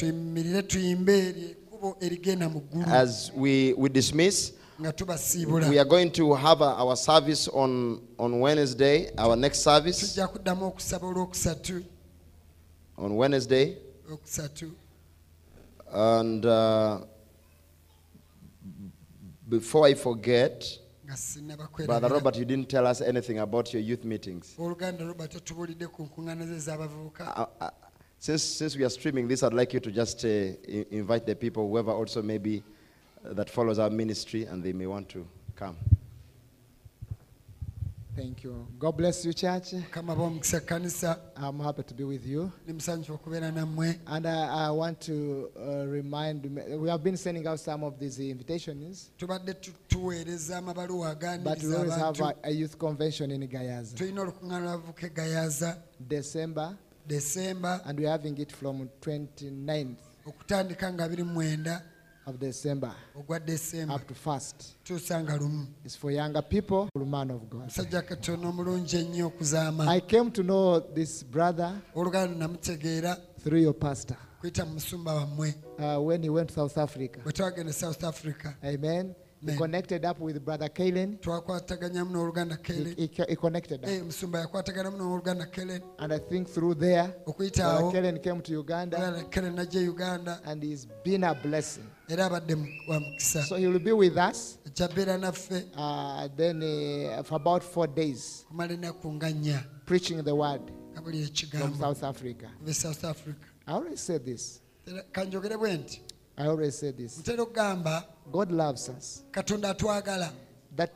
[2.86, 4.52] As we, we dismiss.
[4.78, 10.18] We are going to have uh, our service on, on Wednesday, our next service.
[12.96, 13.76] On Wednesday.
[15.94, 17.00] And uh,
[19.48, 20.66] before I forget,
[21.86, 24.54] Brother Robert, you didn't tell us anything about your youth meetings.
[24.58, 27.70] oluganda robert totubuulidde ku nkuŋŋaana ze ez'abavubuka Uh, uh,
[28.18, 30.28] since, since we are streaming this, I'd like you to just uh,
[30.90, 32.62] invite the people, whoever also maybe
[33.24, 35.76] uh, that follows our ministry, and they may want to come.
[38.16, 38.66] Thank you.
[38.78, 39.72] God bless you, church.
[39.72, 41.18] mukama baomukisa kanisa.
[41.36, 42.52] I'm happy to be with you.
[42.66, 46.44] ne musanyufu okubeera nammwe And I, I want to uh, remind,
[46.80, 49.36] we have been sending out some of these invitations, but we
[51.74, 55.76] always have a, a youth convention in Gayaza, tulina olukuŋŋaana lwavuka egayaza
[56.08, 56.76] December,
[57.84, 61.80] and we're having it from 29th okutandika nga 29
[62.26, 64.76] of December ogwa desemba up to first.
[64.84, 67.64] tuusa nga lumu It's for younger people, man of God.
[67.64, 73.74] musajja katono omulungi ennyo okuzaama I came to know this brother oluganda namutegeera through your
[73.74, 77.20] pastor kuyita mu musumba wammwe uh, when he went to South Africa.
[77.24, 79.14] bwe twagenda south africa Amen.
[79.46, 81.18] He connected up with brother Kalen.
[82.66, 83.90] He, he, he connected up.
[83.90, 89.24] Musumba yakwataganamu n'oluganda kelen And I think through there, brother Kalen came to Uganda oluganda
[89.30, 91.84] kelen najja uganda and he's been a blessing.
[92.08, 92.54] Era abadde
[92.88, 94.58] wa mukisa So he will be with us
[95.18, 100.60] naffe uh, then uh, for about four days, kumala ennaku nga nnya preaching the word
[100.92, 102.48] nga buli from ekigambo South Africa.
[102.72, 104.60] south africa I always say this.
[105.12, 106.00] Kanjogere bwe nti
[106.36, 107.18] I always say this.
[107.18, 109.24] ntera okugamba God loves us.
[109.30, 110.32] katonda atwagala
[110.76, 110.90] That